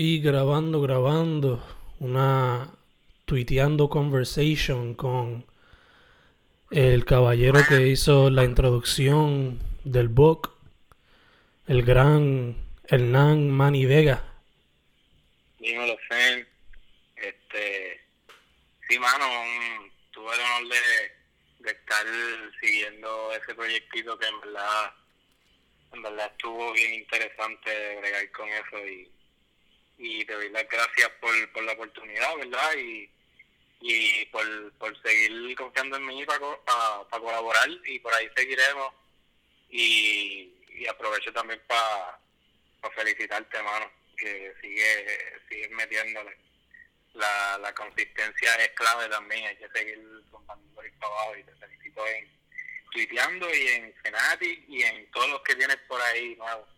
Y 0.00 0.20
grabando, 0.20 0.80
grabando, 0.80 1.60
una 1.98 2.72
tuiteando 3.24 3.88
conversation 3.88 4.94
con 4.94 5.44
el 6.70 7.04
caballero 7.04 7.58
que 7.68 7.88
hizo 7.88 8.30
la 8.30 8.44
introducción 8.44 9.58
del 9.82 10.06
book, 10.06 10.54
el 11.66 11.82
gran 11.82 12.54
Hernán 12.84 13.50
Mani 13.50 13.86
Vega. 13.86 14.22
Dímelo, 15.58 15.98
Fen. 16.08 16.46
Este, 17.16 18.00
sí, 18.88 19.00
mano, 19.00 19.24
tuve 20.12 20.32
el 20.32 20.40
honor 20.40 20.74
de, 20.74 21.64
de 21.64 21.70
estar 21.72 22.06
siguiendo 22.60 23.32
ese 23.32 23.52
proyectito 23.52 24.16
que 24.16 24.28
en 24.28 24.40
verdad 26.02 26.30
estuvo 26.30 26.72
bien 26.72 26.94
interesante 26.94 27.96
bregar 27.98 28.30
con 28.30 28.48
eso 28.48 28.78
y, 28.86 29.10
y 29.98 30.24
te 30.24 30.32
doy 30.32 30.48
las 30.50 30.68
gracias 30.68 31.10
por, 31.20 31.52
por 31.52 31.64
la 31.64 31.72
oportunidad, 31.72 32.36
¿verdad? 32.36 32.76
Y, 32.76 33.10
y 33.80 34.24
por, 34.26 34.72
por 34.74 35.02
seguir 35.02 35.54
confiando 35.56 35.96
en 35.96 36.06
mí 36.06 36.24
para, 36.24 36.56
para, 36.64 37.22
colaborar 37.22 37.68
y 37.84 37.98
por 37.98 38.14
ahí 38.14 38.28
seguiremos 38.36 38.92
y, 39.70 40.54
y 40.74 40.86
aprovecho 40.86 41.32
también 41.32 41.60
para 41.66 42.18
felicitarte, 42.94 43.56
hermano, 43.56 43.90
que 44.16 44.54
sigue, 44.60 45.40
sigue 45.48 45.68
metiéndole. 45.70 46.36
La, 47.14 47.58
la 47.58 47.74
consistencia 47.74 48.54
es 48.54 48.70
clave 48.70 49.08
también, 49.08 49.46
hay 49.46 49.56
que 49.56 49.68
seguir 49.70 49.98
contando 50.30 50.74
por 50.74 50.90
para 50.98 51.12
abajo 51.12 51.36
y 51.36 51.42
te 51.42 51.52
felicito 51.56 52.06
en 52.06 52.38
tuiteando 52.90 53.54
y 53.54 53.68
en 53.68 53.94
Senati 54.02 54.64
y 54.68 54.82
en 54.82 55.10
todos 55.10 55.28
los 55.30 55.42
que 55.42 55.56
tienes 55.56 55.76
por 55.88 56.00
ahí 56.00 56.36
nuevos. 56.36 56.68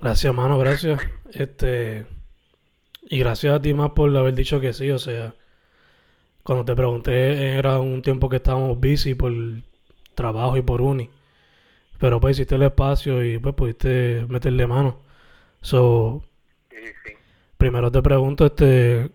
Gracias, 0.00 0.34
mano, 0.34 0.58
gracias. 0.58 1.00
Este 1.32 2.06
y 3.10 3.18
gracias 3.18 3.54
a 3.54 3.60
ti 3.62 3.74
más 3.74 3.90
por 3.92 4.14
haber 4.16 4.34
dicho 4.34 4.60
que 4.60 4.72
sí, 4.72 4.90
o 4.90 4.98
sea, 4.98 5.34
cuando 6.42 6.64
te 6.64 6.74
pregunté 6.76 7.56
era 7.58 7.78
un 7.80 8.02
tiempo 8.02 8.28
que 8.28 8.36
estábamos 8.36 8.78
busy 8.80 9.14
por 9.14 9.32
trabajo 10.14 10.56
y 10.56 10.62
por 10.62 10.80
uni. 10.82 11.10
Pero 11.98 12.20
pues 12.20 12.36
hiciste 12.38 12.56
el 12.56 12.62
espacio 12.64 13.24
y 13.24 13.38
pues 13.38 13.54
pudiste 13.54 14.26
meterle 14.28 14.66
mano. 14.66 15.00
So, 15.62 16.24
primero 17.56 17.90
te 17.90 18.02
pregunto 18.02 18.46
este 18.46 19.10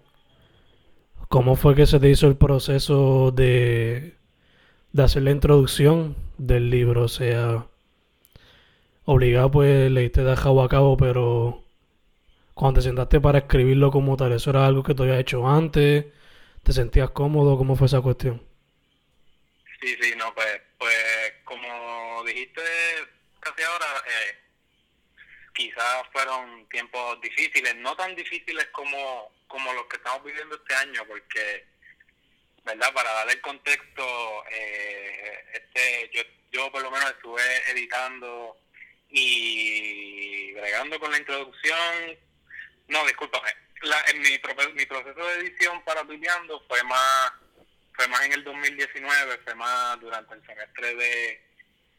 ¿cómo 1.29 1.55
fue 1.55 1.75
que 1.75 1.85
se 1.85 1.99
te 1.99 2.09
hizo 2.09 2.27
el 2.27 2.35
proceso 2.37 3.31
de 3.31 4.15
de 4.93 5.03
hacer 5.03 5.23
la 5.23 5.31
introducción 5.31 6.15
del 6.37 6.69
libro. 6.69 7.03
O 7.03 7.07
sea, 7.09 7.67
obligado 9.05 9.51
pues 9.51 9.91
leíste 9.91 10.23
de 10.23 10.31
a 10.31 10.35
cabo, 10.35 10.97
pero 10.97 11.63
cuando 12.53 12.79
te 12.79 12.85
sentaste 12.85 13.19
para 13.19 13.39
escribirlo 13.39 13.91
como 13.91 14.15
tal, 14.17 14.31
¿eso 14.33 14.49
era 14.49 14.65
algo 14.65 14.83
que 14.83 14.93
te 14.93 15.03
había 15.03 15.19
hecho 15.19 15.47
antes? 15.47 16.05
¿Te 16.63 16.73
sentías 16.73 17.09
cómodo? 17.11 17.57
¿Cómo 17.57 17.75
fue 17.75 17.87
esa 17.87 18.01
cuestión? 18.01 18.41
Sí, 19.81 19.95
sí, 20.01 20.13
no, 20.17 20.33
pues, 20.33 20.61
pues 20.77 21.33
como 21.43 22.23
dijiste 22.25 22.61
casi 23.39 23.63
ahora, 23.63 23.85
eh, 24.07 24.37
quizás 25.53 26.03
fueron 26.13 26.67
tiempos 26.69 27.19
difíciles, 27.21 27.75
no 27.75 27.95
tan 27.95 28.15
difíciles 28.15 28.67
como, 28.71 29.31
como 29.47 29.73
los 29.73 29.85
que 29.87 29.97
estamos 29.97 30.23
viviendo 30.23 30.55
este 30.55 30.73
año, 30.75 31.01
porque 31.07 31.73
¿verdad? 32.65 32.93
Para 32.93 33.11
darle 33.11 33.33
el 33.33 33.41
contexto, 33.41 34.03
eh, 34.51 35.43
este, 35.53 36.09
yo, 36.13 36.21
yo 36.51 36.71
por 36.71 36.81
lo 36.81 36.91
menos 36.91 37.09
estuve 37.11 37.41
editando 37.71 38.57
y 39.13 40.51
bregando 40.53 40.99
con 40.99 41.11
la 41.11 41.19
introducción. 41.19 42.17
No, 42.87 43.05
discúlpame. 43.05 43.49
La, 43.83 44.03
en 44.09 44.21
mi, 44.21 44.29
mi 44.29 44.85
proceso 44.85 45.27
de 45.27 45.33
edición 45.35 45.81
para 45.83 46.03
Tuiteando 46.03 46.63
fue 46.67 46.83
más 46.83 47.31
fue 47.95 48.07
más 48.07 48.25
en 48.25 48.33
el 48.33 48.43
2019, 48.43 49.39
fue 49.43 49.53
más 49.53 49.99
durante 49.99 50.33
el 50.33 50.45
semestre 50.47 50.95
de, 50.95 51.43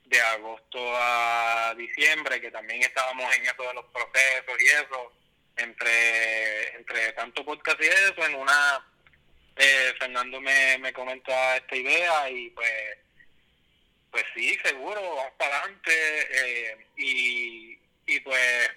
de 0.06 0.20
agosto 0.20 0.78
a 0.96 1.72
diciembre, 1.76 2.40
que 2.40 2.50
también 2.50 2.82
estábamos 2.82 3.32
en 3.36 3.44
eso 3.44 3.62
de 3.62 3.74
los 3.74 3.84
procesos 3.86 4.60
y 4.60 4.66
eso, 4.66 5.12
entre, 5.56 6.76
entre 6.76 7.12
tanto 7.12 7.44
podcast 7.44 7.80
y 7.80 7.86
eso, 7.86 8.26
en 8.26 8.34
una 8.34 8.84
eh, 9.54 9.94
Fernando 10.00 10.40
me, 10.40 10.78
me 10.78 10.92
comenta 10.92 11.58
esta 11.58 11.76
idea 11.76 12.28
y 12.28 12.50
pues 12.50 13.03
pues 14.14 14.26
sí, 14.32 14.56
seguro, 14.62 15.00
vamos 15.00 15.32
para 15.36 15.58
adelante 15.58 15.92
eh, 16.30 16.86
y, 16.96 17.76
y 18.06 18.20
pues 18.20 18.70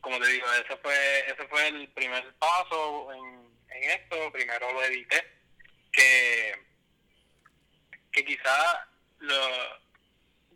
como 0.00 0.20
te 0.20 0.28
digo, 0.28 0.46
ese 0.52 0.76
fue 0.76 1.20
ese 1.26 1.44
fue 1.48 1.66
el 1.66 1.88
primer 1.88 2.32
paso 2.34 3.12
en, 3.12 3.50
en 3.70 3.90
esto, 3.90 4.30
primero 4.30 4.72
lo 4.72 4.84
edité, 4.84 5.26
que, 5.90 6.54
que 8.12 8.24
quizá 8.24 8.88
lo 9.18 9.80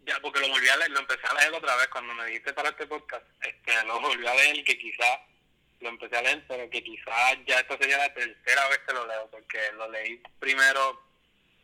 ya 0.05 0.21
porque 0.21 0.39
lo 0.39 0.49
volví 0.49 0.69
a 0.69 0.77
leer, 0.77 0.93
lo 0.93 1.01
empecé 1.01 1.27
a 1.27 1.35
leer 1.35 1.53
otra 1.53 1.75
vez 1.75 1.89
cuando 1.89 2.15
me 2.15 2.27
dijiste 2.27 2.53
para 2.53 2.69
este 2.69 2.87
podcast, 2.87 3.27
este 3.41 3.85
lo 3.85 3.99
volví 3.99 4.29
a 4.29 4.35
leer 4.35 4.63
que 4.63 4.79
quizá 4.79 5.23
lo 5.81 5.89
empecé 5.89 6.19
a 6.19 6.23
leer, 6.23 6.45
pero 6.47 6.71
que 6.71 6.85
quizás 6.85 7.37
ya 7.49 7.59
esta 7.59 7.77
sería 7.79 7.99
la 7.99 8.15
tercera 8.15 8.69
vez 8.69 8.79
que 8.87 8.95
lo 8.95 9.09
leo, 9.09 9.29
porque 9.29 9.73
lo 9.73 9.91
leí 9.91 10.23
primero 10.39 11.06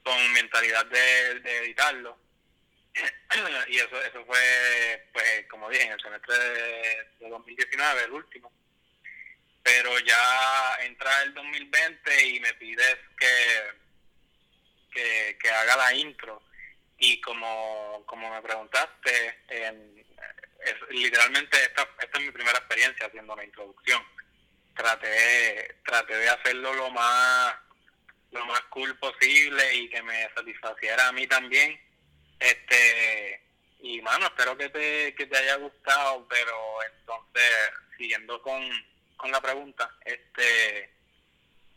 con 0.03 0.33
mentalidad 0.33 0.87
de, 0.87 1.59
editarlo. 1.59 2.19
y 3.69 3.77
eso 3.79 4.03
eso 4.03 4.25
fue, 4.27 5.09
pues, 5.13 5.47
como 5.49 5.71
dije, 5.71 5.85
en 5.85 5.93
el 5.93 6.01
semestre 6.01 6.39
de, 6.39 7.29
2019, 7.29 8.05
el 8.05 8.13
último. 8.13 8.53
Pero 9.63 9.99
ya 10.01 10.77
entra 10.81 11.23
el 11.23 11.35
2020 11.35 12.27
y 12.27 12.41
me 12.41 12.53
pides 12.55 12.99
que, 13.19 13.71
que, 14.93 15.39
que 15.41 15.51
haga 15.51 15.77
la 15.77 15.95
intro. 15.95 16.43
Y 16.99 17.21
como, 17.21 18.05
como 18.07 18.31
me 18.31 18.43
preguntaste, 18.43 19.43
en, 19.49 20.05
literalmente 20.91 21.57
esta, 21.63 21.89
esta 22.01 22.19
es 22.19 22.25
mi 22.25 22.31
primera 22.31 22.59
experiencia 22.59 23.07
haciendo 23.07 23.35
la 23.37 23.45
introducción. 23.45 24.03
Traté, 24.75 25.77
traté 25.85 26.17
de 26.17 26.29
hacerlo 26.29 26.73
lo 26.75 26.91
más 26.91 27.55
lo 28.33 28.45
más 28.47 28.61
cool 28.71 28.97
posible 28.99 29.75
y 29.75 29.89
que 29.89 30.03
me 30.03 30.29
satisfaciera 30.35 31.09
a 31.09 31.13
mí 31.13 31.27
también. 31.27 31.79
Este 32.41 33.41
y 33.81 34.01
mano, 34.01 34.27
espero 34.27 34.57
que 34.57 34.69
te, 34.69 35.15
que 35.15 35.27
te 35.27 35.37
haya 35.37 35.57
gustado, 35.57 36.27
pero 36.29 36.83
entonces 36.95 37.53
siguiendo 37.97 38.41
con, 38.43 38.63
con 39.17 39.31
la 39.31 39.41
pregunta, 39.41 39.91
este 40.05 40.93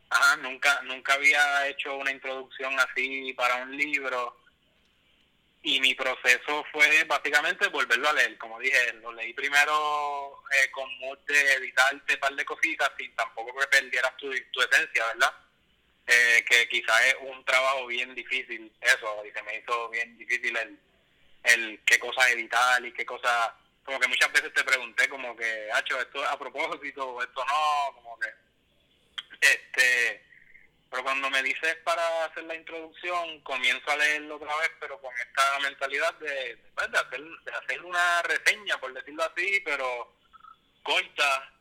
ajá, 0.10 0.38
nunca 0.38 0.82
nunca 0.84 1.14
había 1.14 1.68
hecho 1.68 1.96
una 1.98 2.12
introducción 2.12 2.80
así 2.80 3.34
para 3.34 3.58
un 3.58 3.76
libro 3.76 4.40
y 5.66 5.80
mi 5.82 5.96
proceso 5.96 6.64
fue 6.72 7.04
básicamente 7.06 7.68
volverlo 7.70 8.08
a 8.08 8.14
leer. 8.14 8.38
Como 8.38 8.60
dije, 8.60 8.94
lo 9.02 9.12
leí 9.12 9.34
primero 9.34 10.44
eh, 10.52 10.70
con 10.72 10.88
mood 11.00 11.18
de 11.28 11.54
editarte 11.54 12.14
un 12.14 12.20
par 12.20 12.36
de 12.36 12.46
cositas 12.46 12.92
sin 12.98 13.14
tampoco 13.16 13.60
que 13.60 13.68
perdieras 13.68 14.16
tu, 14.18 14.32
tu 14.52 14.62
esencia, 14.62 15.06
¿verdad? 15.08 15.34
Eh, 16.08 16.46
que 16.48 16.68
quizás 16.70 17.02
es 17.08 17.16
un 17.22 17.44
trabajo 17.46 17.88
bien 17.88 18.14
difícil 18.14 18.72
eso, 18.80 19.26
y 19.26 19.32
se 19.32 19.42
me 19.42 19.58
hizo 19.58 19.90
bien 19.90 20.16
difícil 20.18 20.56
el, 20.56 20.80
el 21.44 21.80
qué 21.84 21.98
cosas 22.00 22.30
editar 22.30 22.84
y 22.86 22.94
qué 22.94 23.06
cosas... 23.06 23.52
Como 23.84 24.00
que 24.00 24.08
muchas 24.08 24.32
veces 24.32 24.54
te 24.54 24.64
pregunté 24.64 25.08
como 25.10 25.36
que, 25.36 25.70
hacho, 25.74 26.00
esto 26.00 26.24
a 26.28 26.38
propósito, 26.38 27.22
esto 27.22 27.46
no, 27.46 27.96
como 27.96 28.20
que... 28.20 28.30
este 29.42 30.26
pero 30.96 31.04
cuando 31.04 31.30
me 31.30 31.44
dices 31.44 31.76
para 31.84 32.24
hacer 32.24 32.46
la 32.46 32.56
introducción, 32.56 33.42
comienzo 33.42 33.92
a 33.92 33.98
leerlo 33.98 34.38
otra 34.38 34.56
vez, 34.56 34.72
pero 34.80 34.98
con 35.02 35.14
esta 35.18 35.60
mentalidad 35.60 36.14
de, 36.20 36.58
pues, 36.74 36.90
de, 36.90 36.98
hacer, 36.98 37.22
de 37.68 37.80
una 37.82 38.22
reseña, 38.22 38.78
por 38.80 38.94
decirlo 38.94 39.24
así, 39.24 39.62
pero 39.66 40.16
corta, 40.84 41.52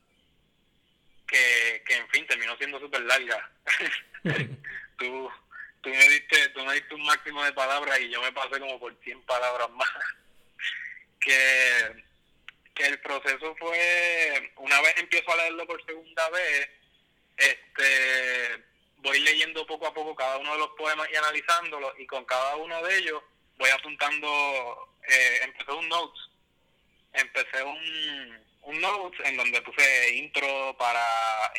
que, 1.27 1.83
que 1.85 1.97
en 1.97 2.09
fin 2.11 2.25
terminó 2.29 2.57
siendo 2.59 2.79
súper 2.79 3.01
larga. 3.01 3.51
tú, 4.99 5.31
tú, 5.83 5.91
me 5.91 6.09
diste, 6.09 6.49
tú 6.51 6.65
me 6.65 6.75
diste 6.75 6.95
un 6.95 7.05
máximo 7.05 7.45
de 7.45 7.53
palabras 7.53 8.01
y 8.01 8.11
yo 8.11 8.23
me 8.23 8.33
pasé 8.33 8.59
como 8.59 8.81
por 8.81 8.95
100 9.03 9.23
palabras 9.23 9.71
más. 9.71 9.89
que, 11.21 12.05
que 12.75 12.87
el 12.87 13.01
proceso 13.01 13.55
fue, 13.59 14.53
una 14.57 14.81
vez 14.81 14.95
empiezo 14.99 15.31
a 15.33 15.37
leerlo 15.37 15.67
por 15.67 15.85
segunda 15.85 16.29
vez, 16.31 16.69
este 17.37 18.65
voy 18.99 19.21
leyendo 19.21 19.67
poco 19.67 19.87
a 19.87 19.93
poco 19.93 20.17
cada 20.17 20.39
uno 20.39 20.53
de 20.53 20.59
los 20.59 20.71
poemas 20.71 21.07
y 21.13 21.17
analizándolos 21.17 21.93
y 21.99 22.07
con 22.07 22.25
cada 22.25 22.57
uno 22.57 22.83
de 22.83 22.97
ellos 22.97 23.23
voy 23.59 23.69
apuntando, 23.71 24.97
eh, 25.07 25.41
empecé 25.45 25.73
un 25.73 25.89
notes, 25.89 26.21
empecé 27.13 27.63
un, 27.63 28.45
un 28.63 28.81
notes 28.81 29.21
en 29.27 29.37
donde 29.37 29.61
puse 29.63 30.15
intro 30.15 30.75
para, 30.79 31.07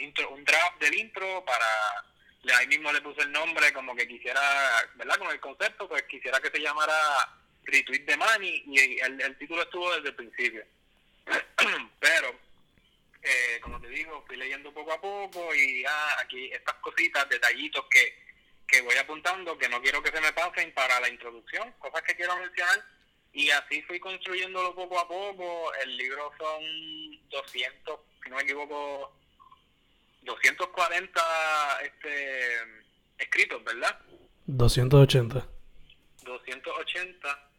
intro, 0.01 0.29
un 0.31 0.43
draft 0.43 0.79
del 0.79 0.95
intro 0.95 1.45
para, 1.45 2.05
ahí 2.53 2.67
mismo 2.67 2.91
le 2.91 3.01
puse 3.01 3.21
el 3.21 3.31
nombre 3.31 3.73
como 3.73 3.95
que 3.95 4.07
quisiera, 4.07 4.41
¿verdad? 4.95 5.17
Con 5.17 5.31
el 5.31 5.39
concepto, 5.39 5.87
pues 5.87 6.03
quisiera 6.03 6.39
que 6.39 6.51
se 6.51 6.59
llamara 6.59 6.95
Retweet 7.63 8.05
de 8.05 8.17
Money 8.17 8.63
y 8.67 8.99
el, 8.99 9.21
el 9.21 9.37
título 9.37 9.63
estuvo 9.63 9.93
desde 9.95 10.09
el 10.09 10.15
principio. 10.15 10.65
Pero, 11.99 12.35
eh, 13.23 13.61
libro, 13.89 14.23
fui 14.27 14.37
leyendo 14.37 14.73
poco 14.73 14.91
a 14.91 15.01
poco 15.01 15.55
y 15.55 15.83
ah, 15.85 16.15
aquí 16.21 16.51
estas 16.51 16.75
cositas, 16.75 17.27
detallitos 17.29 17.85
que, 17.89 18.17
que 18.67 18.81
voy 18.81 18.95
apuntando, 18.95 19.57
que 19.57 19.69
no 19.69 19.81
quiero 19.81 20.03
que 20.03 20.11
se 20.11 20.21
me 20.21 20.33
pasen 20.33 20.73
para 20.73 20.99
la 20.99 21.09
introducción, 21.09 21.71
cosas 21.79 22.01
que 22.03 22.15
quiero 22.15 22.35
mencionar. 22.37 22.83
Y 23.33 23.49
así 23.49 23.81
fui 23.81 23.99
construyéndolo 23.99 24.73
poco 24.75 24.97
a 24.99 25.07
poco. 25.07 25.73
El 25.75 25.97
libro 25.97 26.31
son 26.37 27.29
200, 27.29 27.99
si 28.23 28.29
no 28.29 28.37
me 28.37 28.43
equivoco, 28.43 29.13
240 30.25 31.21
este, 31.83 32.57
escritos, 33.17 33.63
¿verdad? 33.63 33.99
280. 34.47 35.47
280 36.23 37.49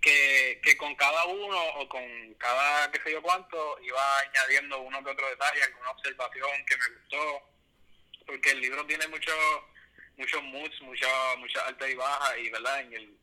que, 0.00 0.60
que 0.62 0.76
con 0.76 0.94
cada 0.96 1.24
uno 1.24 1.58
o 1.76 1.88
con 1.88 2.34
cada 2.34 2.90
qué 2.90 3.00
sé 3.02 3.12
yo 3.12 3.22
cuánto 3.22 3.78
iba 3.80 4.18
añadiendo 4.18 4.80
uno 4.80 5.02
que 5.02 5.10
otro 5.10 5.28
detalle, 5.30 5.62
alguna 5.62 5.90
observación 5.92 6.50
que 6.66 6.76
me 6.76 6.98
gustó, 6.98 7.42
porque 8.26 8.50
el 8.50 8.60
libro 8.60 8.84
tiene 8.86 9.08
muchos 9.08 9.34
muchos 10.16 10.42
moods, 10.42 10.80
muchas 10.82 11.10
mucha 11.38 11.66
altas 11.66 11.90
y 11.90 11.94
bajas 11.94 12.38
y 12.38 12.50
verdad 12.50 12.80
en 12.80 12.92
el 12.92 13.18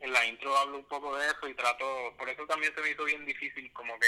en 0.00 0.12
la 0.12 0.24
intro 0.26 0.56
hablo 0.56 0.78
un 0.78 0.84
poco 0.84 1.16
de 1.16 1.26
eso 1.26 1.48
y 1.48 1.54
trato, 1.54 2.14
por 2.18 2.28
eso 2.28 2.46
también 2.46 2.74
se 2.74 2.80
me 2.80 2.90
hizo 2.90 3.04
bien 3.04 3.24
difícil, 3.24 3.72
como 3.72 3.98
que 3.98 4.06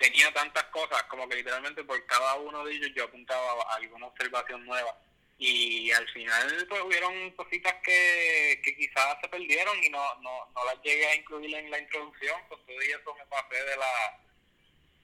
tenía 0.00 0.32
tantas 0.32 0.64
cosas, 0.64 1.02
como 1.04 1.28
que 1.28 1.36
literalmente 1.36 1.84
por 1.84 2.04
cada 2.06 2.34
uno 2.36 2.64
de 2.64 2.72
ellos 2.72 2.90
yo 2.96 3.04
apuntaba 3.04 3.62
alguna 3.74 4.06
observación 4.06 4.64
nueva 4.64 4.96
y 5.36 5.90
al 5.92 6.08
final 6.08 6.66
pues 6.68 6.80
hubieron 6.82 7.30
cositas 7.32 7.74
que, 7.82 8.60
que 8.64 8.76
quizás 8.76 9.18
se 9.20 9.28
perdieron 9.28 9.76
y 9.84 9.90
no, 9.90 10.02
no, 10.22 10.50
no 10.54 10.64
las 10.64 10.82
llegué 10.82 11.06
a 11.06 11.14
incluir 11.14 11.54
en 11.54 11.70
la 11.70 11.78
introducción, 11.78 12.40
con 12.48 12.64
todo 12.64 12.80
eso 12.80 13.14
me 13.14 13.26
pasé 13.26 13.62
de 13.62 13.76
la 13.76 14.20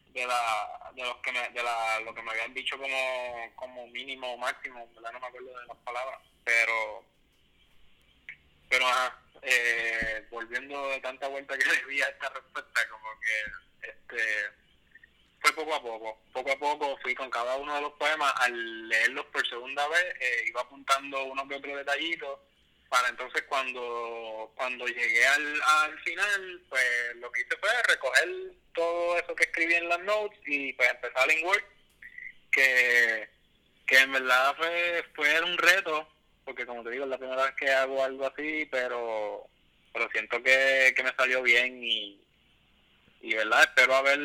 de 0.09 0.27
la 0.27 0.93
de 0.95 1.03
los 1.03 1.17
que 1.19 1.33
me, 1.33 1.49
de 1.51 1.63
la, 1.63 2.01
lo 2.01 2.15
que 2.15 2.23
me 2.23 2.31
habían 2.31 2.55
dicho 2.55 2.79
como, 2.79 3.53
como 3.55 3.87
mínimo 3.89 4.33
o 4.33 4.39
máximo, 4.39 4.89
¿verdad? 4.95 5.13
no 5.13 5.21
me 5.21 5.27
acuerdo 5.27 5.59
de 5.59 5.67
las 5.67 5.77
palabras, 5.79 6.21
pero 6.43 7.05
pero 8.71 8.87
eh, 9.43 10.27
volviendo 10.31 10.89
de 10.89 11.01
tanta 11.01 11.29
vuelta 11.29 11.57
que 11.59 11.67
le 11.67 11.85
di 11.87 12.01
a 12.01 12.09
esta 12.09 12.31
respuesta, 12.31 12.89
como 12.89 13.09
que 13.21 13.89
este 13.89 14.66
fue 15.47 15.65
poco 15.65 15.75
a 15.75 15.83
poco. 15.83 16.19
Poco 16.33 16.53
a 16.53 16.59
poco 16.59 16.99
fui 17.03 17.15
con 17.15 17.31
cada 17.31 17.57
uno 17.57 17.75
de 17.75 17.83
los 17.83 17.93
poemas, 17.93 18.33
al 18.37 18.89
leerlos 18.89 19.27
por 19.27 19.47
segunda 19.47 19.87
vez, 19.89 20.05
eh, 20.21 20.45
iba 20.49 20.61
apuntando 20.61 21.25
unos 21.25 21.49
que 21.49 21.57
otros 21.57 21.77
detallitos, 21.77 22.41
para 22.89 23.09
entonces 23.09 23.43
cuando, 23.49 24.53
cuando 24.57 24.87
llegué 24.87 25.27
al, 25.27 25.63
al 25.63 25.99
final, 26.01 26.63
pues 26.69 27.17
lo 27.17 27.31
que 27.33 27.41
hice 27.41 27.57
fue 27.59 27.71
recoger 27.89 28.29
todo 28.75 29.19
eso 29.19 29.35
que 29.35 29.45
escribí 29.45 29.75
en 29.75 29.89
las 29.89 30.01
notes 30.01 30.39
y 30.47 30.73
pues 30.73 30.91
empezar 30.91 31.31
en 31.31 31.47
Word, 31.47 31.65
que, 32.51 33.29
que 33.87 33.99
en 33.99 34.13
verdad 34.13 34.57
fue, 34.57 35.05
fue 35.15 35.43
un 35.43 35.59
reto, 35.59 36.09
porque 36.45 36.67
como 36.67 36.83
te 36.83 36.91
digo, 36.91 37.05
es 37.05 37.11
la 37.11 37.19
primera 37.19 37.45
vez 37.45 37.55
que 37.55 37.71
hago 37.71 38.03
algo 38.03 38.27
así, 38.27 38.67
pero, 38.71 39.49
pero 39.93 40.09
siento 40.11 40.43
que, 40.43 40.93
que 40.97 41.03
me 41.03 41.15
salió 41.15 41.43
bien 41.43 41.83
y, 41.83 42.21
y 43.21 43.35
verdad, 43.35 43.63
espero 43.63 43.97
haber 43.97 44.21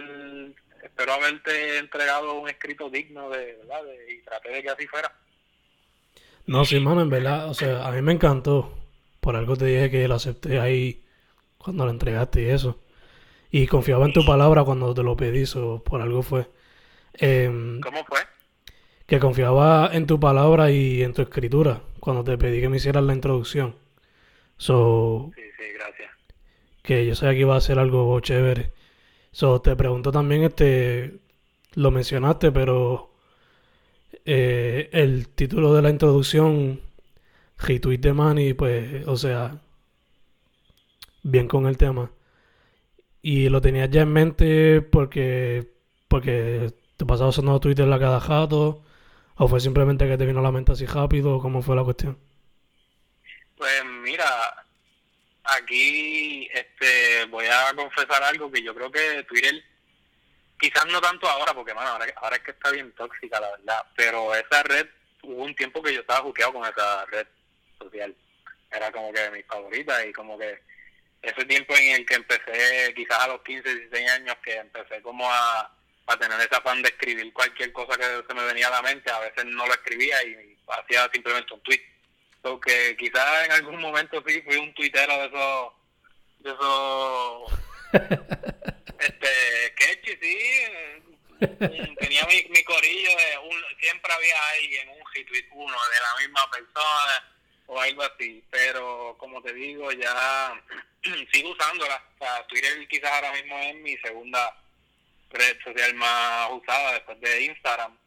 espero 0.83 1.13
haberte 1.13 1.78
entregado 1.78 2.39
un 2.39 2.50
escrito 2.50 2.89
digno 2.89 3.30
de, 3.30 3.57
¿verdad? 3.57 3.81
y 4.10 4.22
traté 4.24 4.50
de 4.50 4.63
que 4.63 4.69
así 4.69 4.88
fuera. 4.88 5.13
No, 6.45 6.66
sí, 6.66 6.80
mano, 6.80 7.01
en 7.01 7.10
verdad, 7.10 7.50
o 7.50 7.54
sea, 7.54 7.86
a 7.88 7.92
mí 7.92 8.01
me 8.01 8.13
encantó. 8.13 8.78
Por 9.19 9.36
algo 9.36 9.56
te 9.56 9.66
dije 9.66 9.92
que 9.92 10.07
lo 10.07 10.16
acepté 10.16 10.60
ahí 10.60 11.04
cuando 11.57 11.86
lo 11.86 11.92
entregaste 11.92 12.42
y 12.42 12.50
eso. 12.50 12.80
Y 13.51 13.68
confiaba 13.68 14.06
en 14.06 14.13
tu 14.13 14.25
palabra 14.25 14.63
cuando 14.63 14.94
te 14.94 15.04
lo 15.04 15.16
pedí, 15.16 15.44
o 15.56 15.83
por 15.83 16.01
algo 16.01 16.24
fue. 16.24 16.48
Em, 17.13 17.80
¿Cómo 17.81 18.04
fue? 18.06 18.19
Que 19.06 19.19
confiaba 19.19 19.89
en 19.94 20.07
tu 20.07 20.19
palabra 20.19 20.72
y 20.72 21.04
en 21.04 21.13
tu 21.13 21.22
escritura 21.22 21.81
cuando 22.00 22.24
te 22.24 22.38
pedí 22.38 22.60
que 22.60 22.69
me 22.69 22.77
hicieras 22.77 23.04
la 23.04 23.13
introducción. 23.13 23.75
So, 24.57 25.31
sí, 25.36 25.42
sí, 25.57 25.63
gracias. 25.74 26.12
Que 26.81 27.06
yo 27.06 27.16
sabía 27.16 27.34
que 27.36 27.42
iba 27.42 27.56
a 27.56 27.62
ser 27.62 27.80
algo 27.80 28.19
chévere. 28.19 28.72
So, 29.31 29.62
te 29.62 29.75
pregunto 29.75 30.12
también, 30.12 30.44
este, 30.44 31.19
lo 31.75 31.92
mencionaste, 31.92 32.51
pero 32.51 33.13
eh, 34.25 34.89
el 34.92 35.30
título 35.30 35.74
de 35.74 35.81
la 35.81 35.89
introducción, 35.89 36.81
Retweet 37.60 38.00
de 38.00 38.13
Money, 38.13 38.54
pues, 38.54 39.07
o 39.07 39.18
sea, 39.18 39.62
bien 41.24 41.48
con 41.48 41.66
el 41.68 41.78
tema. 41.78 42.12
Y 43.22 43.50
lo 43.50 43.62
tenías 43.62 43.89
ya 43.89 44.01
en 44.01 44.13
mente 44.13 44.81
porque, 44.81 45.74
porque 46.07 46.74
te 46.98 47.06
pasaba 47.06 47.30
usando 47.30 47.60
Twitter 47.60 47.88
la 47.88 48.00
cada 48.00 48.19
jato, 48.19 48.84
o 49.36 49.48
fue 49.48 49.60
simplemente 49.60 50.07
que 50.07 50.18
te 50.18 50.25
vino 50.25 50.39
a 50.39 50.44
la 50.44 50.51
mente 50.51 50.74
así 50.74 50.86
rápido, 50.86 51.39
¿cómo 51.39 51.62
fue 51.62 51.75
la 51.75 51.84
cuestión? 51.84 52.18
Pues 53.57 53.84
mira, 54.04 54.25
aquí 55.57 56.50
este 56.53 57.25
voy 57.25 57.45
a 57.45 57.74
confesar 57.75 58.24
algo 58.24 58.51
que 58.51 58.63
yo 58.63 58.74
creo 58.74 58.92
que 58.92 59.24
Twitter 59.24 59.63
quizás 60.59 60.86
no 60.88 61.01
tanto 61.01 61.27
ahora 61.27 61.53
porque 61.53 61.74
bueno, 61.74 61.89
ahora, 61.89 62.36
es 62.36 62.44
que 62.44 62.51
está 62.51 62.71
bien 62.71 62.92
tóxica 62.94 63.39
la 63.39 63.51
verdad 63.51 63.86
pero 63.95 64.36
esa 64.36 64.63
red 64.63 64.88
hubo 65.24 65.44
un 65.44 65.56
tiempo 65.56 65.81
que 65.81 65.94
yo 65.94 66.01
estaba 66.01 66.21
juqueado 66.21 66.53
con 66.53 66.63
esa 66.63 67.06
red 67.06 67.27
social. 67.80 68.15
Era 68.71 68.92
como 68.92 69.12
que 69.12 69.30
mi 69.31 69.44
favorita 69.44 70.06
y 70.06 70.13
como 70.13 70.38
que 70.38 70.62
ese 71.21 71.45
tiempo 71.45 71.75
en 71.75 71.95
el 71.95 72.06
que 72.06 72.15
empecé 72.15 72.94
quizás 72.95 73.19
a 73.19 73.27
los 73.27 73.42
15, 73.44 73.75
16 73.75 74.12
años 74.12 74.36
que 74.44 74.56
empecé 74.56 75.01
como 75.01 75.30
a, 75.30 75.71
a 76.07 76.18
tener 76.18 76.39
ese 76.39 76.56
afán 76.56 76.81
de 76.81 76.89
escribir 76.89 77.31
cualquier 77.33 77.71
cosa 77.71 77.98
que 77.98 78.24
se 78.27 78.33
me 78.33 78.45
venía 78.45 78.68
a 78.68 78.71
la 78.71 78.81
mente 78.81 79.12
a 79.12 79.19
veces 79.19 79.45
no 79.45 79.65
lo 79.68 79.74
escribía 79.74 80.24
y 80.24 80.57
hacía 80.68 81.09
simplemente 81.13 81.53
un 81.53 81.62
tweet 81.62 81.81
porque 82.42 82.96
quizás 82.98 83.46
en 83.46 83.52
algún 83.52 83.80
momento 83.80 84.24
sí 84.26 84.42
fui 84.42 84.58
un 84.58 84.74
tuitero 84.74 85.14
de 85.18 85.26
esos, 85.28 85.74
de 86.40 86.52
esos, 86.52 87.52
este, 89.00 89.68
sketchy, 89.72 90.18
sí. 90.22 90.38
Tenía 92.00 92.24
mi, 92.26 92.46
mi 92.50 92.64
corillo 92.64 93.10
de 93.10 93.38
un, 93.40 93.64
siempre 93.80 94.14
había 94.14 94.36
alguien, 94.54 94.90
un 94.90 95.04
retweet 95.14 95.48
uno 95.52 95.76
de 95.90 96.00
la 96.00 96.22
misma 96.22 96.50
persona 96.52 97.32
o 97.66 97.80
algo 97.80 98.04
así, 98.04 98.44
pero 98.52 99.16
como 99.18 99.42
te 99.42 99.54
digo, 99.54 99.92
ya 99.92 100.54
sigo 101.32 101.52
usándola. 101.52 102.04
O 102.16 102.18
sea, 102.24 102.46
Twitter 102.48 102.88
quizás 102.88 103.12
ahora 103.12 103.34
mismo 103.34 103.58
es 103.58 103.76
mi 103.76 103.98
segunda 103.98 104.56
red 105.32 105.58
social 105.64 105.94
más 105.96 106.50
usada 106.52 106.94
después 106.94 107.20
de 107.22 107.46
Instagram 107.46 107.98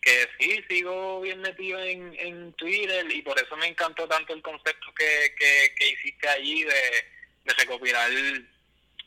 que 0.00 0.28
sí, 0.38 0.64
sigo 0.68 1.20
bien 1.20 1.40
metido 1.40 1.78
en, 1.80 2.14
en 2.18 2.52
Twitter 2.54 3.06
y 3.10 3.22
por 3.22 3.38
eso 3.38 3.56
me 3.56 3.66
encantó 3.66 4.08
tanto 4.08 4.32
el 4.32 4.42
concepto 4.42 4.92
que, 4.94 5.34
que, 5.76 5.88
hiciste 5.90 6.28
allí 6.28 6.64
de, 6.64 7.04
de 7.44 7.54
recopilar 7.58 8.10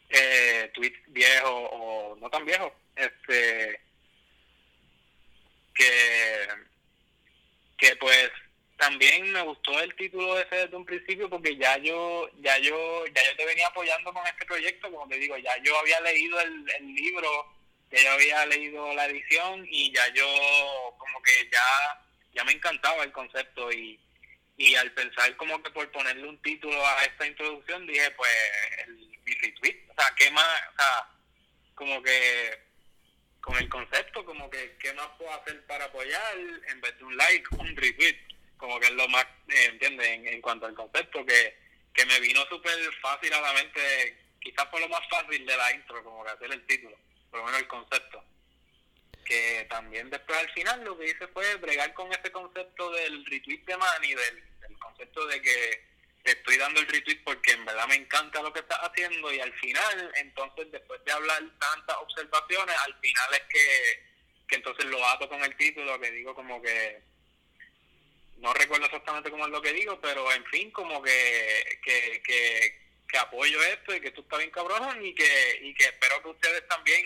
eh, 0.09 0.71
tweets 0.73 1.00
viejos 1.07 1.69
o 1.71 2.17
no 2.21 2.29
tan 2.29 2.45
viejos, 2.45 2.71
este 2.95 3.81
que, 5.73 6.47
que 7.77 7.95
pues 7.95 8.29
también 8.77 9.31
me 9.31 9.41
gustó 9.41 9.79
el 9.79 9.95
título 9.95 10.39
ese 10.39 10.55
desde 10.55 10.75
un 10.75 10.85
principio 10.85 11.29
porque 11.29 11.55
ya 11.55 11.77
yo 11.77 12.29
ya 12.41 12.57
yo 12.59 13.05
ya 13.07 13.23
yo 13.23 13.35
te 13.38 13.45
venía 13.45 13.67
apoyando 13.67 14.13
con 14.13 14.25
este 14.27 14.45
proyecto. 14.45 14.91
Como 14.91 15.07
te 15.07 15.17
digo 15.17 15.38
ya 15.38 15.55
yo 15.63 15.77
había 15.79 16.01
leído 16.01 16.39
el, 16.41 16.65
el 16.79 16.93
libro 16.93 17.29
ya 17.93 18.01
yo 18.03 18.12
había 18.12 18.45
leído 18.47 18.93
la 18.95 19.05
edición 19.05 19.67
y 19.69 19.93
ya 19.93 20.07
yo 20.13 20.25
como 20.97 21.21
que 21.21 21.47
ya, 21.51 22.01
ya 22.33 22.43
me 22.43 22.53
encantaba 22.53 23.03
el 23.03 23.12
concepto 23.12 23.71
y, 23.71 24.00
y 24.57 24.75
al 24.75 24.91
pensar 24.93 25.35
como 25.38 25.62
que 25.62 25.69
por 25.69 25.91
ponerle 25.91 26.27
un 26.27 26.41
título 26.41 26.85
a 26.85 27.03
esta 27.05 27.27
introducción 27.27 27.85
dije 27.85 28.09
pues 28.12 28.31
el, 28.88 28.95
mi 29.25 29.33
retweet, 29.35 29.77
o 29.89 29.93
sea, 29.93 30.13
¿qué 30.17 30.31
más? 30.31 30.62
O 30.73 30.75
sea, 30.75 31.07
como 31.75 32.01
que 32.01 32.59
con 33.39 33.57
el 33.57 33.69
concepto, 33.69 34.25
como 34.25 34.50
que 34.50 34.75
qué 34.79 34.91
más 34.93 35.07
puedo 35.17 35.31
hacer 35.33 35.63
para 35.65 35.85
apoyar 35.85 36.38
en 36.67 36.81
vez 36.81 36.97
de 36.97 37.03
un 37.03 37.15
like, 37.15 37.47
un 37.57 37.75
retweet, 37.75 38.17
como 38.57 38.79
que 38.79 38.88
es 38.88 38.93
lo 38.93 39.07
más, 39.09 39.25
eh, 39.50 39.65
¿entiendes? 39.65 40.07
En, 40.07 40.27
en, 40.27 40.41
cuanto 40.41 40.65
al 40.65 40.73
concepto, 40.73 41.25
que, 41.25 41.57
que 41.93 42.05
me 42.05 42.19
vino 42.19 42.45
súper 42.47 42.73
fácil 43.01 43.31
a 43.33 43.41
la 43.41 43.53
mente, 43.53 44.17
quizás 44.41 44.65
por 44.67 44.81
lo 44.81 44.89
más 44.89 45.07
fácil 45.09 45.45
de 45.45 45.57
la 45.57 45.71
intro, 45.73 46.03
como 46.03 46.23
que 46.23 46.31
hacer 46.31 46.51
el 46.51 46.65
título 46.65 46.97
por 47.33 47.39
lo 47.39 47.47
menos 47.47 47.61
el 47.61 47.67
concepto. 47.67 48.23
Que 49.25 49.65
también 49.67 50.07
después 50.11 50.37
al 50.37 50.51
final 50.51 50.83
lo 50.83 50.95
que 50.95 51.05
hice 51.05 51.27
fue 51.29 51.55
bregar 51.55 51.91
con 51.95 52.13
ese 52.13 52.31
concepto 52.31 52.91
del 52.91 53.25
retweet 53.25 53.65
de 53.65 53.75
Manny, 53.75 54.13
del, 54.13 54.43
concepto 54.77 55.25
de 55.25 55.41
que 55.41 55.83
te 56.23 56.31
estoy 56.33 56.57
dando 56.57 56.79
el 56.79 56.87
retweet 56.87 57.23
porque 57.23 57.53
en 57.53 57.65
verdad 57.65 57.87
me 57.87 57.95
encanta 57.95 58.43
lo 58.43 58.53
que 58.53 58.59
estás 58.59 58.77
haciendo 58.83 59.33
y 59.33 59.39
al 59.39 59.51
final, 59.53 60.13
entonces 60.17 60.71
después 60.71 61.03
de 61.05 61.11
hablar 61.11 61.41
tantas 61.59 61.97
observaciones, 61.97 62.75
al 62.85 62.99
final 62.99 63.33
es 63.33 63.41
que, 63.49 64.03
que 64.47 64.55
entonces 64.57 64.85
lo 64.85 65.03
ato 65.07 65.27
con 65.27 65.43
el 65.43 65.55
título, 65.57 65.99
que 65.99 66.11
digo 66.11 66.35
como 66.35 66.61
que 66.61 67.01
no 68.37 68.53
recuerdo 68.53 68.85
exactamente 68.85 69.31
cómo 69.31 69.45
es 69.45 69.51
lo 69.51 69.61
que 69.61 69.73
digo, 69.73 69.99
pero 70.01 70.31
en 70.31 70.45
fin, 70.45 70.69
como 70.69 71.01
que, 71.01 71.79
que, 71.81 72.21
que, 72.21 72.82
que 73.07 73.17
apoyo 73.17 73.62
esto 73.63 73.95
y 73.95 74.01
que 74.01 74.12
tú 74.12 74.22
estás 74.22 74.39
bien 74.39 74.51
cabrón 74.51 75.05
y 75.05 75.13
que, 75.13 75.60
y 75.62 75.74
que 75.74 75.86
espero 75.86 76.22
que 76.24 76.29
ustedes 76.29 76.67
también 76.67 77.05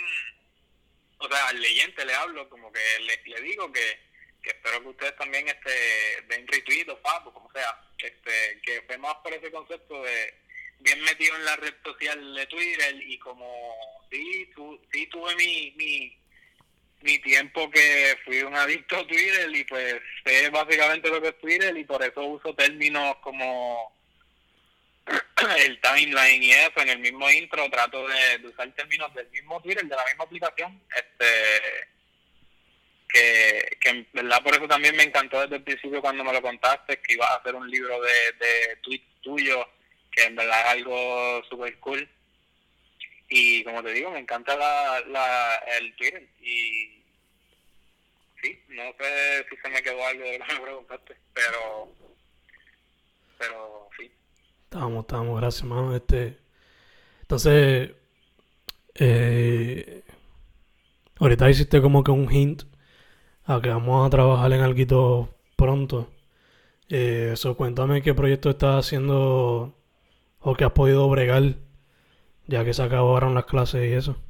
o 1.19 1.27
sea, 1.27 1.47
al 1.47 1.61
leyente 1.61 2.05
le 2.05 2.13
hablo, 2.13 2.49
como 2.49 2.71
que 2.71 2.79
le, 3.01 3.21
le 3.25 3.41
digo 3.41 3.71
que, 3.71 3.99
que 4.41 4.51
espero 4.51 4.81
que 4.81 4.89
ustedes 4.89 5.15
también 5.15 5.47
este, 5.47 6.21
den 6.27 6.47
retweet 6.47 6.89
o 6.89 7.01
papo, 7.01 7.33
como 7.33 7.51
sea, 7.51 7.79
este, 7.97 8.61
que 8.61 8.81
fue 8.83 8.97
más 8.97 9.15
por 9.15 9.33
ese 9.33 9.51
concepto 9.51 10.03
de 10.03 10.33
bien 10.79 11.01
metido 11.01 11.35
en 11.35 11.45
la 11.45 11.55
red 11.55 11.73
social 11.83 12.35
de 12.35 12.45
Twitter 12.45 12.95
y 13.01 13.17
como 13.17 14.05
sí, 14.11 14.49
tu, 14.53 14.79
sí 14.91 15.07
tuve 15.07 15.35
mi, 15.35 15.71
mi, 15.75 16.17
mi 17.01 17.17
tiempo 17.19 17.69
que 17.71 18.15
fui 18.23 18.43
un 18.43 18.55
adicto 18.55 18.97
a 18.97 19.07
Twitter 19.07 19.49
y 19.55 19.63
pues 19.63 19.95
sé 20.23 20.49
básicamente 20.51 21.09
lo 21.09 21.19
que 21.19 21.29
es 21.29 21.39
Twitter 21.39 21.75
y 21.75 21.83
por 21.83 22.03
eso 22.03 22.23
uso 22.23 22.53
términos 22.53 23.17
como 23.23 23.96
el 25.59 25.79
timeline 25.81 26.43
y 26.43 26.51
eso 26.51 26.79
en 26.81 26.89
el 26.89 26.99
mismo 26.99 27.29
intro 27.29 27.69
trato 27.69 28.07
de, 28.07 28.47
usar 28.47 28.71
términos 28.73 29.13
del 29.13 29.29
mismo 29.29 29.61
Twitter 29.61 29.85
de 29.85 29.95
la 29.95 30.05
misma 30.05 30.23
aplicación 30.23 30.81
este 30.95 31.25
que, 33.09 33.77
que 33.79 33.89
en 33.89 34.07
verdad 34.11 34.43
por 34.43 34.53
eso 34.53 34.67
también 34.67 34.95
me 34.95 35.03
encantó 35.03 35.41
desde 35.41 35.57
el 35.57 35.63
principio 35.63 36.01
cuando 36.01 36.23
me 36.23 36.33
lo 36.33 36.41
contaste 36.41 36.99
que 36.99 37.13
ibas 37.13 37.31
a 37.31 37.35
hacer 37.35 37.55
un 37.55 37.69
libro 37.69 38.01
de, 38.01 38.31
de 38.39 38.75
tweets 38.83 39.21
tuyos 39.21 39.65
que 40.11 40.23
en 40.23 40.35
verdad 40.35 40.61
es 40.61 40.67
algo 40.71 41.43
super 41.49 41.77
cool. 41.79 42.09
Y 43.29 43.63
como 43.63 43.83
te 43.83 43.91
digo 43.91 44.09
me 44.11 44.19
encanta 44.19 44.55
la, 44.55 45.01
la 45.07 45.55
el 45.77 45.95
Twitter 45.95 46.27
y 46.41 47.03
sí 48.41 48.59
no 48.69 48.83
sé 48.99 49.45
si 49.49 49.57
se 49.57 49.69
me 49.69 49.81
quedó 49.81 50.05
algo 50.05 50.23
de 50.23 50.39
lo 50.39 50.45
que 50.45 50.53
me 50.53 50.59
preguntaste 50.61 51.17
pero 51.33 51.91
pero 53.37 53.89
sí 53.97 54.11
Estamos, 54.69 55.05
estamos, 55.05 55.39
gracias, 55.39 55.63
hermano. 55.63 55.95
Este, 55.95 56.37
entonces, 57.21 57.91
eh, 58.95 60.03
ahorita 61.19 61.49
hiciste 61.49 61.81
como 61.81 62.03
que 62.03 62.11
un 62.11 62.29
hint 62.29 62.63
a 63.45 63.61
que 63.61 63.69
vamos 63.69 64.05
a 64.05 64.09
trabajar 64.09 64.51
en 64.51 64.61
algo 64.61 65.29
pronto. 65.55 66.11
Eh, 66.89 67.29
eso, 67.31 67.55
cuéntame 67.55 68.01
qué 68.01 68.13
proyecto 68.13 68.49
estás 68.49 68.85
haciendo 68.85 69.73
o 70.41 70.55
que 70.55 70.65
has 70.65 70.73
podido 70.73 71.07
bregar 71.07 71.55
ya 72.47 72.65
que 72.65 72.73
se 72.73 72.83
acabaron 72.83 73.35
las 73.35 73.45
clases 73.45 73.89
y 73.89 73.93
eso. 73.93 74.21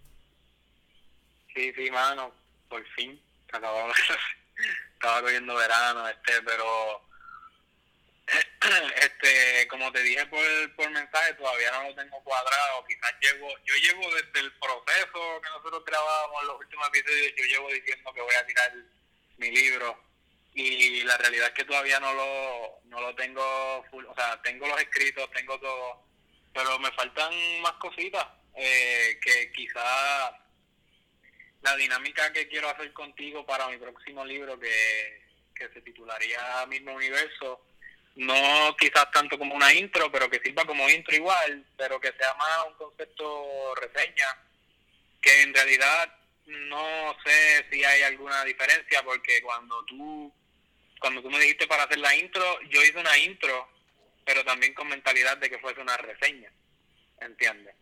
Sí, 1.55 1.73
sí, 1.75 1.89
mano, 1.89 2.31
por 2.69 2.85
fin 2.89 3.19
se 3.49 3.57
acabaron 3.57 3.89
las 3.89 3.99
clases. 4.01 4.23
Estaba 4.93 5.21
cogiendo 5.21 5.55
verano, 5.55 6.07
este, 6.07 6.33
pero 6.45 7.06
este 9.01 9.67
como 9.69 9.91
te 9.91 10.01
dije 10.03 10.25
por, 10.25 10.75
por 10.75 10.89
mensaje 10.89 11.33
todavía 11.35 11.71
no 11.71 11.89
lo 11.89 11.95
tengo 11.95 12.23
cuadrado. 12.23 12.85
Quizás 12.85 13.13
llevo 13.21 13.49
yo 13.65 13.75
llevo 13.75 14.15
desde 14.15 14.39
el 14.39 14.51
proceso 14.59 15.41
que 15.41 15.49
nosotros 15.49 15.85
grabábamos 15.85 16.43
los 16.45 16.59
últimos 16.59 16.87
episodios 16.89 17.33
yo 17.37 17.45
llevo 17.45 17.69
diciendo 17.71 18.13
que 18.13 18.21
voy 18.21 18.35
a 18.35 18.45
tirar 18.45 18.73
mi 19.37 19.51
libro. 19.51 20.03
Y 20.53 21.03
la 21.03 21.17
realidad 21.17 21.47
es 21.49 21.53
que 21.53 21.65
todavía 21.65 21.99
no 21.99 22.13
lo 22.13 22.79
no 22.85 23.01
lo 23.01 23.15
tengo 23.15 23.85
full, 23.91 24.05
o 24.05 24.15
sea 24.15 24.41
tengo 24.41 24.67
los 24.67 24.79
escritos 24.81 25.29
tengo 25.31 25.59
todo. 25.59 26.03
Pero 26.53 26.79
me 26.79 26.91
faltan 26.91 27.61
más 27.61 27.73
cositas 27.73 28.25
eh, 28.55 29.19
que 29.21 29.51
quizás 29.51 30.31
la 31.61 31.75
dinámica 31.75 32.33
que 32.33 32.47
quiero 32.47 32.69
hacer 32.69 32.91
contigo 32.93 33.45
para 33.45 33.67
mi 33.67 33.77
próximo 33.77 34.25
libro 34.25 34.59
que, 34.59 35.21
que 35.55 35.69
se 35.69 35.81
titularía 35.81 36.65
Mismo 36.67 36.93
Universo 36.93 37.66
no 38.17 38.75
quizás 38.77 39.11
tanto 39.11 39.37
como 39.37 39.55
una 39.55 39.71
intro, 39.73 40.11
pero 40.11 40.29
que 40.29 40.39
sirva 40.39 40.65
como 40.65 40.89
intro 40.89 41.15
igual, 41.15 41.65
pero 41.77 41.99
que 41.99 42.11
sea 42.13 42.33
más 42.33 42.65
un 42.67 42.73
concepto 42.73 43.75
reseña, 43.75 44.35
que 45.21 45.43
en 45.43 45.53
realidad 45.53 46.13
no 46.47 47.15
sé 47.23 47.65
si 47.69 47.83
hay 47.83 48.01
alguna 48.01 48.43
diferencia, 48.43 49.03
porque 49.03 49.39
cuando 49.43 49.85
tú, 49.85 50.33
cuando 50.99 51.21
tú 51.21 51.29
me 51.29 51.39
dijiste 51.39 51.67
para 51.67 51.83
hacer 51.83 51.99
la 51.99 52.15
intro, 52.15 52.59
yo 52.69 52.81
hice 52.81 52.97
una 52.97 53.17
intro, 53.19 53.69
pero 54.25 54.43
también 54.43 54.73
con 54.73 54.87
mentalidad 54.87 55.37
de 55.37 55.49
que 55.51 55.59
fuese 55.59 55.79
una 55.79 55.97
reseña, 55.97 56.51
¿entiendes? 57.21 57.75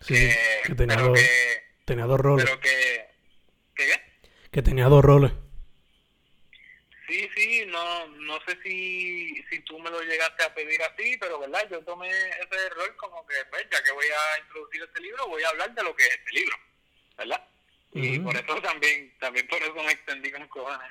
Sí, 0.00 0.30
que, 0.64 0.74
tenía, 0.76 0.96
dos, 0.96 1.18
tenía 1.84 2.04
dos 2.04 2.20
roles. 2.20 2.44
Pero 2.44 2.60
que, 2.60 3.08
¿qué? 3.74 4.00
Que 4.52 4.62
tenía 4.62 4.84
dos 4.84 5.04
roles. 5.04 5.32
Sí, 7.08 7.26
sí, 7.34 7.64
no 7.68 8.06
no 8.06 8.38
sé 8.46 8.58
si, 8.62 9.42
si 9.48 9.60
tú 9.60 9.78
me 9.78 9.88
lo 9.88 10.02
llegaste 10.02 10.44
a 10.44 10.54
pedir 10.54 10.82
así, 10.82 11.16
pero 11.18 11.38
verdad, 11.38 11.66
yo 11.70 11.82
tomé 11.82 12.10
ese 12.10 12.66
error 12.66 12.94
como 12.96 13.26
que, 13.26 13.34
pues, 13.48 13.66
ya 13.72 13.82
que 13.82 13.92
voy 13.92 14.04
a 14.06 14.38
introducir 14.40 14.82
este 14.82 15.00
libro, 15.00 15.26
voy 15.26 15.42
a 15.42 15.48
hablar 15.48 15.74
de 15.74 15.82
lo 15.84 15.96
que 15.96 16.04
es 16.04 16.10
este 16.10 16.32
libro, 16.32 16.56
¿verdad? 17.16 17.48
Y 17.94 18.18
por 18.18 18.36
eso 18.36 18.60
también, 18.60 19.16
también 19.18 19.48
por 19.48 19.62
eso 19.62 19.72
me 19.72 19.92
extendí 19.92 20.30
con 20.30 20.46
cojones 20.48 20.90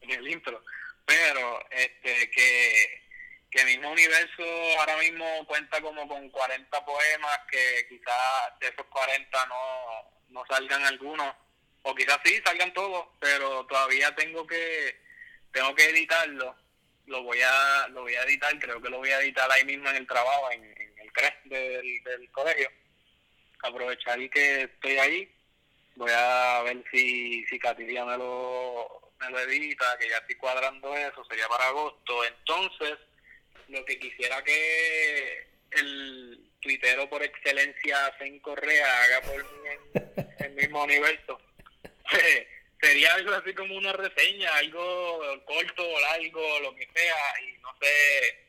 en, 0.00 0.10
el 0.12 0.28
intro. 0.28 0.64
Pero, 1.04 1.62
este, 1.70 2.30
que, 2.30 3.02
que 3.50 3.64
mismo 3.66 3.92
universo 3.92 4.42
ahora 4.80 4.96
mismo 4.96 5.46
cuenta 5.46 5.78
como 5.82 6.08
con 6.08 6.30
40 6.30 6.86
poemas, 6.86 7.38
que 7.50 7.86
quizás 7.90 8.58
de 8.60 8.68
esos 8.68 8.86
40 8.86 9.46
no, 9.46 10.10
no 10.30 10.46
salgan 10.46 10.86
algunos, 10.86 11.34
o 11.82 11.94
quizás 11.94 12.18
sí 12.24 12.40
salgan 12.42 12.72
todos, 12.72 13.08
pero 13.20 13.66
todavía 13.66 14.14
tengo 14.14 14.46
que 14.46 15.03
tengo 15.54 15.74
que 15.74 15.84
editarlo, 15.84 16.54
lo 17.06 17.22
voy 17.22 17.38
a 17.40 17.88
lo 17.88 18.02
voy 18.02 18.14
a 18.14 18.24
editar, 18.24 18.58
creo 18.58 18.82
que 18.82 18.90
lo 18.90 18.98
voy 18.98 19.10
a 19.10 19.20
editar 19.20 19.50
ahí 19.50 19.64
mismo 19.64 19.88
en 19.88 19.96
el 19.96 20.06
trabajo, 20.06 20.50
en, 20.50 20.64
el 20.64 21.12
CRES 21.12 21.34
del, 21.44 22.02
del 22.02 22.30
colegio. 22.32 22.68
Aprovechar 23.62 24.18
que 24.30 24.62
estoy 24.62 24.98
ahí, 24.98 25.32
voy 25.94 26.10
a 26.12 26.62
ver 26.64 26.84
si, 26.90 27.44
si 27.44 27.58
Catiria 27.58 28.04
me 28.04 28.18
lo, 28.18 29.12
me 29.20 29.30
lo 29.30 29.38
edita, 29.38 29.96
que 29.98 30.08
ya 30.08 30.18
estoy 30.18 30.34
cuadrando 30.34 30.94
eso, 30.96 31.24
sería 31.26 31.48
para 31.48 31.68
agosto. 31.68 32.24
Entonces, 32.24 32.98
lo 33.68 33.84
que 33.84 33.98
quisiera 33.98 34.42
que 34.42 35.46
el 35.70 36.50
tuitero 36.60 37.08
por 37.08 37.22
excelencia, 37.22 38.12
en 38.20 38.40
Correa, 38.40 39.04
haga 39.04 39.20
por 39.22 39.44
mí 39.44 39.68
el 40.40 40.52
mismo 40.54 40.82
universo, 40.82 41.40
sería 42.84 43.14
algo 43.14 43.32
así 43.32 43.54
como 43.54 43.76
una 43.76 43.92
reseña, 43.92 44.54
algo 44.56 45.42
corto 45.46 45.88
o 45.88 46.00
largo, 46.00 46.60
lo 46.60 46.74
que 46.76 46.88
sea, 46.94 47.34
y 47.42 47.58
no 47.58 47.74
sé, 47.80 48.46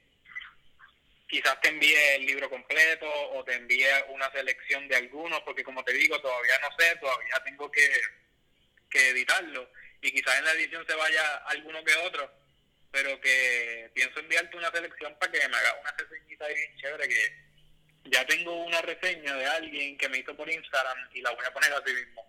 quizás 1.28 1.60
te 1.62 1.70
envíe 1.70 1.96
el 2.16 2.26
libro 2.26 2.50
completo 2.50 3.10
o 3.32 3.44
te 3.46 3.54
envíe 3.54 3.86
una 4.10 4.30
selección 4.32 4.88
de 4.88 4.98
algunos, 4.98 5.42
porque 5.42 5.64
como 5.64 5.84
te 5.84 5.94
digo, 5.94 6.20
todavía 6.20 6.60
no 6.60 6.70
sé, 6.78 6.96
todavía 6.98 7.42
tengo 7.46 7.72
que, 7.72 7.90
que 8.90 9.10
editarlo, 9.10 9.70
y 10.02 10.12
quizás 10.12 10.38
en 10.38 10.46
la 10.46 10.52
edición 10.52 10.86
se 10.86 10.96
vaya 10.96 11.36
alguno 11.48 11.84
que 11.86 11.96
otro, 11.96 12.30
pero 12.92 13.20
que 13.22 13.90
pienso 13.94 14.20
enviarte 14.20 14.58
una 14.58 14.72
selección 14.72 15.16
para 15.18 15.32
que 15.32 15.48
me 15.48 15.56
haga 15.56 15.80
una 15.82 15.96
reseñita 15.98 16.48
bien 16.48 16.78
chévere, 16.78 17.08
que 17.08 17.46
ya 18.06 18.26
tengo 18.26 18.54
una 18.66 18.82
reseña 18.82 19.34
de 19.36 19.46
alguien 19.46 19.98
que 19.98 20.10
me 20.10 20.18
hizo 20.20 20.36
por 20.36 20.50
Instagram 20.50 21.10
y 21.14 21.22
la 21.22 21.32
voy 21.32 21.46
a 21.46 21.54
poner 21.54 21.74
así 21.74 21.94
mismo 21.94 22.25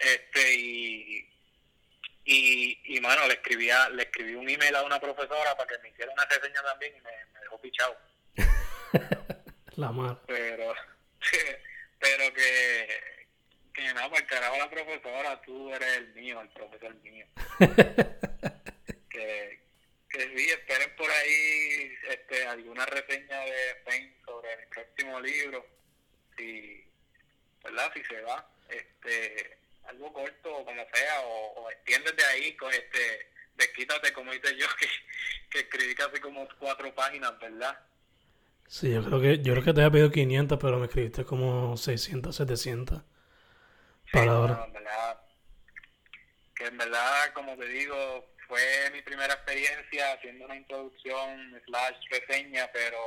este 0.00 0.54
y 0.54 1.26
y, 2.24 2.78
y 2.84 3.00
mano 3.00 3.26
le 3.26 3.34
escribía 3.34 3.88
le 3.90 4.04
escribí 4.04 4.34
un 4.34 4.48
email 4.48 4.76
a 4.76 4.82
una 4.82 5.00
profesora 5.00 5.56
para 5.56 5.68
que 5.68 5.82
me 5.82 5.88
hiciera 5.88 6.12
una 6.12 6.24
reseña 6.26 6.62
también 6.62 6.94
y 6.96 7.00
me, 7.00 7.40
dejó 7.40 7.60
pichado 7.60 7.96
la 9.76 9.90
madre 9.90 10.18
pero 10.26 10.74
pero 11.98 12.34
que 12.34 13.10
que 13.72 13.94
no 13.94 14.10
pues 14.10 14.22
carajo 14.22 14.58
la 14.58 14.70
profesora 14.70 15.40
tú 15.42 15.72
eres 15.74 15.96
el 15.96 16.14
mío 16.14 16.40
el 16.40 16.48
profesor 16.50 16.94
mío. 16.96 17.26
Que 19.10 19.60
que 20.08 20.20
sí 20.36 20.50
esperen 20.50 20.94
por 20.96 21.10
ahí 21.10 21.92
este 22.08 22.46
alguna 22.46 22.86
reseña 22.86 23.40
de 23.40 23.82
Fen 23.84 24.16
sobre 24.24 24.52
el 24.54 24.68
próximo 24.68 25.20
libro. 25.20 25.66
Si 26.36 26.84
verdad 27.64 27.92
si 27.94 28.04
se 28.04 28.20
va 28.22 28.48
este 28.68 29.59
algo 29.90 30.12
corto 30.12 30.64
como 30.64 30.86
sea 30.92 31.20
o, 31.22 31.62
o 31.62 31.70
extiéndete 31.70 32.24
ahí 32.24 32.56
con 32.56 32.72
este 32.72 33.30
desquítate 33.54 34.12
como 34.12 34.32
hice 34.32 34.56
yo 34.56 34.66
que, 34.78 34.86
que 35.50 35.58
escribí 35.60 35.94
casi 35.94 36.20
como 36.20 36.48
cuatro 36.58 36.94
páginas 36.94 37.38
verdad 37.38 37.78
sí 38.66 38.92
yo 38.92 39.04
creo 39.04 39.20
que 39.20 39.38
yo 39.38 39.52
creo 39.52 39.64
que 39.64 39.72
te 39.74 39.80
había 39.80 39.90
pedido 39.90 40.10
500 40.10 40.58
pero 40.58 40.78
me 40.78 40.86
escribiste 40.86 41.24
como 41.24 41.76
600 41.76 42.34
700 42.34 43.02
palabras 44.12 44.66
en 44.66 44.72
verdad, 44.72 45.20
que 46.54 46.64
en 46.66 46.78
verdad 46.78 47.32
como 47.34 47.56
te 47.56 47.66
digo 47.66 48.26
fue 48.48 48.90
mi 48.92 49.02
primera 49.02 49.34
experiencia 49.34 50.12
haciendo 50.12 50.44
una 50.44 50.56
introducción 50.56 51.62
slash 51.66 51.96
reseña 52.10 52.68
pero 52.72 52.98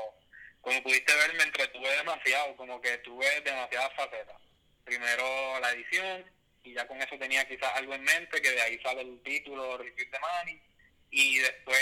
como 0.64 0.82
pudiste 0.82 1.14
ver 1.14 1.34
me 1.36 1.44
entretuve 1.44 1.90
demasiado 1.98 2.56
como 2.56 2.80
que 2.80 2.98
tuve 3.00 3.26
demasiadas 3.42 3.94
facetas. 3.98 4.42
Primero 4.86 5.60
la 5.60 5.72
edición 5.74 6.24
y 6.64 6.74
ya 6.74 6.88
con 6.88 7.02
eso 7.02 7.18
tenía 7.18 7.48
quizás 7.48 7.72
algo 7.76 7.94
en 7.94 8.04
mente, 8.04 8.42
que 8.42 8.52
de 8.52 8.62
ahí 8.62 8.80
sale 8.82 9.02
el 9.02 9.22
título 9.24 9.78
Review 9.78 10.10
the 10.10 10.20
Money, 10.20 10.62
y 11.12 11.38
después 11.38 11.80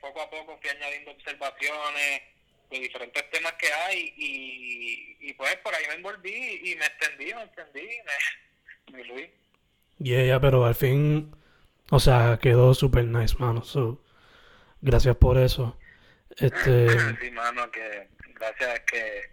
poco 0.00 0.22
a 0.22 0.30
poco 0.30 0.58
fui 0.58 0.70
añadiendo 0.70 1.10
observaciones 1.10 2.22
de 2.70 2.78
diferentes 2.78 3.30
temas 3.30 3.52
que 3.54 3.72
hay 3.72 4.14
y, 4.16 5.16
y 5.20 5.32
pues 5.34 5.56
por 5.56 5.74
ahí 5.74 5.84
me 5.88 5.94
envolví 5.94 6.60
y 6.64 6.76
me 6.76 6.86
extendí, 6.86 7.34
me 7.34 7.42
extendí, 7.42 7.88
me, 8.92 9.04
Luis. 9.08 9.28
Yeah, 9.98 10.40
pero 10.40 10.64
al 10.64 10.74
fin, 10.74 11.34
o 11.90 12.00
sea, 12.00 12.38
quedó 12.40 12.72
super 12.72 13.04
nice, 13.04 13.36
mano. 13.38 13.62
So, 13.64 14.02
gracias 14.80 15.16
por 15.16 15.36
eso. 15.36 15.78
Este... 16.36 16.88
Sí, 17.20 17.30
mano, 17.32 17.70
que 17.70 18.08
gracias 18.34 18.80
que, 18.90 19.30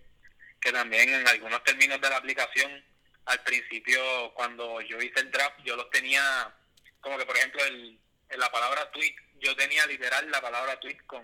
que 0.60 0.72
también 0.72 1.08
en 1.08 1.28
algunos 1.28 1.64
términos 1.64 2.02
de 2.02 2.10
la 2.10 2.18
aplicación, 2.18 2.84
al 3.28 3.44
principio 3.44 4.34
cuando 4.34 4.82
yo 4.82 4.98
hice 5.02 5.20
el 5.20 5.32
draft, 5.32 5.60
yo 5.64 5.76
los 5.76 5.90
tenía, 5.90 6.54
como 7.02 7.18
que 7.18 7.26
por 7.26 7.38
ejemplo 7.38 7.64
el, 7.66 8.00
en 8.30 8.40
la 8.40 8.52
palabra 8.52 8.90
tweet, 8.92 9.16
yo 9.40 9.56
tenía 9.56 9.86
literal 9.86 10.30
la 10.32 10.42
palabra 10.42 10.80
tweet 10.80 10.98
con 11.06 11.24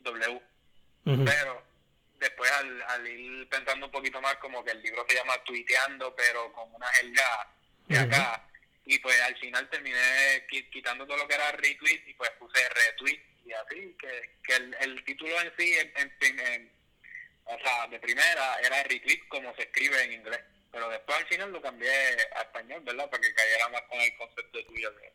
W. 0.00 0.40
Pero 1.04 1.64
después 2.18 2.50
al, 2.52 2.82
al, 2.82 3.06
ir 3.06 3.48
pensando 3.48 3.86
un 3.86 3.92
poquito 3.92 4.20
más, 4.20 4.36
como 4.36 4.64
que 4.64 4.70
el 4.70 4.82
libro 4.82 5.04
se 5.08 5.16
llama 5.16 5.34
Tuiteando, 5.44 6.14
pero 6.14 6.52
con 6.52 6.72
una 6.72 6.86
jerga 6.88 7.48
de 7.88 7.98
acá. 7.98 8.48
Y 8.84 8.98
pues 8.98 9.20
al 9.20 9.36
final 9.38 9.68
terminé 9.68 10.46
quitando 10.70 11.06
todo 11.06 11.16
lo 11.16 11.28
que 11.28 11.34
era 11.34 11.52
retweet 11.52 12.02
y 12.06 12.14
pues 12.14 12.30
puse 12.38 12.68
retweet 12.68 13.20
y 13.44 13.52
así, 13.52 13.96
que, 13.98 14.30
que 14.44 14.54
el, 14.54 14.76
el 14.80 15.04
título 15.04 15.40
en 15.40 15.52
sí, 15.58 15.74
en, 15.96 16.72
o 17.44 17.58
sea, 17.58 17.86
de 17.88 17.98
primera 17.98 18.60
era 18.60 18.82
retweet 18.84 19.20
como 19.28 19.54
se 19.56 19.62
escribe 19.62 20.02
en 20.04 20.12
inglés. 20.12 20.40
Pero 20.72 20.88
después 20.88 21.18
al 21.18 21.26
final 21.26 21.52
lo 21.52 21.60
cambié 21.60 21.90
a 22.34 22.42
español, 22.42 22.80
¿verdad? 22.82 23.08
Para 23.10 23.22
que 23.22 23.34
cayera 23.34 23.68
más 23.68 23.82
con 23.82 24.00
el 24.00 24.16
concepto 24.16 24.64
tuyo, 24.64 24.96
que, 24.96 25.12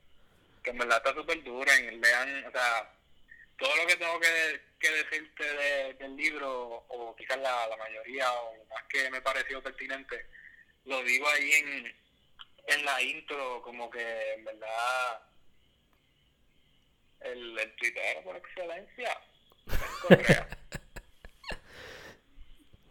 que 0.63 0.69
en 0.69 0.77
verdad 0.77 0.97
está 0.97 1.13
súper 1.15 1.43
duro 1.43 1.71
y 1.75 1.97
lean, 1.97 2.45
o 2.45 2.51
sea, 2.51 2.93
todo 3.57 3.75
lo 3.75 3.87
que 3.87 3.95
tengo 3.95 4.19
que, 4.19 4.61
que 4.79 4.91
decirte 4.91 5.95
del 5.99 6.15
libro, 6.15 6.85
o 6.89 7.15
quizás 7.15 7.37
la, 7.39 7.67
la 7.67 7.77
mayoría, 7.77 8.31
o 8.33 8.65
más 8.65 8.83
que 8.87 9.09
me 9.09 9.19
pareció 9.21 9.61
pertinente, 9.63 10.27
lo 10.85 11.01
digo 11.03 11.27
ahí 11.27 11.51
en, 11.51 11.95
en 12.67 12.85
la 12.85 13.01
intro, 13.01 13.61
como 13.63 13.89
que 13.89 14.33
en 14.33 14.45
verdad 14.45 15.21
el, 17.21 17.57
el 17.57 17.75
Twitter 17.77 18.23
por 18.23 18.37
excelencia. 18.37 19.19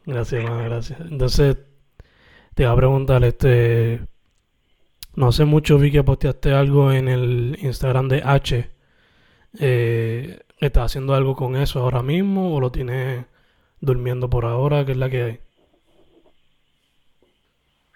gracias, 0.05 0.43
man, 0.43 0.65
gracias. 0.65 1.01
Entonces, 1.01 1.57
te 2.57 2.63
iba 2.63 2.73
a 2.73 2.77
preguntar, 2.77 3.23
este. 3.23 4.01
No 5.15 5.31
sé 5.31 5.45
mucho, 5.45 5.79
vi 5.79 5.93
que 5.93 6.03
posteaste 6.03 6.53
algo 6.55 6.91
en 6.91 7.09
el 7.09 7.59
Instagram 7.61 8.09
de 8.09 8.23
H. 8.25 8.71
Eh, 9.61 10.41
¿Estás 10.59 10.87
haciendo 10.87 11.15
algo 11.15 11.37
con 11.37 11.55
eso 11.55 11.81
ahora 11.81 12.03
mismo 12.03 12.57
o 12.57 12.61
lo 12.61 12.73
tienes 12.73 13.27
durmiendo 13.81 14.31
por 14.31 14.47
ahora? 14.47 14.87
¿Qué 14.87 14.93
es 14.93 14.99
la 14.99 15.11
que 15.11 15.23
hay? 15.23 15.41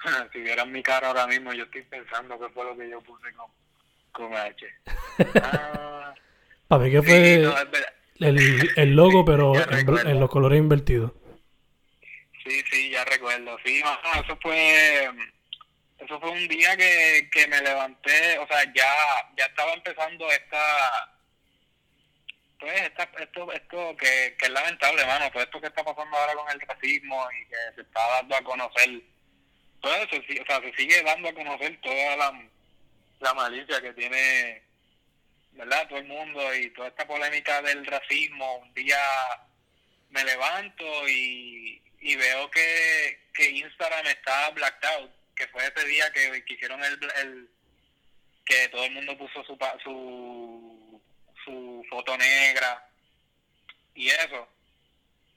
si 0.32 0.40
vieran 0.40 0.70
mi 0.70 0.82
cara 0.82 1.08
ahora 1.08 1.26
mismo, 1.26 1.54
yo 1.54 1.64
estoy 1.64 1.82
pensando 1.84 2.38
qué 2.38 2.48
fue 2.50 2.64
lo 2.64 2.76
que 2.76 2.90
yo 2.90 3.00
puse 3.00 3.32
con, 3.32 3.50
con 4.12 4.34
H. 4.36 4.66
Ah, 5.42 6.12
Para 6.68 6.84
mí 6.84 6.90
que 6.90 7.02
fue 7.02 7.44
el, 8.18 8.70
el, 8.76 8.94
logo, 8.94 9.24
pero 9.24 9.54
en, 10.06 10.20
los 10.20 10.28
colores 10.28 10.58
invertidos. 10.58 11.12
Sí, 12.50 12.64
sí, 12.68 12.90
ya 12.90 13.04
recuerdo. 13.04 13.56
Sí, 13.64 13.80
eso 14.24 14.36
fue 14.42 15.08
eso 15.98 16.18
fue 16.18 16.30
un 16.30 16.48
día 16.48 16.76
que, 16.76 17.28
que 17.30 17.46
me 17.46 17.60
levanté, 17.60 18.38
o 18.38 18.46
sea, 18.48 18.64
ya 18.74 18.92
ya 19.36 19.44
estaba 19.44 19.72
empezando 19.74 20.28
esta 20.32 21.16
pues 22.58 22.82
esta, 22.82 23.08
esto 23.20 23.52
esto 23.52 23.96
que, 23.96 24.34
que 24.36 24.46
es 24.46 24.50
lamentable, 24.50 25.06
mano, 25.06 25.30
todo 25.30 25.42
esto 25.44 25.60
que 25.60 25.68
está 25.68 25.84
pasando 25.84 26.16
ahora 26.16 26.34
con 26.34 26.50
el 26.50 26.60
racismo 26.60 27.28
y 27.30 27.46
que 27.46 27.56
se 27.76 27.82
está 27.82 28.00
dando 28.16 28.34
a 28.36 28.42
conocer 28.42 29.00
todo 29.80 29.94
eso, 29.94 30.16
o 30.16 30.46
sea, 30.46 30.60
se 30.60 30.74
sigue 30.76 31.02
dando 31.02 31.28
a 31.28 31.34
conocer 31.34 31.80
toda 31.82 32.16
la, 32.16 32.48
la 33.20 33.34
malicia 33.34 33.80
que 33.80 33.92
tiene, 33.92 34.62
¿verdad? 35.52 35.88
Todo 35.88 35.98
el 36.00 36.06
mundo 36.06 36.54
y 36.54 36.70
toda 36.70 36.88
esta 36.88 37.06
polémica 37.06 37.62
del 37.62 37.86
racismo. 37.86 38.58
Un 38.58 38.74
día 38.74 38.98
me 40.10 40.24
levanto 40.24 41.08
y, 41.08 41.80
y 42.00 42.16
veo 42.16 42.50
que, 42.50 43.28
que 43.34 43.50
Instagram 43.50 44.06
está 44.06 44.50
blacked 44.50 44.88
out, 44.88 45.10
que 45.36 45.46
fue 45.48 45.66
ese 45.66 45.86
día 45.86 46.10
que, 46.12 46.44
que 46.44 46.54
hicieron 46.54 46.82
el, 46.82 46.98
el 47.16 47.48
que 48.44 48.68
todo 48.68 48.84
el 48.84 48.92
mundo 48.92 49.16
puso 49.16 49.44
su, 49.44 49.56
su, 49.84 51.02
su 51.44 51.86
foto 51.88 52.16
negra 52.16 52.86
y 53.94 54.08
eso. 54.08 54.48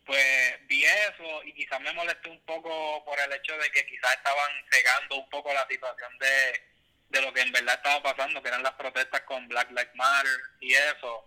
Pues 0.06 0.68
vi 0.68 0.84
eso 0.84 1.44
y 1.46 1.54
quizás 1.54 1.80
me 1.80 1.94
molesté 1.94 2.30
un 2.30 2.40
poco 2.42 3.04
por 3.06 3.18
el 3.20 3.32
hecho 3.34 3.58
de 3.58 3.70
que 3.72 3.86
quizás 3.86 4.14
estaban 4.16 4.52
cegando 4.70 5.16
un 5.18 5.30
poco 5.30 5.54
la 5.54 5.66
situación 5.68 6.18
de, 6.18 6.62
de 7.10 7.22
lo 7.22 7.34
que 7.34 7.42
en 7.42 7.52
verdad 7.52 7.76
estaba 7.76 8.02
pasando, 8.02 8.42
que 8.42 8.50
eran 8.50 8.64
las 8.64 8.74
protestas 8.74 9.22
con 9.22 9.48
Black 9.48 9.70
Lives 9.70 9.96
Matter 9.96 10.40
y 10.60 10.74
eso, 10.74 11.26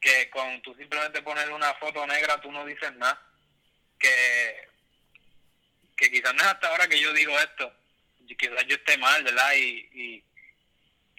que 0.00 0.30
con 0.30 0.62
tú 0.62 0.74
simplemente 0.74 1.20
poner 1.20 1.50
una 1.50 1.74
foto 1.74 2.06
negra 2.06 2.40
tú 2.40 2.50
no 2.50 2.64
dices 2.64 2.92
nada, 2.94 3.20
que, 3.98 4.68
que 5.96 6.10
quizás 6.10 6.34
no 6.34 6.42
es 6.42 6.48
hasta 6.48 6.68
ahora 6.68 6.88
que 6.88 7.00
yo 7.00 7.12
digo 7.12 7.38
esto, 7.38 7.72
quizás 8.36 8.66
yo 8.66 8.76
esté 8.76 8.96
mal, 8.98 9.22
¿verdad? 9.22 9.52
Y, 9.54 9.88
y, 9.92 10.24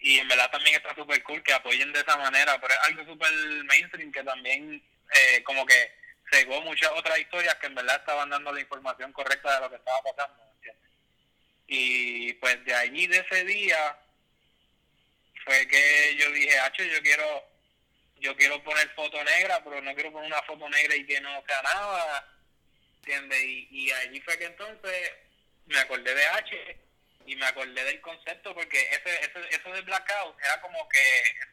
y 0.02 0.20
en 0.20 0.28
verdad 0.28 0.50
también 0.52 0.76
está 0.76 0.96
súper 0.96 1.22
cool 1.24 1.44
que 1.44 1.54
apoyen 1.54 1.92
de 1.92 2.00
esa 2.00 2.18
manera, 2.18 2.60
pero 2.60 2.74
es 2.74 2.80
algo 2.84 3.06
súper 3.06 3.32
mainstream 3.66 4.12
que 4.12 4.24
también 4.24 4.82
eh, 5.14 5.44
como 5.44 5.66
que 5.66 5.92
cegó 6.32 6.62
muchas 6.62 6.92
otras 6.92 7.20
historias 7.20 7.56
que 7.56 7.68
en 7.68 7.76
verdad 7.76 7.98
estaban 7.98 8.30
dando 8.30 8.52
la 8.54 8.62
información 8.62 9.12
correcta 9.12 9.56
de 9.56 9.62
lo 9.62 9.70
que 9.70 9.76
estaba 9.78 10.02
pasando, 10.04 10.44
Y 11.68 12.34
pues 12.34 12.64
de 12.66 12.74
allí, 12.74 13.08
de 13.08 13.18
ese 13.18 13.44
día, 13.46 13.98
fue 15.44 15.68
que 15.68 16.16
yo 16.18 16.32
dije, 16.32 16.60
Hacho, 16.60 16.84
yo 16.84 17.02
quiero, 17.02 17.44
yo 18.18 18.36
quiero 18.36 18.64
poner 18.64 18.90
foto 18.96 19.24
negra, 19.24 19.64
pero 19.64 19.82
no 19.82 19.94
quiero 19.94 20.12
poner 20.12 20.32
una 20.32 20.42
foto 20.44 20.70
negra 20.70 20.96
y 20.96 21.06
que 21.06 21.20
no 21.22 21.44
sea 21.46 21.62
nada, 21.64 22.39
¿entiendes? 23.00 23.44
Y, 23.44 23.68
y 23.72 23.92
allí 23.92 24.22
fue 24.22 24.38
que 24.38 24.46
entonces 24.46 25.12
me 25.66 25.80
acordé 25.80 26.14
de 26.14 26.26
H 26.26 26.78
y 27.26 27.36
me 27.36 27.46
acordé 27.46 27.84
del 27.84 28.02
concepto 28.02 28.54
porque 28.54 28.80
ese, 28.92 29.20
ese, 29.20 29.56
eso 29.56 29.72
de 29.72 29.82
blackout 29.82 30.38
era 30.44 30.62
como 30.62 30.88
que 30.90 31.02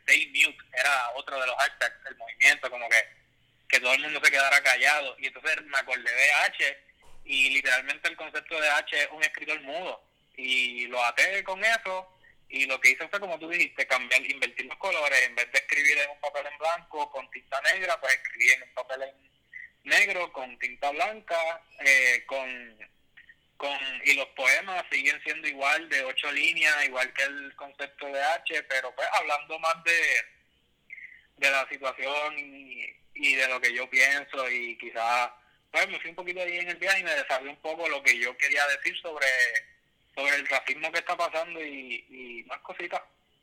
stay 0.00 0.26
mute, 0.28 0.64
era 0.72 1.10
otro 1.14 1.40
de 1.40 1.46
los 1.46 1.56
hashtags 1.56 2.04
del 2.04 2.16
movimiento, 2.16 2.70
como 2.70 2.88
que 2.88 3.26
que 3.68 3.80
todo 3.80 3.92
el 3.94 4.02
mundo 4.02 4.20
se 4.22 4.30
quedara 4.30 4.62
callado. 4.62 5.16
Y 5.18 5.26
entonces 5.26 5.62
me 5.62 5.78
acordé 5.78 6.12
de 6.12 6.32
H 6.32 6.78
y 7.24 7.50
literalmente 7.50 8.08
el 8.08 8.16
concepto 8.16 8.60
de 8.60 8.68
H 8.68 9.02
es 9.02 9.08
un 9.10 9.22
escritor 9.22 9.60
mudo. 9.62 10.02
Y 10.36 10.86
lo 10.86 11.02
até 11.04 11.42
con 11.44 11.64
eso 11.64 12.12
y 12.48 12.66
lo 12.66 12.80
que 12.80 12.90
hice 12.90 13.08
fue, 13.08 13.18
como 13.18 13.38
tú 13.38 13.48
dijiste, 13.48 13.86
cambiar, 13.86 14.24
invertir 14.24 14.66
los 14.66 14.78
colores. 14.78 15.20
En 15.22 15.34
vez 15.34 15.50
de 15.50 15.58
escribir 15.58 15.98
en 15.98 16.10
un 16.10 16.20
papel 16.20 16.46
en 16.46 16.58
blanco 16.58 17.10
con 17.10 17.28
tinta 17.30 17.60
negra, 17.62 17.98
pues 18.00 18.14
escribí 18.14 18.50
en 18.50 18.62
un 18.62 18.74
papel 18.74 19.02
en 19.02 19.35
negro 19.86 20.32
con 20.32 20.58
tinta 20.58 20.90
blanca, 20.90 21.62
eh, 21.80 22.24
con, 22.26 22.76
con 23.56 23.78
y 24.04 24.14
los 24.14 24.26
poemas 24.28 24.84
siguen 24.90 25.20
siendo 25.22 25.48
igual 25.48 25.88
de 25.88 26.04
ocho 26.04 26.30
líneas, 26.32 26.84
igual 26.84 27.12
que 27.12 27.22
el 27.24 27.54
concepto 27.56 28.06
de 28.06 28.22
H, 28.22 28.62
pero 28.64 28.94
pues 28.94 29.08
hablando 29.12 29.58
más 29.58 29.82
de, 29.84 30.00
de 31.38 31.50
la 31.50 31.68
situación 31.68 32.38
y 32.38 32.96
y 33.16 33.34
de 33.34 33.48
lo 33.48 33.60
que 33.60 33.72
yo 33.72 33.88
pienso 33.88 34.48
y 34.50 34.76
quizás 34.78 35.30
pues 35.70 35.88
me 35.88 35.98
fui 36.00 36.10
un 36.10 36.16
poquito 36.16 36.40
ahí 36.40 36.58
en 36.58 36.68
el 36.68 36.76
viaje 36.76 37.00
y 37.00 37.04
me 37.04 37.14
desarrollé 37.14 37.50
un 37.50 37.60
poco 37.60 37.88
lo 37.88 38.02
que 38.02 38.18
yo 38.18 38.36
quería 38.36 38.66
decir 38.68 38.96
sobre 39.00 39.26
sobre 40.14 40.36
el 40.36 40.46
racismo 40.46 40.90
que 40.92 40.98
está 40.98 41.16
pasando 41.16 41.62
y, 41.62 42.04
y 42.08 42.44
más 42.46 42.58
cositas 42.60 43.00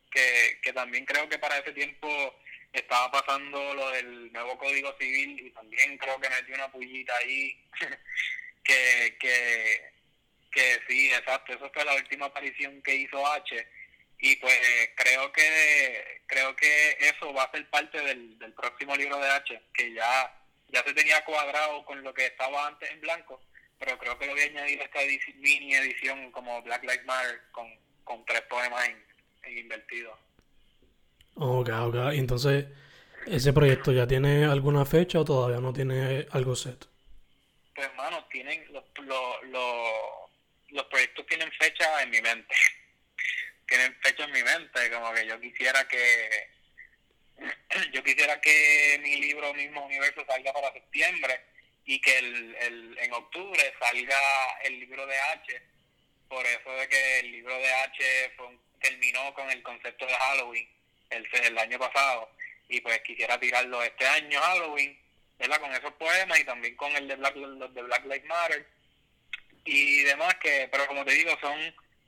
que, 0.10 0.60
que 0.64 0.74
también 0.74 1.06
creo 1.06 1.28
que 1.30 1.38
para 1.38 1.58
ese 1.58 1.72
tiempo 1.72 2.40
estaba 2.74 3.12
pasando 3.12 3.74
lo 3.76 3.92
del 3.92 4.34
nuevo 4.34 4.58
código 4.58 4.96
civil 5.00 5.40
y 5.46 5.52
también 5.52 5.98
creo 5.98 6.20
que 6.20 6.30
metí 6.30 6.52
una 6.52 6.72
pullita 6.72 7.16
ahí 7.18 7.56
que, 8.64 9.16
que, 9.20 9.92
que 10.52 10.80
sí, 10.88 11.12
exacto, 11.14 11.54
eso 11.54 11.70
fue 11.72 11.86
la 11.86 11.96
última 11.96 12.26
aparición 12.26 12.82
que 12.82 12.96
hizo 12.96 13.26
H. 13.26 13.68
Y 14.20 14.36
pues 14.38 14.60
creo 14.96 15.32
que 15.34 16.22
creo 16.28 16.56
que 16.56 16.98
eso 17.00 17.34
va 17.34 17.44
a 17.44 17.52
ser 17.52 17.70
parte 17.70 18.00
del, 18.00 18.40
del 18.40 18.54
próximo 18.54 18.96
libro 18.96 19.18
de 19.20 19.30
H 19.30 19.62
que 19.74 19.94
ya 19.94 20.34
ya 20.70 20.82
se 20.84 20.94
tenía 20.94 21.24
cuadrado 21.26 21.86
con 21.86 22.02
lo 22.04 22.14
que 22.14 22.28
estaba 22.28 22.68
antes 22.68 22.90
en 22.90 23.02
blanco 23.02 23.42
pero 23.80 23.98
creo 24.00 24.18
que 24.18 24.28
lo 24.28 24.32
voy 24.32 24.44
a 24.44 24.46
añadir 24.46 24.82
a 24.82 24.86
esta 24.86 25.00
mini 25.36 25.76
edición 25.76 26.32
como 26.32 26.62
Black 26.62 26.84
Lives 26.84 27.06
Matter 27.06 27.42
con, 27.52 27.68
con 28.06 28.26
tres 28.26 28.42
poemas 28.44 28.88
en 29.44 29.58
invertido 29.58 30.18
ok 31.36 31.70
ok. 31.70 31.96
Entonces 32.14 32.66
ese 33.28 33.54
proyecto 33.54 33.92
ya 33.92 34.08
tiene 34.08 34.46
alguna 34.46 34.86
fecha 34.86 35.20
o 35.20 35.26
todavía 35.26 35.60
no 35.60 35.74
tiene 35.74 36.28
algo 36.32 36.56
set 36.56 36.86
pues 37.74 37.88
hermano 37.88 38.26
tienen 38.32 38.66
los, 38.72 38.84
los, 39.00 39.44
los, 39.44 39.90
los 40.70 40.86
proyectos 40.86 41.26
tienen 41.28 41.52
fecha 41.54 42.02
en 42.02 42.10
mi 42.10 42.22
mente. 42.22 42.56
Tienen 43.68 43.96
fecha 44.02 44.26
en 44.26 44.32
mi 44.32 44.44
mente, 44.44 44.92
como 44.92 45.12
que 45.14 45.26
yo 45.26 45.40
quisiera 45.40 45.88
que 45.88 46.50
yo 47.94 48.04
quisiera 48.04 48.40
que 48.40 49.00
mi 49.02 49.16
libro 49.16 49.54
mismo 49.54 49.86
universo 49.86 50.24
salga 50.28 50.54
para 50.54 50.74
septiembre 50.74 51.42
y 51.86 52.00
que 52.00 52.20
el, 52.20 52.56
el, 52.56 52.98
en 53.00 53.14
octubre 53.14 53.74
salga 53.80 54.20
el 54.64 54.80
libro 54.80 55.08
de 55.08 55.18
H. 55.18 55.62
Por 56.28 56.46
eso 56.46 56.72
de 56.72 56.88
que 56.88 57.20
el 57.20 57.32
libro 57.32 57.58
de 57.58 57.74
H 57.74 58.36
terminó 58.80 59.34
con 59.34 59.50
el 59.50 59.64
concepto 59.64 60.06
de 60.06 60.14
Halloween 60.14 60.68
el, 61.14 61.28
el 61.46 61.58
año 61.58 61.80
pasado 61.80 62.30
y 62.70 62.82
pues 62.82 63.00
quisiera 63.02 63.40
tirarlo 63.40 63.84
este 63.84 64.06
año 64.06 64.40
Halloween, 64.42 64.98
¿verdad? 65.38 65.60
Con 65.60 65.74
esos 65.74 65.94
poemas 65.94 66.40
y 66.40 66.44
también 66.44 66.76
con 66.76 66.96
el 66.96 67.08
de 67.08 67.16
Black, 67.16 67.36
de 67.36 67.82
Black 67.82 68.04
Lives 68.06 68.26
Matter 68.26 68.68
y 69.66 70.04
demás 70.04 70.36
que, 70.36 70.68
pero 70.72 70.88
como 70.88 71.06
te 71.06 71.14
digo, 71.14 71.32
son 71.40 71.58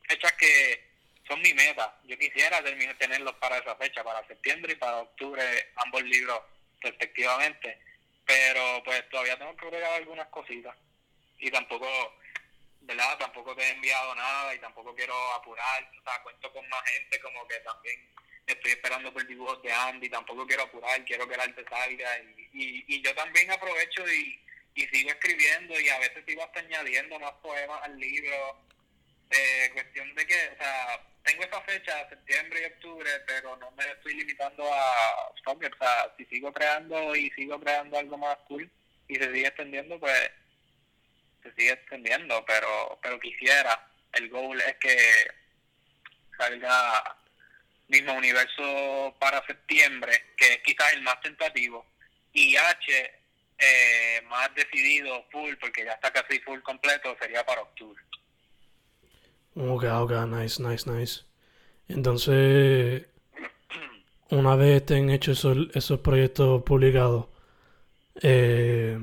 fechas 0.08 0.34
que 0.34 0.84
son 1.28 1.42
mi 1.42 1.54
meta. 1.54 1.98
Yo 2.04 2.18
quisiera 2.18 2.62
tenerlos 2.98 3.34
para 3.36 3.58
esa 3.58 3.76
fecha, 3.76 4.04
para 4.04 4.26
septiembre 4.28 4.74
y 4.74 4.76
para 4.76 4.98
octubre, 4.98 5.44
ambos 5.78 6.04
libros 6.04 6.42
respectivamente. 6.82 7.80
Pero 8.26 8.82
pues 8.84 9.08
todavía 9.10 9.38
tengo 9.38 9.56
que 9.56 9.66
agregar 9.66 9.94
algunas 9.94 10.28
cositas. 10.30 10.76
Y 11.38 11.52
tampoco, 11.52 11.88
¿verdad? 12.82 13.18
Tampoco 13.18 13.56
te 13.56 13.64
he 13.64 13.72
enviado 13.72 14.16
nada 14.16 14.54
y 14.54 14.60
tampoco 14.60 14.96
quiero 14.96 15.16
apurar. 15.34 15.90
O 16.00 16.04
sea, 16.04 16.22
cuento 16.24 16.52
con 16.52 16.68
más 16.70 16.82
gente, 16.90 17.20
como 17.20 17.48
que 17.48 17.60
también 17.60 18.16
estoy 18.48 18.72
esperando 18.72 19.14
por 19.14 19.26
dibujos 19.28 19.62
de 19.64 19.72
Andy. 19.72 20.10
Tampoco 20.10 20.46
quiero 20.46 20.64
apurar, 20.64 21.04
quiero 21.06 21.28
que 21.28 21.36
el 21.36 21.42
arte 21.42 21.66
salga. 21.70 22.20
Y, 22.20 22.50
y, 22.54 22.86
y 22.88 23.02
yo 23.02 23.14
también 23.16 23.52
aprovecho 23.52 24.08
y, 24.12 24.40
y 24.76 24.88
sigo 24.88 25.10
escribiendo 25.10 25.80
y 25.80 25.90
a 25.90 26.00
veces 26.00 26.24
sigo 26.28 26.44
hasta 26.44 26.60
añadiendo 26.60 27.20
más 27.20 27.34
poemas 27.42 27.82
al 27.84 27.98
libro. 27.98 28.66
Eh, 29.32 29.72
cuestión 29.74 30.14
de 30.14 30.28
que, 30.28 30.50
o 30.54 30.58
sea, 30.58 31.02
tengo 31.24 31.44
esa 31.44 31.62
fecha, 31.62 32.10
septiembre 32.10 32.62
y 32.62 32.66
octubre, 32.66 33.10
pero 33.26 33.58
no 33.58 33.72
me 33.72 33.84
estoy 33.92 34.14
limitando 34.14 34.72
a 34.72 35.30
O 35.30 35.60
sea, 35.80 36.14
si 36.18 36.26
sigo 36.26 36.54
creando 36.54 37.16
y 37.16 37.32
sigo 37.32 37.60
creando 37.60 37.98
algo 37.98 38.18
más 38.18 38.38
cool 38.48 38.70
y 39.08 39.16
se 39.16 39.34
sigue 39.34 39.48
extendiendo, 39.48 40.00
pues 40.00 40.32
se 41.42 41.52
sigue 41.54 41.72
extendiendo, 41.72 42.44
pero 42.46 43.00
pero 43.02 43.20
quisiera, 43.20 43.88
el 44.14 44.30
goal 44.30 44.62
es 44.62 44.76
que 44.78 44.98
salga 46.38 47.18
mismo 47.88 48.14
universo 48.14 49.16
para 49.20 49.46
septiembre, 49.46 50.12
que 50.38 50.54
es 50.54 50.60
quizás 50.64 50.94
el 50.94 51.02
más 51.02 51.20
tentativo, 51.22 51.86
y 52.34 52.56
H 52.56 53.12
eh, 53.58 54.22
más 54.30 54.54
decidido, 54.56 55.24
full, 55.32 55.54
porque 55.60 55.86
ya 55.86 55.94
está 55.94 56.12
casi 56.12 56.40
full 56.40 56.60
completo, 56.60 57.16
sería 57.20 57.46
para 57.46 57.62
octubre. 57.62 58.02
Ok, 59.56 59.86
ok, 59.86 60.12
nice, 60.28 60.62
nice, 60.62 60.90
nice. 60.90 61.22
Entonces, 61.88 63.06
una 64.30 64.56
vez 64.56 64.82
estén 64.82 65.10
hechos 65.10 65.40
esos, 65.40 65.58
esos 65.74 66.00
proyectos 66.02 66.64
publicados, 66.64 67.28
eh, 68.22 68.98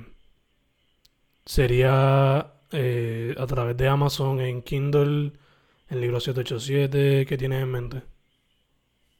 sería 1.46 2.52
eh, 2.72 3.34
a 3.38 3.46
través 3.46 3.76
de 3.76 3.88
Amazon 3.88 4.40
en 4.40 4.62
Kindle, 4.62 5.32
el 5.88 6.00
libro 6.00 6.20
787, 6.20 7.26
¿qué 7.26 7.38
tienes 7.38 7.62
en 7.62 7.70
mente? 7.70 8.11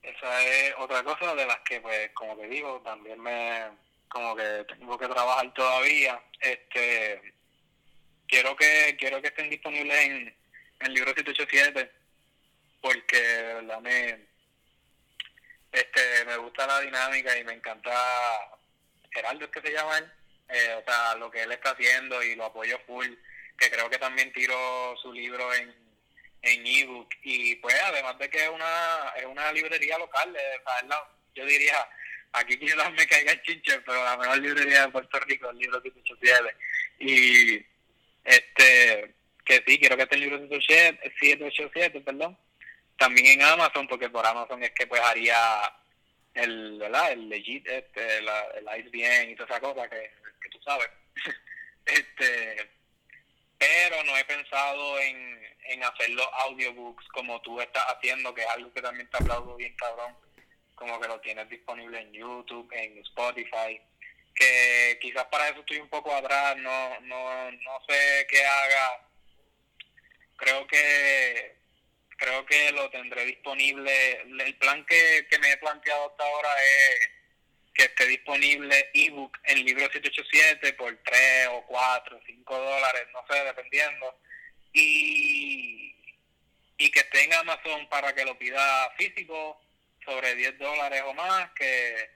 Esa 0.02 0.42
es 0.42 0.74
otra 0.78 1.02
cosa 1.04 1.34
de 1.34 1.46
las 1.46 1.60
que, 1.60 1.80
pues, 1.80 2.10
como 2.12 2.36
te 2.36 2.48
digo, 2.48 2.80
también 2.84 3.20
me, 3.20 3.70
como 4.08 4.34
que 4.34 4.64
tengo 4.68 4.98
que 4.98 5.08
trabajar 5.08 5.52
todavía. 5.54 6.20
Este, 6.40 7.34
quiero 8.26 8.56
que, 8.56 8.96
quiero 8.98 9.20
que 9.22 9.28
estén 9.28 9.50
disponibles 9.50 9.98
en, 9.98 10.36
el 10.80 10.94
libro 10.94 11.14
787, 11.14 11.92
porque 12.80 13.16
de 13.16 13.80
me, 13.80 14.26
este, 15.70 16.24
me 16.26 16.36
gusta 16.38 16.66
la 16.66 16.80
dinámica 16.80 17.38
y 17.38 17.44
me 17.44 17.52
encanta 17.52 17.92
Geraldo 19.12 19.44
es 19.44 19.50
que 19.50 19.60
se 19.60 19.72
llama 19.72 19.98
él, 19.98 20.12
eh, 20.48 20.74
o 20.80 20.84
sea, 20.84 21.14
lo 21.16 21.30
que 21.30 21.42
él 21.42 21.52
está 21.52 21.70
haciendo 21.70 22.22
y 22.22 22.34
lo 22.34 22.46
apoyo 22.46 22.78
full, 22.86 23.06
que 23.58 23.70
creo 23.70 23.88
que 23.88 23.98
también 23.98 24.32
tiró 24.32 24.96
su 25.00 25.12
libro 25.12 25.52
en 25.54 25.74
en 26.42 26.66
ebook 26.66 27.09
y 27.22 27.55
pues 27.57 27.74
además 27.85 28.18
de 28.18 28.28
que 28.28 28.44
es 28.44 28.48
una 28.48 29.12
es 29.16 29.26
una 29.26 29.52
librería 29.52 29.98
local, 29.98 30.35
eh, 30.37 30.61
yo 31.35 31.46
diría 31.46 31.88
aquí 32.33 32.59
quizás 32.59 32.92
me 32.92 33.07
caiga 33.07 33.33
el 33.33 33.42
chinche, 33.42 33.81
pero 33.81 34.05
la 34.05 34.16
mejor 34.16 34.38
librería 34.38 34.87
de 34.87 34.92
Puerto 34.92 35.20
Rico 35.20 35.50
el 35.50 35.59
libro 35.59 35.81
787 35.81 36.57
y 36.98 37.66
este 38.24 39.14
que 39.44 39.62
sí, 39.66 39.78
quiero 39.78 39.96
que 39.96 40.05
esté 40.05 40.14
el 40.16 40.20
libro 40.22 40.38
787, 40.38 42.00
perdón, 42.00 42.38
también 42.96 43.26
en 43.26 43.42
Amazon, 43.42 43.88
porque 43.88 44.09
por 44.09 44.24
Amazon 44.24 44.62
es 44.62 44.70
que 44.70 44.87
pues 44.87 45.00
haría 45.00 45.37
el, 46.35 46.78
¿verdad? 46.78 47.12
El 47.12 47.28
legit, 47.28 47.66
este, 47.66 48.18
el 48.18 48.26
ISBN 48.78 49.31
y 49.31 49.35
toda 49.35 49.48
esa 49.48 49.61
cosa 49.61 49.88
que, 49.88 50.12
que 50.40 50.48
tú 50.50 50.62
sabes. 50.62 50.88
este 51.87 52.70
pero 53.62 54.03
no 54.03 54.16
he 54.16 54.25
pensado 54.25 54.98
en, 54.98 55.40
en 55.66 55.85
hacer 55.85 56.11
los 56.11 56.27
audiobooks 56.33 57.07
como 57.09 57.40
tú 57.42 57.61
estás 57.61 57.85
haciendo, 57.94 58.35
que 58.35 58.40
es 58.42 58.48
algo 58.48 58.72
que 58.72 58.83
también 58.83 59.09
te 59.09 59.18
aplaudo 59.18 59.55
bien 59.55 59.72
cabrón, 59.77 60.16
como 60.75 60.98
que 60.98 61.07
lo 61.07 61.20
tienes 61.20 61.48
disponible 61.48 62.01
en 62.01 62.12
YouTube, 62.12 62.68
en 62.72 62.98
Spotify, 62.98 63.81
que 64.35 64.98
quizás 65.01 65.27
para 65.27 65.48
eso 65.48 65.61
estoy 65.61 65.79
un 65.79 65.88
poco 65.88 66.12
atrás, 66.12 66.57
no, 66.57 67.01
no, 67.03 67.53
no 67.53 67.81
sé 67.88 68.27
qué 68.29 68.44
haga, 68.44 69.07
creo 70.38 70.66
que 70.66 71.55
creo 72.18 72.44
que 72.44 72.72
lo 72.72 72.90
tendré 72.90 73.25
disponible, 73.27 74.22
el 74.22 74.57
plan 74.59 74.85
que, 74.87 75.25
que 75.31 75.38
me 75.38 75.53
he 75.53 75.57
planteado 75.59 76.11
hasta 76.11 76.25
ahora 76.25 76.51
es 76.64 77.11
que 77.74 77.85
esté 77.85 78.06
disponible 78.06 78.90
ebook 78.92 79.38
en 79.44 79.64
libro 79.64 79.85
787 79.90 80.74
por 80.74 80.94
3 81.04 81.48
o 81.52 81.64
4 81.66 82.16
o 82.16 82.20
5 82.26 82.58
dólares, 82.58 83.06
no 83.12 83.24
sé, 83.28 83.44
dependiendo. 83.44 84.18
Y, 84.72 85.94
y 86.76 86.90
que 86.90 87.00
esté 87.00 87.24
en 87.24 87.35
Amazon 87.35 87.88
para 87.88 88.14
que 88.14 88.24
lo 88.24 88.38
pida 88.38 88.90
físico 88.96 89.61
sobre 90.04 90.35
10 90.35 90.58
dólares 90.58 91.02
o 91.06 91.14
más, 91.14 91.50
que, 91.52 92.11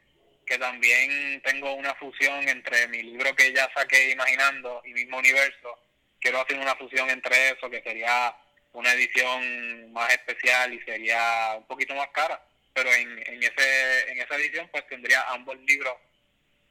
que 0.45 0.59
también 0.59 1.41
tengo 1.43 1.75
una 1.75 1.95
fusión 1.95 2.49
entre 2.49 2.89
mi 2.89 3.03
libro 3.03 3.35
que 3.35 3.53
ya 3.53 3.71
saqué 3.75 4.11
Imaginando 4.11 4.83
y 4.85 4.93
Mismo 4.93 5.19
Universo. 5.19 5.79
Quiero 6.21 6.41
hacer 6.41 6.59
una 6.59 6.75
fusión 6.77 7.09
entre 7.11 7.51
eso, 7.51 7.71
que 7.71 7.83
sería 7.83 8.35
una 8.73 8.93
edición 8.93 9.93
más 9.93 10.13
especial 10.13 10.73
y 10.75 10.81
sería 10.83 11.55
un 11.57 11.67
poquito 11.67 11.95
más 11.95 12.09
cara 12.09 12.43
pero 12.77 12.93
en, 12.93 13.19
en, 13.27 13.43
ese, 13.43 14.11
en 14.11 14.21
esa 14.21 14.37
edición 14.37 14.69
pues 14.71 14.87
tendría 14.87 15.23
ambos 15.31 15.57
libros, 15.61 15.95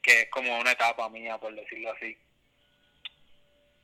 que 0.04 0.22
es 0.22 0.30
como 0.30 0.56
una 0.60 0.74
etapa 0.74 1.10
mía, 1.10 1.39
por 1.39 1.54
decirlo 1.56 1.91
así. 1.94 2.15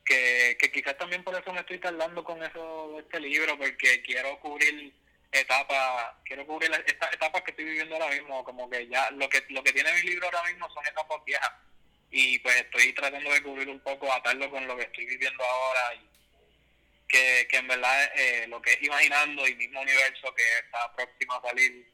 Que, 0.04 0.56
que 0.60 0.70
quizás 0.70 0.96
también 0.96 1.24
por 1.24 1.34
eso 1.34 1.52
me 1.52 1.60
estoy 1.60 1.78
tardando 1.78 2.22
con 2.22 2.40
eso 2.40 3.00
este 3.00 3.18
libro, 3.18 3.58
porque 3.58 4.02
quiero 4.02 4.38
cubrir 4.38 4.94
etapas, 5.32 6.14
quiero 6.24 6.46
cubrir 6.46 6.70
estas 6.86 7.12
etapas 7.12 7.42
que 7.42 7.50
estoy 7.50 7.64
viviendo 7.64 7.96
ahora 7.96 8.14
mismo, 8.14 8.44
como 8.44 8.70
que 8.70 8.86
ya 8.86 9.10
lo 9.10 9.28
que 9.28 9.44
lo 9.48 9.64
que 9.64 9.72
tiene 9.72 9.92
mi 9.94 10.02
libro 10.02 10.26
ahora 10.26 10.44
mismo 10.44 10.70
son 10.72 10.86
etapas 10.86 11.24
viejas 11.24 11.52
y 12.12 12.38
pues 12.38 12.54
estoy 12.54 12.92
tratando 12.92 13.32
de 13.32 13.42
cubrir 13.42 13.68
un 13.68 13.80
poco, 13.80 14.12
atarlo 14.12 14.48
con 14.48 14.64
lo 14.68 14.76
que 14.76 14.84
estoy 14.84 15.06
viviendo 15.06 15.42
ahora 15.42 15.94
y 15.94 16.08
que, 17.08 17.48
que 17.50 17.56
en 17.56 17.66
verdad 17.66 18.12
eh, 18.14 18.46
lo 18.46 18.62
que 18.62 18.74
es 18.74 18.82
imaginando 18.82 19.48
y 19.48 19.56
mismo 19.56 19.80
universo 19.80 20.32
que 20.34 20.44
está 20.64 20.94
próximo 20.94 21.32
a 21.32 21.42
salir 21.42 21.91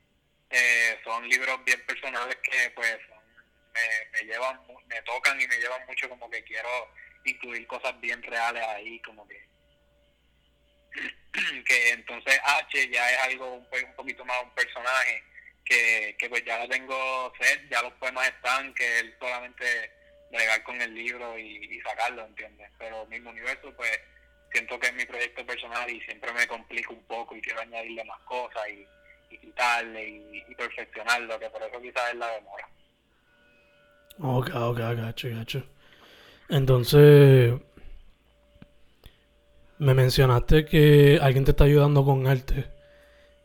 eh, 0.51 0.99
son 1.05 1.29
libros 1.29 1.63
bien 1.65 1.85
personales 1.87 2.37
que 2.37 2.71
pues 2.71 2.99
me, 4.13 4.27
llevan, 4.27 4.61
me 4.87 5.03
tocan 5.03 5.41
y 5.41 5.47
me 5.47 5.59
llevan 5.59 5.87
mucho 5.87 6.09
como 6.09 6.29
que 6.31 6.43
quiero 6.45 6.69
incluir 7.25 7.67
cosas 7.67 7.99
bien 8.01 8.23
reales 8.23 8.63
ahí, 8.65 9.01
como 9.03 9.27
que 9.29 9.47
que 11.67 11.91
entonces 11.91 12.41
H 12.43 12.89
ya 12.91 13.11
es 13.13 13.19
algo 13.21 13.55
un, 13.55 13.69
un 13.71 13.95
poquito 13.95 14.25
más 14.25 14.43
un 14.43 14.55
personaje 14.55 15.23
que, 15.65 16.17
que 16.19 16.29
pues 16.29 16.45
ya 16.45 16.59
lo 16.59 16.69
tengo 16.69 17.33
set, 17.39 17.69
ya 17.71 17.83
los 17.83 17.93
poemas 17.95 18.29
están, 18.29 18.73
que 18.75 19.01
él 19.01 19.15
solamente 19.21 19.93
bregar 20.31 20.63
con 20.63 20.81
el 20.81 20.95
libro 20.95 21.39
y, 21.39 21.81
sacarlo, 21.81 22.25
¿entiendes? 22.25 22.71
Pero 22.79 23.07
mismo 23.07 23.31
universo 23.31 23.73
pues 23.77 24.01
siento 24.53 24.79
que 24.79 24.89
es 24.89 24.95
mi 24.95 25.05
proyecto 25.05 25.45
personal 25.45 25.89
y 25.91 26.01
siempre 26.03 26.33
me 26.33 26.47
complico 26.47 26.95
un 26.95 27.05
poco 27.07 27.37
y 27.37 27.43
quiero 27.43 27.61
añadirle 27.61 28.05
más 28.05 28.21
cosas 28.21 28.69
y 28.71 28.87
y 29.31 29.39
quitarle 29.39 30.09
y, 30.09 30.55
perfeccionarlo, 30.55 31.39
que 31.39 31.51
por 31.51 31.63
eso 31.63 31.81
quizás 31.81 32.11
es 32.11 32.17
la 32.17 32.29
demora. 32.33 32.69
Ok, 34.21 34.51
ok, 34.55 34.79
gacho, 34.79 35.29
gacho. 35.31 35.63
Entonces, 36.49 37.55
me 39.79 39.95
mencionaste 39.95 40.65
que 40.65 41.19
alguien 41.23 41.45
te 41.45 41.53
está 41.53 41.65
ayudando 41.65 42.05
con 42.05 42.27
arte. 42.27 42.67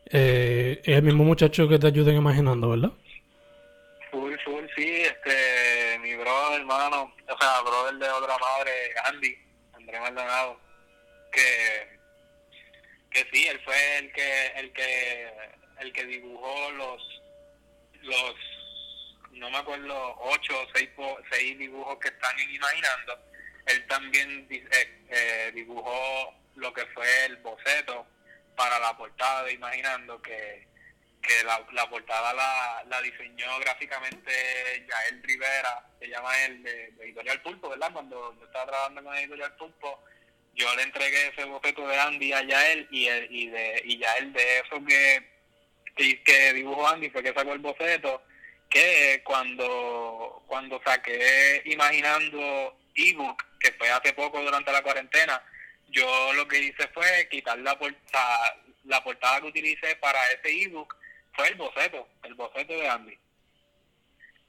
Eh, 0.05 0.81
es 0.83 0.97
el 0.97 1.03
mismo 1.03 1.23
muchacho 1.23 1.67
que 1.67 1.79
te 1.79 1.87
ayuda 1.87 2.11
imaginando, 2.11 2.69
¿verdad? 2.69 2.91
Full, 4.11 4.35
full, 4.43 4.65
sí. 4.75 5.01
Este, 5.01 5.99
mi 5.99 6.15
brother, 6.15 6.61
hermano, 6.61 7.13
o 7.27 7.37
sea, 7.37 7.61
brother 7.61 7.95
de 7.95 8.09
otra 8.09 8.37
madre, 8.37 8.71
Andy, 9.05 9.37
Andrés 9.73 10.01
Maldonado, 10.01 10.59
que, 11.31 11.99
que 13.11 13.27
sí, 13.31 13.47
él 13.47 13.59
fue 13.63 13.97
el 13.97 14.11
que, 14.11 14.47
el 14.57 14.73
que 14.73 15.31
el 15.79 15.93
que 15.93 16.05
dibujó 16.05 16.71
los, 16.71 17.21
los 18.01 18.35
no 19.31 19.49
me 19.49 19.57
acuerdo, 19.57 20.15
ocho 20.21 20.61
o 20.61 20.67
seis, 20.73 20.89
seis 21.31 21.57
dibujos 21.57 21.97
que 21.99 22.09
están 22.09 22.39
en 22.39 22.53
Imaginando, 22.53 23.19
él 23.65 23.87
también 23.87 24.47
eh, 24.49 25.05
eh, 25.09 25.51
dibujó 25.53 26.33
lo 26.55 26.73
que 26.73 26.85
fue 26.87 27.25
el 27.25 27.37
boceto 27.37 28.05
para 28.55 28.79
la 28.79 28.95
portada 28.95 29.43
de 29.43 29.53
Imaginando, 29.53 30.21
que, 30.21 30.67
que 31.21 31.43
la, 31.43 31.65
la 31.71 31.89
portada 31.89 32.33
la, 32.33 32.83
la 32.87 33.01
diseñó 33.01 33.59
gráficamente 33.59 34.85
Yael 34.87 35.23
Rivera, 35.23 35.85
se 35.99 36.07
llama 36.07 36.45
él, 36.45 36.61
de, 36.63 36.93
Editorial 37.01 37.41
Pulpo, 37.41 37.69
¿verdad? 37.69 37.91
Cuando 37.91 38.35
yo 38.39 38.45
estaba 38.45 38.67
trabajando 38.67 39.03
con 39.03 39.15
Editorial 39.15 39.55
Pulpo, 39.55 40.03
yo 40.53 40.75
le 40.75 40.83
entregué 40.83 41.29
ese 41.29 41.45
boceto 41.45 41.87
de 41.87 41.99
Andy 41.99 42.33
a 42.33 42.43
Yael 42.43 42.87
y, 42.91 43.09
y, 43.09 43.49
de, 43.49 43.81
y 43.85 43.97
Yael 43.97 44.31
de 44.33 44.59
eso 44.59 44.85
que, 44.85 45.32
que, 45.95 46.53
dibujó 46.53 46.87
Andy 46.87 47.09
fue 47.09 47.23
que 47.23 47.33
sacó 47.33 47.53
el 47.53 47.59
boceto, 47.59 48.23
que 48.69 49.21
cuando, 49.23 50.43
cuando 50.47 50.81
saqué 50.83 51.61
Imaginando 51.65 52.77
ebook, 52.95 53.43
que 53.59 53.71
fue 53.73 53.89
hace 53.89 54.13
poco 54.13 54.41
durante 54.41 54.71
la 54.71 54.81
cuarentena, 54.81 55.41
yo 55.89 56.33
lo 56.33 56.47
que 56.47 56.59
hice 56.59 56.87
fue 56.89 57.27
quitar 57.29 57.57
la 57.59 57.77
portada, 57.77 58.57
la 58.85 59.03
portada 59.03 59.41
que 59.41 59.47
utilicé 59.47 59.95
para 59.97 60.19
ese 60.31 60.63
ebook 60.63 60.95
fue 61.35 61.47
el 61.49 61.55
boceto, 61.55 62.07
el 62.23 62.33
boceto 62.33 62.73
de 62.73 62.89
Andy. 62.89 63.17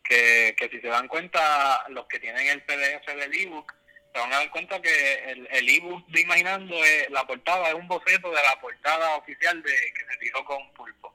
Que, 0.03 0.55
que 0.59 0.69
si 0.69 0.81
se 0.81 0.89
dan 0.89 1.09
cuenta, 1.09 1.85
los 1.89 2.07
que 2.07 2.19
tienen 2.19 2.47
el 2.47 2.63
PDF 2.63 3.07
del 3.07 3.35
ebook, 3.35 3.73
se 4.13 4.21
van 4.21 4.33
a 4.33 4.37
dar 4.37 4.51
cuenta 4.51 4.81
que 4.81 5.15
el, 5.31 5.49
el 5.51 5.69
ebook 5.69 6.07
de 6.09 6.21
Imaginando, 6.21 6.77
es, 6.85 7.11
la 7.11 7.27
portada 7.27 7.69
es 7.69 7.75
un 7.75 7.89
boceto 7.89 8.31
de 8.31 8.43
la 8.43 8.61
portada 8.61 9.17
oficial 9.17 9.63
de 9.63 9.73
que 9.73 10.13
se 10.13 10.19
tiró 10.19 10.45
con 10.45 10.73
Pulpo. 10.75 11.15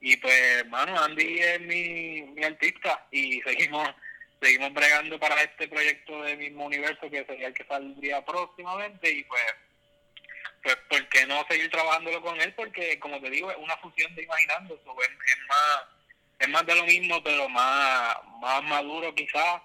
Y 0.00 0.16
pues, 0.16 0.34
hermano, 0.56 0.98
Andy 0.98 1.38
es 1.40 1.60
mi, 1.60 2.22
mi 2.22 2.44
artista 2.44 3.06
y 3.10 3.40
seguimos 3.46 3.88
seguimos 4.40 4.72
bregando 4.72 5.20
para 5.20 5.42
este 5.42 5.68
proyecto 5.68 6.22
de 6.22 6.36
mismo 6.36 6.64
universo 6.64 7.10
que 7.10 7.24
sería 7.26 7.48
el 7.48 7.54
que 7.54 7.64
saldría 7.64 8.24
próximamente 8.24 9.10
y 9.10 9.24
pues 9.24 9.42
pues 10.62 10.76
¿por 10.88 11.08
qué 11.08 11.26
no 11.26 11.44
seguir 11.48 11.70
trabajándolo 11.70 12.22
con 12.22 12.40
él? 12.40 12.52
Porque 12.54 12.98
como 13.00 13.20
te 13.20 13.30
digo 13.30 13.50
es 13.50 13.56
una 13.58 13.76
fusión 13.78 14.14
de 14.14 14.22
imaginando, 14.22 14.74
es, 14.74 14.86
más 15.48 15.82
es 16.38 16.48
más 16.48 16.66
de 16.66 16.74
lo 16.74 16.84
mismo 16.84 17.22
pero 17.22 17.48
más 17.50 18.16
más 18.40 18.62
maduro 18.62 19.14
quizás 19.14 19.60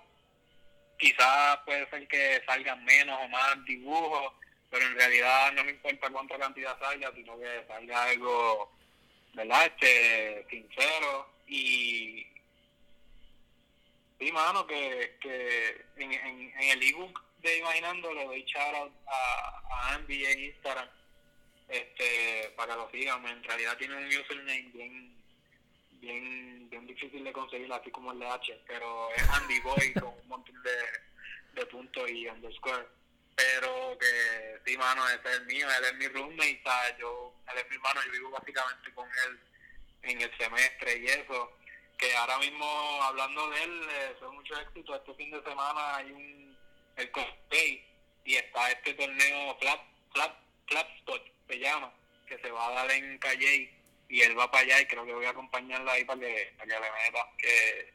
quizás 0.97 1.57
puede 1.65 1.89
ser 1.89 2.07
que 2.07 2.41
salgan 2.45 2.83
menos 2.83 3.17
o 3.21 3.27
más 3.29 3.63
dibujos 3.65 4.33
pero 4.69 4.85
en 4.85 4.95
realidad 4.95 5.53
no 5.53 5.63
me 5.63 5.71
importa 5.71 6.09
cuánta 6.09 6.37
cantidad 6.37 6.77
salga 6.79 7.11
sino 7.15 7.39
que 7.39 7.63
salga 7.67 8.03
algo 8.03 8.74
verdad 9.35 9.65
este 9.65 10.45
sincero 10.49 11.29
y 11.47 12.25
Sí, 14.19 14.31
mano, 14.31 14.65
que, 14.65 15.17
que 15.19 15.85
en, 15.97 16.13
en, 16.13 16.53
el 16.57 16.83
ebook 16.83 17.21
de 17.41 17.57
Imaginando 17.57 18.13
lo 18.13 18.25
doy 18.25 18.43
shout 18.43 18.91
a, 19.07 19.61
a 19.71 19.93
Andy 19.95 20.25
en 20.25 20.39
Instagram 20.45 20.87
este, 21.67 22.53
para 22.55 22.73
que 22.73 22.79
lo 22.79 22.89
sigan. 22.91 23.25
En 23.25 23.43
realidad 23.43 23.77
tiene 23.77 23.97
un 23.97 24.07
username 24.07 24.71
bien, 24.73 25.15
bien, 25.99 26.69
bien 26.69 26.87
difícil 26.87 27.23
de 27.23 27.33
conseguir, 27.33 27.71
así 27.73 27.91
como 27.91 28.13
el 28.13 28.19
de 28.19 28.27
H, 28.27 28.61
pero 28.65 29.13
es 29.15 29.29
Andy 29.29 29.59
Boy 29.59 29.93
con 29.93 30.13
un 30.21 30.27
montón 30.29 30.55
de, 30.63 31.59
de 31.59 31.65
puntos 31.67 32.09
y 32.09 32.27
underscore. 32.27 32.87
Pero 33.35 33.97
que 33.99 34.59
sí, 34.65 34.77
mano, 34.77 35.07
ese 35.09 35.29
es 35.29 35.37
el 35.37 35.45
mío, 35.45 35.67
él 35.69 35.85
es 35.85 35.93
mi 35.95 36.07
roommate, 36.07 36.61
¿sabes? 36.63 36.97
Yo, 36.99 37.33
él 37.51 37.57
es 37.57 37.69
mi 37.69 37.75
hermano, 37.75 38.01
yo 38.05 38.11
vivo 38.11 38.29
básicamente 38.31 38.93
con 38.93 39.07
él 39.07 39.39
en 40.03 40.21
el 40.21 40.37
semestre 40.37 40.97
y 40.97 41.07
eso 41.07 41.51
que 41.97 42.15
ahora 42.15 42.37
mismo 42.39 42.65
hablando 43.03 43.49
de 43.49 43.63
él 43.63 43.87
eh, 43.89 44.15
fue 44.19 44.31
mucho 44.31 44.59
éxito 44.59 44.95
este 44.95 45.13
fin 45.15 45.31
de 45.31 45.41
semana 45.43 45.95
hay 45.95 46.11
un 46.11 46.57
el 46.97 47.11
cosplay 47.11 47.83
y 48.23 48.35
está 48.35 48.71
este 48.71 48.93
torneo 48.93 49.57
flat 49.59 49.79
flat 50.13 50.33
flat 50.67 50.87
spot 50.99 51.21
se 51.47 51.59
llama 51.59 51.91
que 52.27 52.37
se 52.39 52.51
va 52.51 52.67
a 52.67 52.71
dar 52.73 52.91
en 52.91 53.17
Calle 53.19 53.73
y 54.09 54.21
él 54.21 54.37
va 54.37 54.49
para 54.51 54.63
allá 54.63 54.81
y 54.81 54.85
creo 54.85 55.05
que 55.05 55.13
voy 55.13 55.25
a 55.25 55.31
acompañarla 55.31 55.93
ahí 55.93 56.05
para 56.05 56.19
que, 56.19 56.53
para 56.57 56.67
que 56.67 56.79
le 56.81 56.91
meta 56.91 57.29
que 57.37 57.93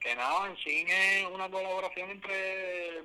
que 0.00 0.14
nada 0.14 0.46
en 0.46 0.56
sí 0.58 0.86
es 0.88 1.24
una 1.24 1.50
colaboración 1.50 2.10
entre 2.10 3.02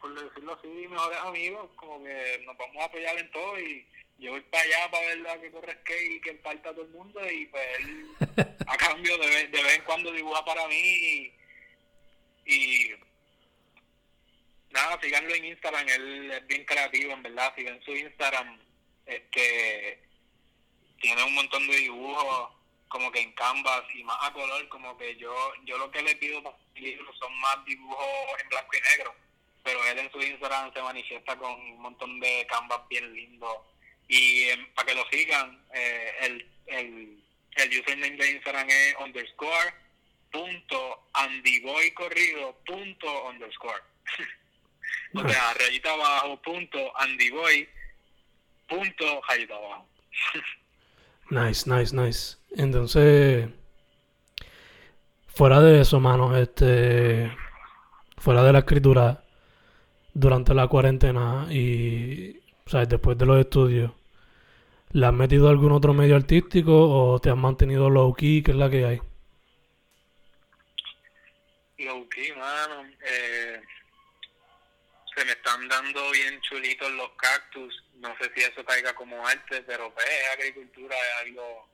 por 0.00 0.14
decirlo 0.14 0.54
así 0.54 0.68
mejores 0.68 1.18
amigos 1.18 1.70
como 1.76 2.02
que 2.02 2.42
nos 2.44 2.56
vamos 2.56 2.76
a 2.78 2.84
apoyar 2.84 3.18
en 3.18 3.30
todo 3.30 3.58
y 3.58 3.86
yo 4.18 4.32
voy 4.32 4.40
para 4.42 4.64
allá 4.64 4.90
para 4.90 5.06
ver 5.06 5.18
la 5.18 5.40
que 5.40 5.50
corre 5.50 5.72
skate 5.80 6.12
y 6.12 6.20
que 6.20 6.34
falta 6.36 6.72
todo 6.72 6.82
el 6.82 6.90
mundo 6.90 7.20
y 7.30 7.46
pues 7.46 7.62
él 7.78 8.06
a 8.66 8.76
cambio 8.76 9.16
de, 9.18 9.26
vez, 9.26 9.52
de 9.52 9.62
vez 9.62 9.76
en 9.76 9.84
cuando 9.84 10.12
dibuja 10.12 10.44
para 10.44 10.66
mí 10.66 11.32
y, 12.46 12.90
nada, 14.70 14.98
síganlo 15.02 15.34
en 15.34 15.44
Instagram, 15.44 15.86
él 15.88 16.30
es 16.32 16.46
bien 16.46 16.64
creativo 16.64 17.12
en 17.12 17.22
verdad, 17.22 17.52
sigan 17.54 17.82
su 17.82 17.94
Instagram, 17.94 18.58
este 19.06 20.02
tiene 21.00 21.22
un 21.22 21.34
montón 21.34 21.66
de 21.68 21.76
dibujos 21.76 22.50
como 22.88 23.12
que 23.12 23.20
en 23.20 23.32
canvas 23.32 23.82
y 23.94 24.02
más 24.02 24.16
a 24.22 24.32
color, 24.32 24.68
como 24.68 24.96
que 24.96 25.14
yo 25.16 25.32
yo 25.64 25.78
lo 25.78 25.90
que 25.90 26.02
le 26.02 26.16
pido 26.16 26.42
para 26.42 26.56
libros 26.74 27.16
son 27.18 27.38
más 27.38 27.64
dibujos 27.64 28.06
en 28.42 28.48
blanco 28.48 28.76
y 28.76 28.96
negro, 28.96 29.14
pero 29.62 29.84
él 29.86 29.98
en 29.98 30.10
su 30.10 30.20
Instagram 30.20 30.72
se 30.72 30.82
manifiesta 30.82 31.36
con 31.36 31.52
un 31.52 31.80
montón 31.80 32.20
de 32.20 32.46
canvas 32.48 32.80
bien 32.88 33.12
lindos 33.12 33.56
y 34.08 34.44
em, 34.44 34.72
para 34.74 34.88
que 34.88 34.94
lo 34.94 35.04
sigan, 35.10 35.62
eh, 35.74 36.12
el, 36.22 36.50
el, 36.66 37.22
el 37.56 37.80
username 37.80 38.16
de 38.16 38.30
Instagram 38.32 38.68
es 38.68 38.94
underscore 39.04 39.74
punto 40.32 41.08
andyboy 41.12 41.92
corrido 41.92 42.56
punto 42.66 43.28
underscore. 43.28 43.82
o 45.14 45.28
sea, 45.28 45.54
rayita 45.54 45.92
abajo 45.92 46.40
punto 46.42 46.78
andyboy 46.98 47.68
punto 48.66 49.20
rayita 49.28 49.54
abajo. 49.54 49.88
nice, 51.30 51.68
nice, 51.68 51.94
nice. 51.94 52.36
Entonces, 52.56 53.48
fuera 55.34 55.60
de 55.60 55.82
eso, 55.82 56.00
mano, 56.00 56.36
este, 56.36 57.30
fuera 58.16 58.42
de 58.42 58.52
la 58.52 58.60
escritura, 58.60 59.22
durante 60.18 60.52
la 60.52 60.66
cuarentena 60.66 61.46
y, 61.50 62.40
sea, 62.66 62.84
después 62.84 63.16
de 63.16 63.26
los 63.26 63.38
estudios, 63.38 63.92
¿Le 64.92 65.06
has 65.06 65.12
metido 65.12 65.50
algún 65.50 65.72
otro 65.72 65.92
medio 65.92 66.16
artístico 66.16 66.72
o 66.72 67.20
te 67.20 67.28
has 67.28 67.36
mantenido 67.36 67.90
low 67.90 68.14
key? 68.14 68.42
¿Qué 68.42 68.52
es 68.52 68.56
la 68.56 68.70
que 68.70 68.86
hay? 68.86 69.00
Low 71.84 72.08
key, 72.08 72.32
mano. 72.32 72.88
Eh, 73.02 73.60
se 75.14 75.24
me 75.26 75.32
están 75.32 75.68
dando 75.68 76.10
bien 76.10 76.40
chulitos 76.40 76.90
los 76.92 77.10
cactus. 77.18 77.84
No 77.96 78.16
sé 78.16 78.32
si 78.34 78.40
eso 78.40 78.64
caiga 78.64 78.94
como 78.94 79.26
arte, 79.26 79.62
pero 79.66 79.92
pues, 79.92 80.06
es 80.06 80.38
agricultura, 80.38 80.96
es 80.96 81.26
algo, 81.26 81.68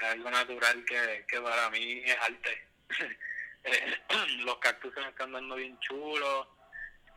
es 0.00 0.08
algo 0.08 0.30
natural 0.30 0.84
que, 0.84 1.24
que 1.28 1.40
para 1.40 1.70
mí 1.70 2.02
es 2.04 2.16
arte. 2.20 2.68
Eh, 3.62 3.94
los 4.46 4.56
cactus 4.56 4.94
se 4.94 5.00
me 5.00 5.08
están 5.08 5.32
dando 5.32 5.54
bien 5.54 5.78
chulos. 5.80 6.48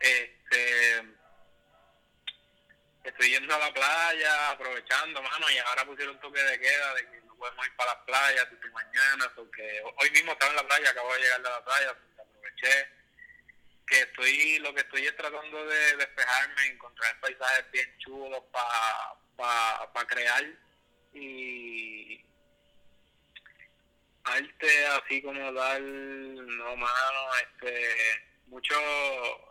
Este 0.00 1.14
estoy 3.04 3.30
yendo 3.30 3.54
a 3.54 3.58
la 3.58 3.72
playa, 3.72 4.50
aprovechando, 4.50 5.22
mano, 5.22 5.50
y 5.50 5.58
ahora 5.58 5.84
pusieron 5.84 6.18
toque 6.20 6.40
de 6.40 6.58
queda 6.58 6.94
de 6.94 7.10
que 7.10 7.20
no 7.22 7.36
podemos 7.36 7.66
ir 7.66 7.76
para 7.76 7.92
las 7.92 8.02
playas 8.04 8.50
desde 8.50 8.70
mañana, 8.70 9.30
porque 9.36 9.82
hoy 10.00 10.10
mismo 10.10 10.32
estaba 10.32 10.50
en 10.50 10.56
la 10.56 10.66
playa, 10.66 10.90
acabo 10.90 11.12
de 11.14 11.20
llegar 11.20 11.42
de 11.42 11.50
la 11.50 11.64
playa, 11.64 11.90
aproveché 11.90 12.88
que 13.86 14.00
estoy, 14.00 14.58
lo 14.60 14.74
que 14.74 14.80
estoy 14.80 15.06
es 15.06 15.16
tratando 15.16 15.66
de 15.66 15.96
despejarme, 15.96 16.66
encontrar 16.66 17.20
paisajes 17.20 17.70
bien 17.70 17.98
chulos 17.98 18.42
para 18.50 19.14
pa, 19.36 19.92
pa 19.92 20.06
crear 20.06 20.44
y 21.12 22.24
arte 24.24 24.86
así 24.86 25.22
como 25.22 25.54
tal, 25.54 26.56
no 26.56 26.76
mano, 26.76 27.34
este 27.42 28.33
mucho 28.54 28.74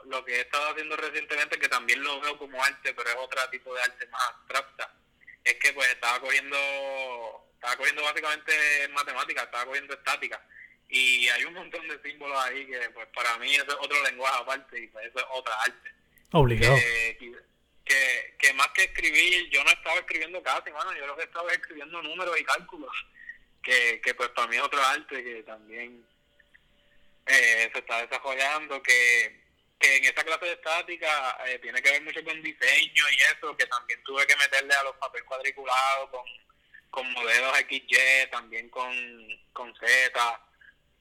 lo 0.06 0.24
que 0.24 0.38
he 0.38 0.42
estado 0.42 0.72
haciendo 0.72 0.96
recientemente, 0.96 1.60
que 1.60 1.68
también 1.68 2.02
lo 2.02 2.22
veo 2.22 2.38
como 2.38 2.64
arte, 2.64 2.94
pero 2.94 3.10
es 3.10 3.16
otro 3.18 3.42
tipo 3.50 3.76
de 3.76 3.82
arte 3.82 4.08
más 4.08 4.30
abstracta, 4.30 4.96
es 5.44 5.56
que 5.56 5.74
pues 5.74 5.90
estaba 5.90 6.22
cogiendo, 6.22 6.58
estaba 7.56 7.76
cogiendo 7.76 8.02
básicamente 8.02 8.54
matemáticas, 8.94 9.44
estaba 9.44 9.66
cogiendo 9.66 9.94
estática, 9.94 10.42
y 10.88 11.28
hay 11.28 11.44
un 11.44 11.54
montón 11.54 11.86
de 11.90 12.02
símbolos 12.02 12.40
ahí 12.46 12.66
que 12.66 12.80
pues 12.92 13.08
para 13.14 13.38
mí 13.40 13.54
eso 13.54 13.68
es 13.68 13.78
otro 13.82 14.02
lenguaje 14.04 14.42
aparte, 14.42 14.80
y 14.80 14.88
pues 14.88 15.06
eso 15.08 15.20
es 15.20 15.26
otra 15.32 15.54
arte. 15.64 15.92
Obligado. 16.32 16.78
que, 17.86 18.36
que 18.40 18.54
más 18.54 18.70
que 18.70 18.86
escribir, 18.86 19.50
yo 19.50 19.66
no 19.66 19.70
estaba 19.72 20.00
escribiendo 20.00 20.42
casi, 20.42 20.72
mano, 20.72 20.96
yo 20.96 21.06
lo 21.06 21.18
que 21.18 21.24
estaba 21.24 21.52
escribiendo 21.52 22.02
números 22.02 22.40
y 22.40 22.46
cálculos, 22.46 22.96
que, 23.62 24.00
que 24.02 24.14
pues 24.14 24.30
para 24.30 24.48
mí 24.48 24.56
es 24.56 24.62
otro 24.62 24.82
arte 24.82 25.22
que 25.22 25.44
también 25.44 26.06
eh, 27.26 27.70
se 27.72 27.80
está 27.80 28.06
desarrollando, 28.06 28.82
que, 28.82 29.44
que 29.80 29.98
en 29.98 30.06
esta 30.06 30.24
clase 30.24 30.46
de 30.46 30.54
estática 30.54 31.38
eh, 31.46 31.60
tiene 31.60 31.82
que 31.82 31.92
ver 31.92 32.02
mucho 32.04 32.24
con 32.24 32.42
diseño 32.42 33.04
y 33.12 33.36
eso, 33.36 33.56
que 33.58 33.66
también 33.68 34.02
tuve 34.04 34.26
que 34.28 34.36
meterle 34.36 34.74
a 34.74 34.84
los 34.84 34.96
papeles 34.98 35.28
cuadriculados 35.28 36.10
con, 36.10 36.26
con 36.90 37.12
modelos 37.14 37.58
XY, 37.60 38.30
también 38.32 38.70
con, 38.70 38.94
con 39.54 39.74
Z, 39.76 40.42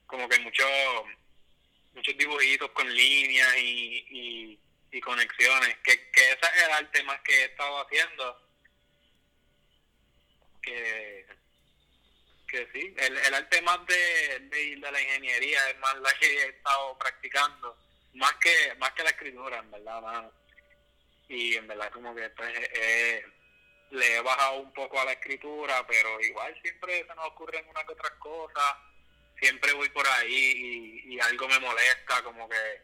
como 0.05 0.27
que 0.29 0.39
muchos 0.39 0.67
muchos 1.93 2.17
dibujitos 2.17 2.71
con 2.71 2.91
líneas 2.91 3.55
y, 3.57 4.05
y, 4.09 4.59
y 4.91 5.01
conexiones, 5.01 5.77
que, 5.83 6.09
que 6.11 6.31
ese 6.31 6.45
es 6.55 6.63
el 6.63 6.71
arte 6.71 7.03
más 7.03 7.19
que 7.21 7.33
he 7.33 7.45
estado 7.45 7.81
haciendo. 7.81 8.49
Que, 10.61 11.25
que 12.53 12.69
sí, 12.71 12.93
el, 12.97 13.17
el 13.17 13.33
arte 13.33 13.61
más 13.63 13.79
de, 13.87 14.39
de, 14.41 14.77
la 14.77 15.01
ingeniería 15.01 15.71
es 15.71 15.79
más 15.79 15.95
la 15.95 16.13
que 16.19 16.27
he 16.27 16.49
estado 16.49 16.95
practicando, 16.99 17.75
más 18.13 18.31
que 18.33 18.75
más 18.77 18.91
que 18.91 19.03
la 19.03 19.09
escritura, 19.09 19.57
en 19.57 19.71
verdad, 19.71 20.31
Y 21.29 21.55
en 21.55 21.67
verdad 21.67 21.89
como 21.91 22.13
que 22.13 22.29
pues, 22.29 22.53
eh, 22.75 23.25
le 23.89 24.17
he 24.17 24.21
bajado 24.21 24.59
un 24.59 24.71
poco 24.71 25.01
a 25.01 25.05
la 25.05 25.13
escritura, 25.13 25.83
pero 25.87 26.21
igual 26.21 26.55
siempre 26.61 27.03
se 27.07 27.15
nos 27.15 27.25
ocurren 27.25 27.67
una 27.67 27.83
que 27.85 27.93
otras 27.93 28.13
cosas, 28.19 28.75
siempre 29.39 29.73
voy 29.73 29.89
por 29.89 30.07
ahí 30.07 31.01
y, 31.07 31.15
y 31.15 31.19
algo 31.21 31.47
me 31.47 31.57
molesta, 31.57 32.21
como 32.23 32.47
que 32.47 32.81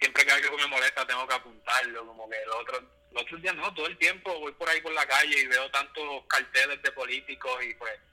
siempre 0.00 0.26
que 0.26 0.32
algo 0.32 0.56
me 0.56 0.66
molesta 0.66 1.06
tengo 1.06 1.24
que 1.28 1.34
apuntarlo, 1.34 2.04
como 2.04 2.28
que 2.28 2.42
el 2.42 2.50
otro, 2.50 2.80
los 3.12 3.22
otros 3.22 3.42
días 3.42 3.54
no, 3.54 3.72
todo 3.74 3.86
el 3.86 3.96
tiempo 3.96 4.40
voy 4.40 4.52
por 4.54 4.68
ahí 4.68 4.80
por 4.80 4.92
la 4.92 5.06
calle 5.06 5.38
y 5.38 5.46
veo 5.46 5.70
tantos 5.70 6.24
carteles 6.26 6.82
de 6.82 6.90
políticos 6.90 7.62
y 7.62 7.74
pues, 7.74 8.07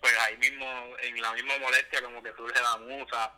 pues 0.00 0.12
ahí 0.26 0.36
mismo, 0.38 0.66
en 1.02 1.20
la 1.20 1.32
misma 1.32 1.58
molestia 1.58 2.02
como 2.02 2.22
que 2.22 2.32
surge 2.34 2.60
la 2.60 2.76
musa. 2.78 3.32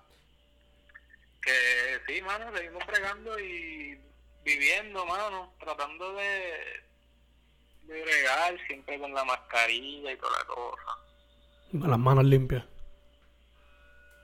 Que 1.43 2.01
sí, 2.07 2.23
mano, 2.23 2.55
seguimos 2.57 2.85
pregando 2.85 3.39
y 3.39 4.01
viviendo, 4.45 5.05
mano, 5.07 5.55
tratando 5.61 6.13
de, 6.15 6.85
de 7.83 8.03
bregar 8.03 8.59
siempre 8.67 8.99
con 8.99 9.15
la 9.15 9.25
mascarilla 9.25 10.13
y 10.13 10.17
toda 10.17 10.39
la 10.39 10.45
cosa. 10.45 10.99
Con 11.71 11.91
las 11.91 11.99
manos 11.99 12.25
limpias. 12.25 12.65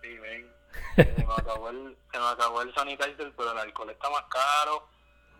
Sí, 0.02 0.18
ven. 0.18 0.50
Se 0.96 1.24
me 1.24 1.34
acabó 1.36 1.70
el, 1.70 1.96
se 2.12 2.18
me 2.18 2.26
acabó 2.26 2.62
el 2.62 2.74
sanitizer, 2.74 3.32
pero 3.36 3.52
el 3.52 3.58
alcohol 3.58 3.90
está 3.90 4.10
más 4.10 4.24
caro. 4.24 4.88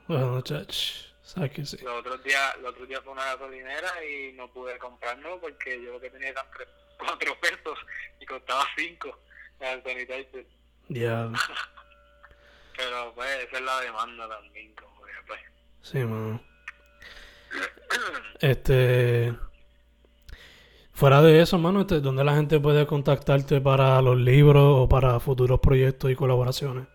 Bueno, 0.06 0.40
chach, 0.42 1.12
sabes 1.22 1.50
que 1.52 1.64
sí. 1.64 1.78
Los 1.78 2.00
otros 2.00 2.22
días, 2.22 2.56
los 2.58 2.72
otros 2.72 2.88
días 2.88 3.00
fue 3.02 3.12
una 3.12 3.24
gasolinera 3.24 4.04
y 4.04 4.32
no 4.32 4.50
pude 4.52 4.78
comprarlo 4.78 5.40
porque 5.40 5.82
yo 5.82 5.92
lo 5.92 6.00
que 6.00 6.10
tenía 6.10 6.28
eran 6.28 6.46
tres, 6.54 6.68
cuatro 6.98 7.38
pesos 7.40 7.78
y 8.20 8.26
costaba 8.26 8.66
cinco 8.76 9.18
el 9.60 9.82
sanitizer. 9.82 10.46
Ya. 10.88 11.30
pero 12.76 13.14
pues 13.14 13.44
esa 13.44 13.56
es 13.56 13.62
la 13.62 13.80
demanda 13.80 14.28
también, 14.28 14.74
como 14.74 15.02
que 15.04 15.12
pues. 15.26 15.40
Sí, 15.82 15.98
mano. 15.98 16.42
Este. 18.40 19.34
Fuera 20.92 21.22
de 21.22 21.40
eso, 21.40 21.58
mano, 21.58 21.80
este, 21.80 22.00
¿dónde 22.00 22.22
la 22.22 22.34
gente 22.34 22.60
puede 22.60 22.86
contactarte 22.86 23.60
para 23.60 24.00
los 24.00 24.16
libros 24.16 24.62
o 24.64 24.88
para 24.88 25.18
futuros 25.18 25.58
proyectos 25.58 26.10
y 26.10 26.14
colaboraciones? 26.14 26.86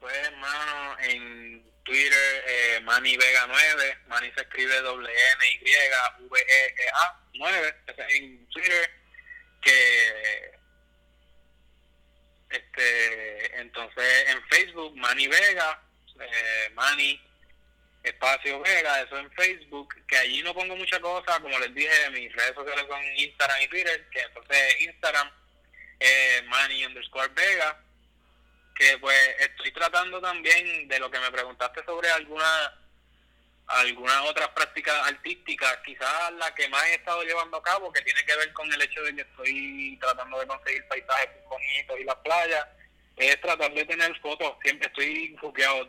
Pues, 0.00 0.32
mano, 0.38 0.98
en 0.98 1.64
Twitter, 1.84 2.44
eh, 2.48 2.80
Manny 2.82 3.16
Vega 3.16 3.46
9, 3.46 3.98
Manny 4.08 4.32
se 4.32 4.40
escribe 4.40 4.80
doble 4.80 5.12
N 7.34 7.40
Y 7.40 7.44
V 7.44 7.48
E 7.48 7.48
E 7.48 7.54
A 7.54 7.94
9, 7.96 8.06
en 8.10 8.46
Twitter, 8.48 8.90
que 9.62 10.52
este, 12.50 13.60
entonces 13.60 14.28
en 14.28 14.42
Facebook, 14.48 14.96
Manny 14.96 15.26
Vega, 15.26 15.82
eh, 16.20 16.70
Manny 16.74 17.20
Espacio 18.02 18.60
Vega, 18.60 19.00
eso 19.02 19.18
en 19.18 19.30
Facebook, 19.32 19.94
que 20.06 20.16
allí 20.16 20.42
no 20.42 20.52
pongo 20.52 20.76
muchas 20.76 21.00
cosas, 21.00 21.40
como 21.40 21.58
les 21.58 21.74
dije, 21.74 22.10
mis 22.10 22.32
redes 22.34 22.54
sociales 22.54 22.84
son 22.88 23.02
Instagram 23.16 23.62
y 23.62 23.68
Twitter, 23.68 24.08
que 24.10 24.20
entonces 24.20 24.80
Instagram, 24.80 25.30
eh, 26.00 26.42
Manny 26.46 26.84
underscore 26.84 27.28
Vega, 27.28 27.80
que 28.74 28.98
pues 28.98 29.36
estoy 29.38 29.70
tratando 29.72 30.20
también 30.20 30.88
de 30.88 30.98
lo 30.98 31.10
que 31.10 31.20
me 31.20 31.30
preguntaste 31.30 31.84
sobre 31.84 32.10
alguna 32.10 32.81
algunas 33.72 34.20
otras 34.28 34.48
prácticas 34.48 34.94
artísticas, 35.08 35.78
quizás 35.84 36.32
la 36.32 36.54
que 36.54 36.68
más 36.68 36.84
he 36.86 36.94
estado 36.94 37.22
llevando 37.22 37.56
a 37.56 37.62
cabo, 37.62 37.92
que 37.92 38.02
tiene 38.02 38.22
que 38.24 38.36
ver 38.36 38.52
con 38.52 38.70
el 38.72 38.82
hecho 38.82 39.02
de 39.02 39.14
que 39.14 39.22
estoy 39.22 39.98
tratando 40.00 40.38
de 40.38 40.46
conseguir 40.46 40.86
paisajes 40.88 41.30
bonitos 41.48 42.00
y 42.00 42.04
las 42.04 42.16
playas, 42.16 42.66
es 43.16 43.40
tratar 43.40 43.72
de 43.72 43.84
tener 43.84 44.18
fotos, 44.20 44.54
siempre 44.62 44.88
estoy 44.88 45.32
enfoqueado, 45.32 45.88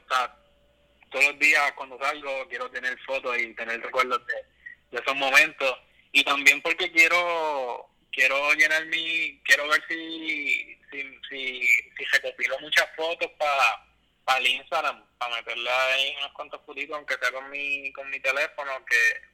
todos 1.12 1.26
los 1.26 1.40
días 1.40 1.72
cuando 1.74 1.98
salgo 2.00 2.48
quiero 2.50 2.70
tener 2.72 2.98
fotos 3.06 3.38
y 3.38 3.54
tener 3.54 3.82
recuerdos 3.82 4.22
de, 4.26 4.98
esos 5.00 5.16
momentos. 5.16 5.76
Y 6.12 6.24
también 6.24 6.62
porque 6.62 6.92
quiero 6.92 7.90
quiero 8.12 8.54
llenar 8.54 8.86
mi 8.88 9.42
quiero 9.44 9.68
ver 9.68 9.84
si 9.88 10.78
si 10.92 11.20
si, 11.30 11.62
si 11.98 12.06
recopilo 12.14 12.60
muchas 12.60 12.88
fotos 12.96 13.30
para 13.40 13.93
para 14.26 14.40
el 14.40 14.48
Instagram 14.48 15.06
para 15.18 15.36
meterla 15.36 15.86
ahí 15.86 16.16
unos 16.20 16.32
cuantos 16.34 16.62
fotitos 16.66 16.96
aunque 16.96 17.18
sea 17.18 17.32
con 17.32 17.50
mi 17.50 17.92
con 17.94 18.10
mi 18.10 18.20
teléfono 18.20 18.86
que 18.86 19.34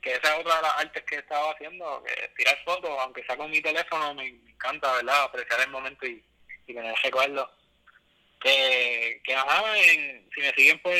que 0.00 0.16
esa 0.16 0.34
es 0.34 0.40
otra 0.40 0.56
de 0.56 0.62
las 0.62 0.78
artes 0.78 1.04
que 1.04 1.14
he 1.16 1.18
estado 1.18 1.50
haciendo 1.50 2.02
que 2.02 2.28
tirar 2.36 2.58
fotos 2.64 2.90
aunque 3.00 3.24
sea 3.24 3.36
con 3.36 3.50
mi 3.50 3.60
teléfono 3.60 4.14
me, 4.14 4.26
encanta 4.26 4.92
verdad 4.94 5.24
apreciar 5.24 5.60
el 5.60 5.70
momento 5.70 6.06
y, 6.06 6.24
y 6.66 6.74
tener 6.74 6.94
recuerdos 7.02 7.48
que, 8.44 9.22
que 9.24 9.34
ajá, 9.34 9.62
si 10.34 10.40
me 10.40 10.52
siguen 10.52 10.78
por, 10.80 10.92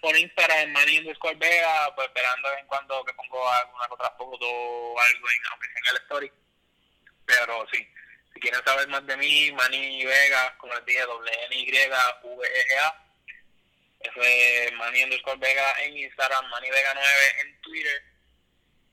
por 0.00 0.16
Instagram, 0.16 0.72
Manny 0.72 0.98
underscore 0.98 1.36
Vega, 1.36 1.94
pues 1.94 2.08
esperando 2.08 2.48
en 2.58 2.66
cuando 2.66 3.04
que 3.04 3.14
pongo 3.14 3.48
alguna 3.48 3.86
otra 3.88 4.10
foto 4.18 4.46
o 4.48 4.98
algo, 4.98 5.28
en, 5.28 5.46
aunque 5.52 5.66
sea 5.68 5.76
en 5.78 5.94
el 5.94 6.02
story. 6.02 6.32
Pero 7.24 7.66
sí, 7.72 7.86
si 8.38 8.40
quieren 8.40 8.64
saber 8.64 8.86
más 8.88 9.04
de 9.06 9.16
mí, 9.16 9.50
Manny 9.52 10.04
Vega, 10.04 10.56
como 10.58 10.74
les 10.74 10.84
dije, 10.84 11.00
doble 11.02 11.30
N 11.46 11.56
Y 11.56 11.70
V 11.70 11.74
E 11.74 12.66
G 12.68 12.78
A. 12.78 13.04
Eso 14.00 14.22
es 14.22 14.72
Manny 14.74 15.02
underscore 15.02 15.38
Vega 15.38 15.74
en 15.82 15.98
Instagram, 15.98 16.48
Manny 16.48 16.70
Vega 16.70 16.92
9 16.94 17.08
en 17.40 17.60
Twitter. 17.62 18.02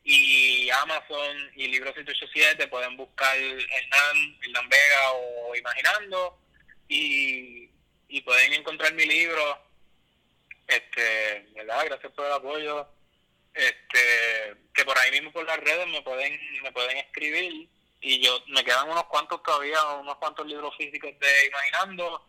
Y 0.03 0.69
Amazon 0.71 1.51
y 1.55 1.67
Libro 1.67 1.93
787 1.93 2.67
pueden 2.67 2.97
buscar 2.97 3.38
Hernán, 3.38 4.38
Hernán 4.41 4.69
Vega 4.69 5.12
o 5.13 5.55
Imaginando. 5.55 6.39
Y 6.88 7.69
y 8.08 8.21
pueden 8.21 8.53
encontrar 8.53 8.93
mi 8.93 9.05
libro, 9.05 9.62
este, 10.67 11.45
¿verdad? 11.53 11.84
Gracias 11.86 12.13
por 12.13 12.25
el 12.25 12.31
apoyo. 12.31 12.88
Este, 13.53 14.55
que 14.73 14.86
por 14.86 14.97
ahí 14.97 15.12
mismo 15.12 15.31
por 15.31 15.45
las 15.45 15.60
redes 15.60 15.88
me 15.88 16.01
pueden, 16.01 16.39
me 16.62 16.71
pueden 16.71 16.97
escribir 16.97 17.69
y 18.01 18.21
yo 18.23 18.39
me 18.47 18.63
quedan 18.63 18.89
unos 18.89 19.05
cuantos 19.05 19.41
todavía, 19.43 19.84
unos 19.95 20.17
cuantos 20.17 20.45
libros 20.45 20.75
físicos 20.77 21.12
de 21.19 21.47
Imaginando, 21.47 22.25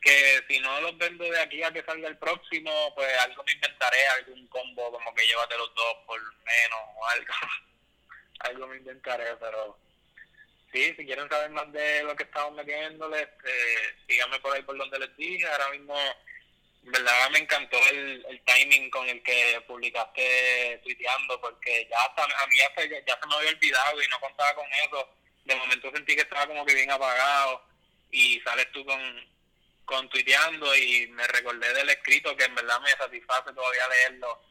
que 0.00 0.44
si 0.48 0.58
no 0.58 0.80
los 0.80 0.98
vendo 0.98 1.24
de 1.24 1.40
aquí 1.40 1.62
a 1.62 1.72
que 1.72 1.84
salga 1.84 2.08
el 2.08 2.18
próximo, 2.18 2.92
pues 2.94 3.08
algo 3.18 3.44
me 3.44 3.52
inventaré, 3.52 4.06
algún 4.08 4.46
combo 4.48 4.90
como 4.90 5.14
que 5.14 5.26
llévate 5.26 5.56
los 5.56 5.72
dos 5.74 5.96
por 6.06 6.20
menos 6.20 6.80
o 6.96 7.06
algo. 7.06 7.32
algo 8.40 8.66
me 8.66 8.76
inventaré, 8.78 9.36
pero 9.36 9.78
sí, 10.72 10.94
si 10.96 11.06
quieren 11.06 11.28
saber 11.28 11.50
más 11.50 11.70
de 11.72 12.02
lo 12.02 12.16
que 12.16 12.24
estamos 12.24 12.52
metiéndole, 12.54 13.22
este, 13.22 13.96
síganme 14.08 14.40
por 14.40 14.54
ahí 14.54 14.62
por 14.62 14.76
donde 14.76 14.98
les 14.98 15.16
dije. 15.16 15.46
Ahora 15.46 15.70
mismo, 15.70 15.94
verdad 16.82 17.30
me 17.30 17.38
encantó 17.38 17.78
el, 17.90 18.24
el 18.28 18.40
timing 18.42 18.90
con 18.90 19.08
el 19.08 19.22
que 19.22 19.62
publicaste 19.66 20.80
tuiteando, 20.82 21.40
porque 21.40 21.86
ya 21.90 22.02
hasta, 22.02 22.24
a 22.24 22.46
mí 22.46 22.56
ya 22.56 22.72
se, 22.74 22.88
ya 23.06 23.18
se 23.20 23.26
me 23.26 23.34
había 23.36 23.50
olvidado 23.50 24.02
y 24.02 24.08
no 24.08 24.20
contaba 24.20 24.54
con 24.54 24.66
eso. 24.84 25.08
De 25.44 25.56
momento 25.56 25.90
sentí 25.94 26.14
que 26.14 26.22
estaba 26.22 26.46
como 26.46 26.64
que 26.64 26.74
bien 26.74 26.90
apagado 26.90 27.64
y 28.10 28.40
sales 28.40 28.70
tú 28.72 28.84
con, 28.84 29.00
con 29.84 30.08
tuiteando 30.08 30.74
y 30.76 31.06
me 31.08 31.26
recordé 31.28 31.72
del 31.72 31.90
escrito 31.90 32.36
que 32.36 32.44
en 32.44 32.54
verdad 32.54 32.80
me 32.80 32.90
satisface 32.90 33.52
todavía 33.52 33.88
leerlo. 33.88 34.42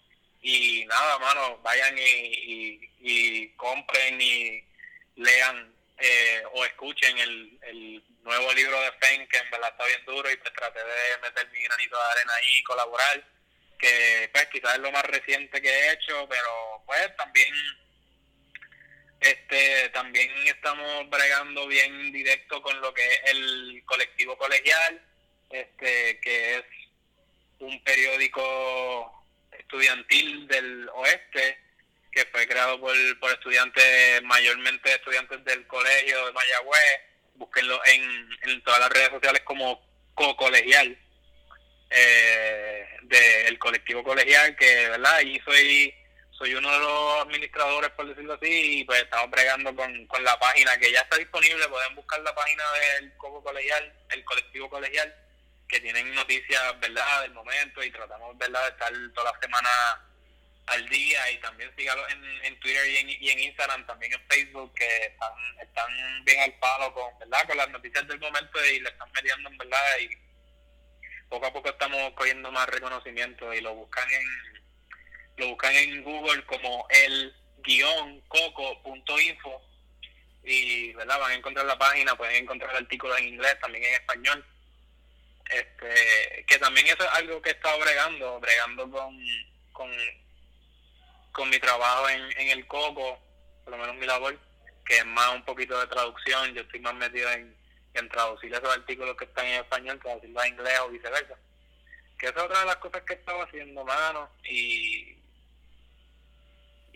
Y 0.42 0.86
nada, 0.86 1.20
mano, 1.20 1.58
vayan 1.60 1.98
y, 1.98 2.02
y, 2.02 2.92
y 3.00 3.50
compren 3.50 4.20
y 4.20 4.64
lean 5.16 5.74
eh, 6.02 6.44
o 6.54 6.66
escuchen 6.66 7.18
el, 7.18 7.60
el 7.64 8.04
nuevo 8.24 8.54
libro 8.54 8.80
de 8.82 8.92
Fen, 8.94 9.28
que 9.28 9.38
en 9.38 9.52
verdad 9.52 9.70
está 9.70 9.86
bien 9.86 10.06
duro, 10.06 10.32
y 10.32 10.36
pues 10.38 10.54
traté 10.54 10.80
de 10.80 11.18
meter 11.22 11.50
mi 11.52 11.64
granito 11.64 11.98
de 11.98 12.04
arena 12.04 12.34
ahí 12.34 12.58
y 12.58 12.64
colaborar, 12.64 13.24
que 13.78 14.30
pues 14.34 14.48
quizás 14.48 14.76
es 14.76 14.82
lo 14.82 14.92
más 14.92 15.04
reciente 15.04 15.62
que 15.62 15.70
he 15.70 15.94
hecho, 15.94 16.28
pero 16.30 16.84
pues 16.86 17.16
también 17.18 17.54
este 19.20 19.90
también 19.90 20.32
estamos 20.48 21.08
bregando 21.10 21.68
bien 21.68 22.12
directo 22.12 22.62
con 22.62 22.80
lo 22.82 22.92
que 22.94 23.08
es 23.08 23.20
el 23.26 23.84
colectivo 23.86 24.38
colegial, 24.38 25.02
este 25.52 26.20
que 26.20 26.58
es 26.58 26.64
un 27.60 27.84
periódico 27.84 29.28
estudiantil 29.52 30.48
del 30.48 30.90
oeste 30.90 31.60
que 32.12 32.26
fue 32.26 32.48
creado 32.48 32.80
por, 32.80 32.94
por 33.20 33.32
estudiantes, 33.32 34.22
mayormente 34.24 34.92
estudiantes 34.92 35.44
del 35.46 35.66
colegio 35.68 36.26
de 36.26 36.32
Mayagüez. 36.34 37.02
Búsquenlo 37.36 37.80
en, 37.86 38.30
en 38.44 38.64
todas 38.64 38.80
las 38.82 38.90
redes 38.90 39.10
sociales 39.10 39.42
como 39.46 39.82
co-colegial, 40.14 40.98
eh, 41.90 42.86
del 43.04 43.58
colectivo 43.58 44.04
colegial, 44.04 44.56
que, 44.56 44.90
¿verdad? 44.90 45.22
Y 45.22 45.40
soy 45.40 45.94
soy 46.42 46.56
uno 46.56 46.72
de 46.72 46.80
los 46.80 47.22
administradores, 47.22 47.92
por 47.92 48.08
decirlo 48.08 48.34
así, 48.34 48.80
y 48.80 48.84
pues 48.84 49.04
estamos 49.04 49.30
bregando 49.30 49.76
con, 49.76 50.08
con 50.08 50.24
la 50.24 50.40
página 50.40 50.76
que 50.80 50.92
ya 50.92 51.02
está 51.02 51.16
disponible. 51.18 51.68
Pueden 51.68 51.94
buscar 51.96 52.20
la 52.22 52.34
página 52.34 52.64
del 52.72 53.16
coco 53.18 53.44
colegial, 53.44 53.94
el 54.10 54.24
colectivo 54.26 54.68
colegial, 54.68 55.16
que 55.70 55.80
tienen 55.80 56.14
noticias, 56.16 56.80
¿verdad?, 56.80 57.22
del 57.22 57.34
momento 57.34 57.84
y 57.84 57.92
tratamos, 57.92 58.36
¿verdad?, 58.40 58.64
de 58.64 58.70
estar 58.70 58.92
toda 59.14 59.32
la 59.32 59.40
semana 59.40 59.70
al 60.68 60.88
día 60.90 61.32
y 61.32 61.38
también 61.40 61.74
sígalos 61.76 62.06
en, 62.12 62.24
en 62.46 62.60
Twitter 62.60 62.88
y 62.88 62.98
en, 62.98 63.10
y 63.10 63.30
en 63.30 63.40
Instagram, 63.40 63.86
también 63.88 64.14
en 64.14 64.22
Facebook, 64.30 64.74
que 64.74 65.06
están, 65.06 65.34
están 65.62 66.26
bien 66.26 66.40
al 66.40 66.54
palo 66.60 66.94
con, 66.94 67.20
¿verdad?, 67.20 67.48
con 67.48 67.58
las 67.58 67.70
noticias 67.70 68.08
del 68.08 68.20
momento 68.20 68.66
y 68.66 68.80
le 68.80 68.90
están 68.90 69.12
metiendo, 69.12 69.50
en 69.50 69.58
verdad, 69.58 70.00
y 70.00 70.10
poco 71.32 71.46
a 71.46 71.54
poco 71.54 71.70
estamos 71.70 72.14
cogiendo 72.14 72.52
más 72.52 72.68
reconocimiento 72.68 73.54
y 73.54 73.62
lo 73.62 73.74
buscan 73.74 74.10
en 74.12 74.62
lo 75.38 75.48
buscan 75.48 75.74
en 75.74 76.04
Google 76.04 76.46
como 76.46 76.86
el 76.90 77.34
guion 77.60 78.22
coco.info 78.28 79.62
y 80.44 80.92
verdad 80.94 81.20
van 81.20 81.32
a 81.32 81.36
encontrar 81.36 81.66
la 81.66 81.78
página 81.78 82.16
pueden 82.16 82.44
encontrar 82.44 82.76
artículos 82.76 83.18
en 83.20 83.30
inglés 83.30 83.58
también 83.62 83.84
en 83.86 83.94
español. 83.94 84.46
Este 85.50 86.46
que 86.48 86.60
también 86.60 86.88
eso 86.88 87.04
es 87.04 87.10
algo 87.14 87.42
que 87.42 87.50
he 87.50 87.54
estado 87.54 87.80
bregando 87.80 88.40
bregando 88.42 88.92
con 88.92 89.18
con, 89.72 89.90
con 91.32 91.50
mi 91.50 91.60
trabajo 91.60 92.10
en, 92.10 92.22
en 92.40 92.50
el 92.50 92.68
coco 92.68 93.20
por 93.64 93.72
lo 93.72 93.78
menos 93.78 93.96
mi 93.96 94.06
labor 94.06 94.38
que 94.86 94.98
es 94.98 95.06
más 95.06 95.34
un 95.36 95.46
poquito 95.46 95.80
de 95.80 95.88
traducción 95.88 96.54
yo 96.54 96.62
estoy 96.62 96.80
más 96.80 96.96
metido 96.96 97.30
en, 97.32 97.56
en 97.94 98.10
traducir 98.10 98.54
esos 98.54 98.76
artículos 98.76 99.16
que 99.18 99.26
están 99.26 99.46
en 99.46 99.62
español 99.62 100.00
traducirlos 100.00 100.44
a 100.44 100.48
inglés 100.48 100.80
o 100.82 100.90
viceversa 100.90 101.38
que 102.18 102.28
esa 102.28 102.38
es 102.38 102.44
otra 102.44 102.60
de 102.60 102.66
las 102.66 102.76
cosas 102.78 103.02
que 103.04 103.14
he 103.14 103.18
estado 103.18 103.42
haciendo 103.44 103.84
mano 103.84 104.30
y 104.44 105.22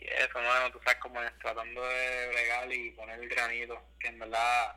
y 0.05 0.07
eso, 0.07 0.39
mano, 0.39 0.71
tú 0.71 0.79
sabes 0.83 0.99
cómo 0.99 1.21
es, 1.23 1.38
tratando 1.39 1.83
de 1.83 2.27
bregar 2.27 2.71
y 2.71 2.91
poner 2.91 3.19
el 3.19 3.27
granito, 3.27 3.81
que 3.99 4.07
en 4.07 4.19
verdad, 4.19 4.75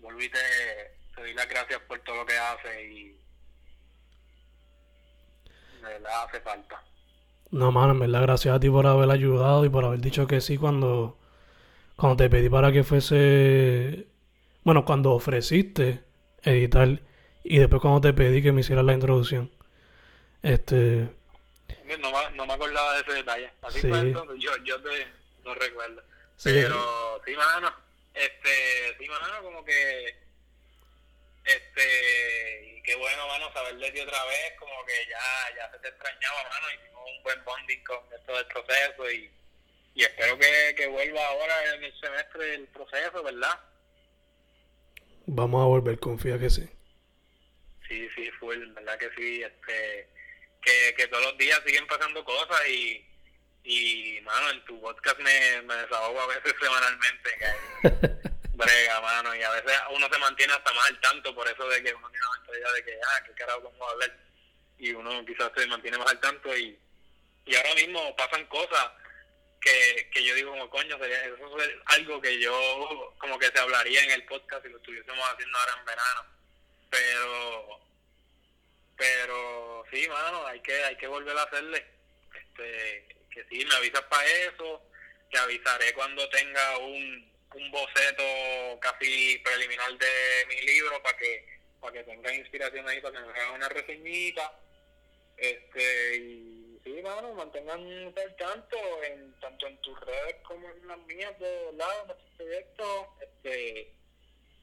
volví 0.00 0.28
te, 0.28 0.96
doy 1.14 1.32
las 1.32 1.48
gracias 1.48 1.80
por 1.82 2.00
todo 2.00 2.16
lo 2.16 2.26
que 2.26 2.36
hace 2.36 2.82
y 2.82 3.20
de 5.80 5.88
verdad 5.88 6.24
hace 6.24 6.40
falta. 6.40 6.82
No, 7.54 7.70
mano, 7.70 7.92
en 7.92 8.00
verdad, 8.00 8.22
gracias 8.22 8.54
a 8.56 8.58
ti 8.60 8.68
por 8.68 8.84
haber 8.86 9.08
ayudado 9.10 9.64
y 9.64 9.68
por 9.68 9.84
haber 9.84 10.00
dicho 10.00 10.26
que 10.26 10.40
sí 10.40 10.58
cuando, 10.58 11.16
cuando 11.94 12.16
te 12.16 12.28
pedí 12.28 12.48
para 12.48 12.72
que 12.72 12.82
fuese, 12.82 14.08
bueno, 14.64 14.84
cuando 14.84 15.12
ofreciste 15.12 16.02
editar 16.42 17.00
y 17.44 17.58
después 17.58 17.80
cuando 17.80 18.00
te 18.00 18.12
pedí 18.12 18.42
que 18.42 18.50
me 18.50 18.62
hicieras 18.62 18.84
la 18.84 18.94
introducción. 18.94 19.52
Este, 20.42 21.08
no, 22.00 22.10
me- 22.10 22.36
no 22.36 22.44
me 22.46 22.52
acordaba 22.54 22.94
de 22.94 23.00
ese 23.02 23.12
detalle. 23.12 23.50
Así 23.62 23.80
Sí. 23.80 23.86
entonces, 23.92 24.36
yo, 24.40 24.50
yo 24.64 24.80
te, 24.82 25.06
no 25.44 25.54
recuerdo. 25.54 26.02
Sí. 26.36 26.50
Pero 26.52 27.20
sí, 27.24 27.32
mano, 27.36 27.72
este, 28.14 28.96
sí, 28.98 29.08
mano, 29.08 29.42
como 29.42 29.64
que, 29.64 29.72
este, 31.44 32.74
y 32.76 32.82
qué 32.82 32.94
bueno, 32.96 33.26
mano, 33.28 33.52
saber 33.52 33.76
de 33.76 33.90
ti 33.90 34.00
otra 34.00 34.24
vez, 34.24 34.52
como 34.58 34.84
que 34.86 34.94
ya, 35.08 35.56
ya 35.56 35.70
se 35.70 35.78
te 35.78 35.88
extrañaba, 35.88 36.48
mano, 36.48 36.66
hicimos 36.74 37.10
un 37.16 37.22
buen 37.22 37.44
bonding 37.44 37.84
con 37.84 38.00
esto 38.12 38.36
del 38.36 38.46
proceso 38.46 39.10
y, 39.10 39.30
y 39.94 40.02
espero 40.04 40.38
que, 40.38 40.74
que 40.76 40.86
vuelva 40.86 41.26
ahora 41.26 41.74
en 41.74 41.84
el 41.84 42.00
semestre 42.00 42.46
del 42.46 42.66
proceso, 42.68 43.22
¿verdad? 43.22 43.60
vamos 45.26 45.62
a 45.62 45.66
volver, 45.66 45.98
confía 45.98 46.38
que 46.38 46.50
sí. 46.50 46.68
Sí, 47.88 48.08
sí, 48.14 48.30
full, 48.38 48.58
verdad 48.72 48.98
que 48.98 49.10
sí, 49.16 49.42
este, 49.42 50.08
que, 50.62 50.94
que 50.96 51.06
todos 51.08 51.24
los 51.24 51.38
días 51.38 51.60
siguen 51.66 51.86
pasando 51.86 52.24
cosas 52.24 52.60
y, 52.68 53.04
y 53.64 54.20
mano, 54.22 54.50
en 54.50 54.64
tu 54.64 54.80
podcast 54.80 55.18
me, 55.20 55.62
me 55.62 55.74
desahogo 55.76 56.20
a 56.20 56.26
veces 56.26 56.54
semanalmente, 56.60 57.30
que 57.38 58.28
brega, 58.54 59.00
mano, 59.00 59.34
y 59.34 59.42
a 59.42 59.50
veces 59.50 59.72
uno 59.90 60.08
se 60.10 60.18
mantiene 60.18 60.52
hasta 60.52 60.72
más 60.72 60.90
al 60.90 61.00
tanto, 61.00 61.34
por 61.34 61.46
eso 61.46 61.68
de 61.68 61.82
que 61.82 61.94
uno 61.94 62.08
tiene 62.10 62.24
la 62.24 62.38
mentalidad 62.38 62.74
de 62.74 62.84
que, 62.84 62.98
ah, 63.02 63.22
qué 63.26 63.32
carajo, 63.34 63.62
cómo 63.62 63.88
hablar, 63.88 64.16
y 64.78 64.92
uno 64.92 65.24
quizás 65.24 65.50
se 65.56 65.66
mantiene 65.66 65.98
más 65.98 66.10
al 66.10 66.20
tanto 66.20 66.56
y, 66.56 66.78
y 67.46 67.56
ahora 67.56 67.74
mismo 67.74 68.16
pasan 68.16 68.46
cosas 68.46 68.90
que, 69.60 70.10
que 70.12 70.24
yo 70.24 70.34
digo 70.34 70.50
como 70.50 70.68
coño 70.68 70.98
sería 70.98 71.24
eso 71.24 71.58
es 71.58 71.70
algo 71.86 72.20
que 72.20 72.38
yo 72.38 73.14
como 73.18 73.38
que 73.38 73.46
se 73.46 73.58
hablaría 73.58 74.02
en 74.02 74.10
el 74.10 74.24
podcast 74.26 74.62
si 74.62 74.68
lo 74.68 74.76
estuviésemos 74.76 75.24
haciendo 75.30 75.58
ahora 75.58 75.72
en 75.78 75.84
verano 75.86 76.26
pero 76.90 77.80
pero 78.96 79.84
sí 79.90 80.08
mano 80.08 80.46
hay 80.46 80.60
que 80.60 80.84
hay 80.84 80.96
que 80.96 81.06
volver 81.06 81.36
a 81.36 81.42
hacerle. 81.42 81.84
Este 82.34 83.08
que 83.30 83.44
sí 83.50 83.64
me 83.64 83.74
avisas 83.74 84.02
para 84.02 84.24
eso 84.26 84.82
te 85.30 85.38
avisaré 85.38 85.92
cuando 85.94 86.28
tenga 86.28 86.78
un 86.78 87.33
un 87.54 87.70
boceto 87.70 88.80
casi 88.80 89.38
preliminar 89.38 89.92
de 89.96 90.46
mi 90.48 90.60
libro 90.62 91.02
para 91.02 91.16
que 91.16 91.46
para 91.80 91.92
que 91.92 92.04
tenga 92.04 92.34
inspiración 92.34 92.88
ahí 92.88 93.00
para 93.00 93.20
que 93.20 93.26
me 93.26 93.40
haga 93.40 93.52
una 93.52 93.68
reseñita. 93.68 94.58
Este 95.36 96.16
y 96.16 96.80
sí 96.84 97.02
mano 97.02 97.34
mantengan 97.34 97.80
al 97.80 98.36
tanto 98.36 98.76
en 99.04 99.32
tanto 99.40 99.66
en 99.66 99.76
tus 99.78 99.98
redes 100.00 100.36
como 100.46 100.68
en 100.70 100.86
las 100.86 100.98
mías 100.98 101.38
de 101.38 101.72
lado 101.76 102.06
nuestros 102.06 102.30
proyectos 102.36 103.06
este 103.20 103.92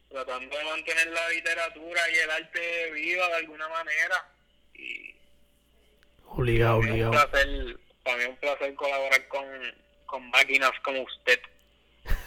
tratando 0.10 0.58
de 0.58 0.64
mantener 0.66 1.08
la 1.08 1.30
literatura 1.30 2.02
y 2.10 2.16
el 2.16 2.32
arte 2.32 2.92
viva 2.92 3.28
de 3.28 3.36
alguna 3.36 3.68
manera. 3.70 4.30
Y 4.74 5.16
Obligado, 6.26 6.78
obligado. 6.78 7.12
para 7.12 7.46
mí 7.46 8.24
es 8.24 8.30
un 8.30 8.38
placer 8.38 8.74
colaborar 8.76 9.28
con, 9.28 9.46
con 10.06 10.30
máquinas 10.30 10.72
como 10.84 11.02
usted 11.02 11.40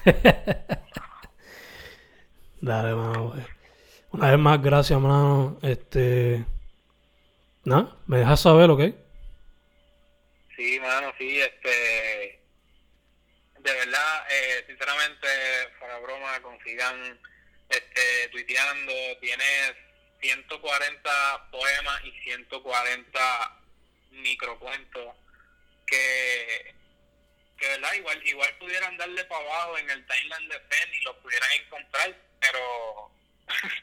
Dale, 2.60 2.94
mano. 2.94 3.32
pues. 3.32 3.46
Una 4.10 4.30
vez 4.30 4.38
más, 4.38 4.62
gracias, 4.62 5.00
mano. 5.00 5.58
Este. 5.62 6.44
Nada, 7.64 7.96
me 8.06 8.18
dejas 8.18 8.40
saber, 8.40 8.70
¿ok? 8.70 8.82
Sí, 10.56 10.78
mano, 10.80 11.12
sí, 11.18 11.40
este. 11.40 12.40
De 13.58 13.72
verdad, 13.72 14.26
eh, 14.30 14.64
sinceramente, 14.66 15.26
para 15.80 15.98
broma, 16.00 16.40
consigan 16.42 17.18
este, 17.70 18.28
tuiteando. 18.30 18.92
Tienes 19.20 19.72
140 20.20 21.50
poemas 21.50 22.04
y 22.04 22.12
140 22.24 23.58
microcuentos 24.10 25.16
que, 25.86 26.74
que 27.58 27.68
verdad, 27.68 27.92
igual, 27.94 28.26
igual 28.26 28.56
pudieran 28.58 28.96
darle 28.96 29.24
para 29.24 29.44
abajo 29.44 29.78
en 29.78 29.90
el 29.90 30.06
timeline 30.06 30.48
de 30.48 30.60
Fen 30.60 30.94
y 30.94 31.04
los 31.04 31.16
pudieran 31.16 31.48
encontrar, 31.64 32.16
pero. 32.40 33.10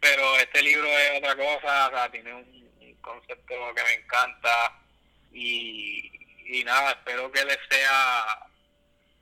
pero 0.00 0.36
este 0.38 0.62
libro 0.62 0.86
es 0.86 1.18
otra 1.18 1.36
cosa, 1.36 1.88
o 1.88 1.90
sea, 1.90 2.10
tiene 2.10 2.34
un, 2.34 2.70
un 2.80 2.94
concepto 2.96 3.74
que 3.74 3.82
me 3.82 3.92
encanta 3.94 4.78
y, 5.32 6.10
y 6.46 6.64
nada, 6.64 6.90
espero 6.90 7.30
que 7.32 7.44
les 7.44 7.58
sea 7.70 8.46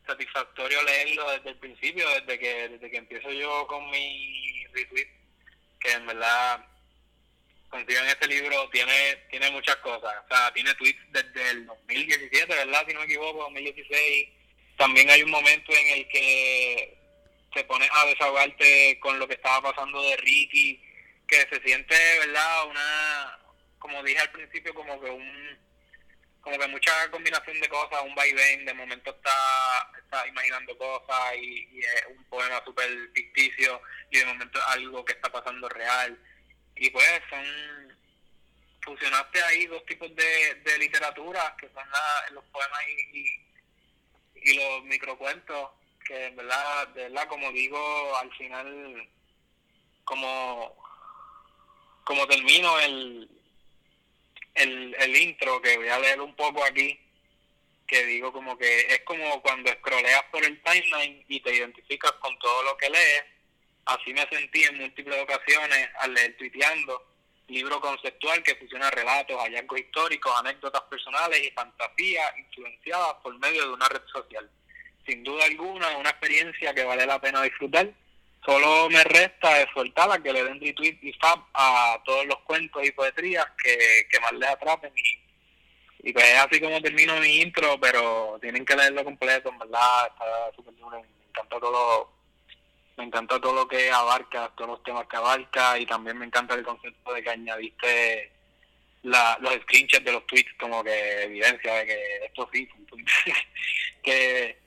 satisfactorio 0.07 0.83
leerlo 0.83 1.31
desde 1.31 1.51
el 1.51 1.57
principio, 1.57 2.09
desde 2.21 2.39
que 2.39 2.69
desde 2.69 2.91
que 2.91 2.97
empiezo 2.97 3.31
yo 3.31 3.67
con 3.67 3.91
mi 3.91 4.67
retweet, 4.73 5.09
que 5.81 5.93
en 5.93 6.07
verdad 6.07 6.65
consigan 7.75 8.07
este 8.07 8.29
libro, 8.29 8.69
tiene 8.71 9.17
tiene 9.29 9.51
muchas 9.51 9.75
cosas, 9.77 10.15
o 10.25 10.29
sea, 10.29 10.53
tiene 10.53 10.73
tweets 10.75 11.01
desde 11.11 11.51
el 11.51 11.67
2017, 11.67 12.47
¿verdad? 12.47 12.85
Si 12.87 12.95
no 12.95 13.01
me 13.01 13.07
equivoco, 13.07 13.43
2016. 13.43 14.29
También 14.77 15.11
hay 15.11 15.25
un 15.25 15.31
momento 15.33 15.73
en 15.73 15.99
el 15.99 16.09
que 16.09 16.97
te 17.53 17.65
pones 17.65 17.89
a 17.93 18.07
desahogarte 18.07 18.99
con 19.01 19.19
lo 19.19 19.27
que 19.27 19.35
estaba 19.35 19.73
pasando 19.73 20.01
de 20.03 20.17
Ricky, 20.19 20.81
que 21.27 21.49
se 21.51 21.61
siente, 21.65 21.97
¿verdad? 22.21 22.69
Una, 22.69 23.39
como 23.81 24.05
dije 24.05 24.21
al 24.21 24.31
principio, 24.31 24.73
como 24.73 25.01
que 25.01 25.11
un, 25.11 25.59
como 26.43 26.57
que 26.57 26.69
mucha 26.69 27.11
combinación 27.11 27.61
de 27.61 27.69
cosas, 27.69 28.03
un 28.05 28.15
vaivén, 28.15 28.67
de 28.67 28.75
momento 28.75 29.11
está, 29.11 29.91
está 29.99 30.29
imaginando 30.29 30.79
cosas 30.79 31.35
y, 31.39 31.69
y 31.73 31.81
es 31.81 32.05
un 32.09 32.25
poema 32.27 32.63
súper 32.65 32.89
ficticio 33.15 33.83
y 34.13 34.19
de 34.19 34.27
momento 34.27 34.61
algo 34.69 35.05
que 35.05 35.15
está 35.15 35.29
pasando 35.33 35.69
real. 35.69 36.17
Y 36.77 36.91
pues 36.91 37.07
son, 37.31 37.45
fusionaste 38.83 39.43
ahí 39.43 39.67
dos 39.67 39.85
tipos 39.87 40.15
de, 40.15 40.55
de 40.57 40.79
literatura, 40.79 41.55
que 41.59 41.69
son 41.69 41.89
la- 41.91 42.31
los 42.33 42.45
poemas 42.47 42.81
y, 42.89 43.19
y, 43.19 44.51
y 44.51 44.55
los 44.57 44.85
microcuentos, 44.85 45.71
que 46.07 46.27
en 46.27 46.37
verdad, 46.37 46.89
de 46.89 47.05
verdad, 47.05 47.29
como 47.29 47.51
digo, 47.53 48.17
al 48.17 48.31
final, 48.37 49.09
como, 50.05 50.77
como 52.05 52.27
termino 52.27 52.79
el, 52.81 53.31
el, 54.55 54.95
el 54.99 55.17
intro, 55.17 55.63
que 55.63 55.77
voy 55.79 55.89
a 55.89 55.99
leer 55.99 56.21
un 56.21 56.35
poco 56.37 56.63
aquí, 56.65 56.99
que 57.87 58.05
digo 58.07 58.33
como 58.33 58.57
que 58.59 58.81
es 58.93 59.01
como 59.05 59.41
cuando 59.43 59.71
scrolleas 59.73 60.25
por 60.25 60.45
el 60.45 60.61
timeline 60.63 61.25
y 61.29 61.41
te 61.41 61.55
identificas 61.55 62.13
con 62.13 62.39
todo 62.39 62.63
lo 62.65 62.77
que 62.77 62.91
lees, 62.91 63.25
así 63.87 64.13
me 64.13 64.27
sentí 64.29 64.65
en 64.65 64.79
múltiples 64.79 65.21
ocasiones 65.21 65.89
al 66.01 66.15
leer 66.15 66.37
tuiteando, 66.37 67.15
libro 67.49 67.81
conceptual 67.81 68.43
que 68.43 68.57
fusiona 68.57 68.91
relatos, 68.91 69.41
hallazgos 69.41 69.81
históricos, 69.81 70.33
anécdotas 70.39 70.83
personales 70.83 71.43
y 71.43 71.51
fantasías 71.51 72.39
influenciadas 72.39 73.15
por 73.23 73.39
medio 73.39 73.67
de 73.67 73.73
una 73.75 73.89
red 73.89 74.03
social. 74.13 74.51
Sin 75.07 75.23
duda 75.23 75.45
alguna, 75.45 75.97
una 75.99 76.11
experiencia 76.11 76.75
que 76.75 76.85
vale 76.85 77.07
la 77.07 77.21
pena 77.21 77.43
disfrutar, 77.43 77.91
solo 78.45 78.89
me 78.89 79.05
resta 79.05 79.55
de 79.55 79.67
soltar 79.75 80.23
que 80.23 80.33
le 80.33 80.45
den 80.45 80.61
retweet 80.61 80.99
y 81.03 81.13
fab 81.15 81.41
a 81.53 82.01
todos 82.05 82.27
los 82.27 82.39
cuentos 82.41 82.85
y 82.85 82.93
poetrías 82.93 83.47
que, 83.63 84.07
que 84.11 84.21
más 84.21 84.33
les 84.33 84.49
atrapen 84.49 84.93
y, 84.97 86.09
y 86.09 86.13
pues 86.13 86.25
es 86.25 86.39
así 86.39 86.61
como 86.61 86.81
termino 86.81 87.17
mi 87.21 87.41
intro, 87.41 87.79
pero 87.79 88.39
tienen 88.41 88.65
que 88.65 88.77
leerlo 88.77 89.05
completo, 89.05 89.51
en 89.51 89.59
verdad, 89.59 90.07
está 90.07 90.53
súper 90.57 90.75
duro, 90.77 91.03
me 91.03 91.29
encanta 91.29 91.61
todo 91.61 92.11
me 92.97 93.05
encanta 93.05 93.41
todo 93.41 93.55
lo 93.55 93.69
que 93.69 93.91
abarca, 93.91 94.51
todos 94.57 94.71
los 94.71 94.83
temas 94.83 95.07
que 95.07 95.17
abarca 95.17 95.79
y 95.79 95.87
también 95.87 96.19
me 96.19 96.27
encanta 96.27 96.55
el 96.55 96.65
concepto 96.65 97.13
de 97.13 97.23
que 97.23 97.31
añadiste 97.31 98.33
la, 99.03 99.37
los 99.41 99.55
screenshots 99.63 100.05
de 100.05 100.13
los 100.13 100.27
tweets 100.27 100.53
como 100.59 100.83
que 100.83 101.23
evidencia 101.25 101.75
de 101.75 101.87
que 101.87 102.25
esto 102.27 102.49
sí, 102.53 102.69
que 104.03 104.65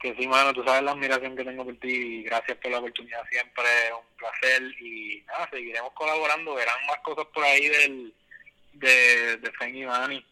que 0.00 0.14
sí, 0.14 0.28
mano, 0.28 0.52
tú 0.52 0.62
sabes 0.62 0.84
la 0.84 0.92
admiración 0.92 1.36
que 1.36 1.44
tengo 1.44 1.64
por 1.64 1.76
ti 1.78 1.88
y 1.88 2.22
gracias 2.22 2.56
por 2.58 2.70
la 2.70 2.78
oportunidad 2.78 3.26
siempre, 3.30 3.64
un 3.92 4.16
placer 4.16 4.62
y 4.80 5.24
nada, 5.26 5.48
seguiremos 5.50 5.92
colaborando, 5.92 6.54
verán 6.54 6.86
más 6.86 6.98
cosas 6.98 7.26
por 7.34 7.44
ahí 7.44 7.68
del 7.68 8.14
de, 8.74 9.36
de 9.38 9.52
Fen 9.52 9.76
y 9.76 9.84
Manny. 9.84 10.24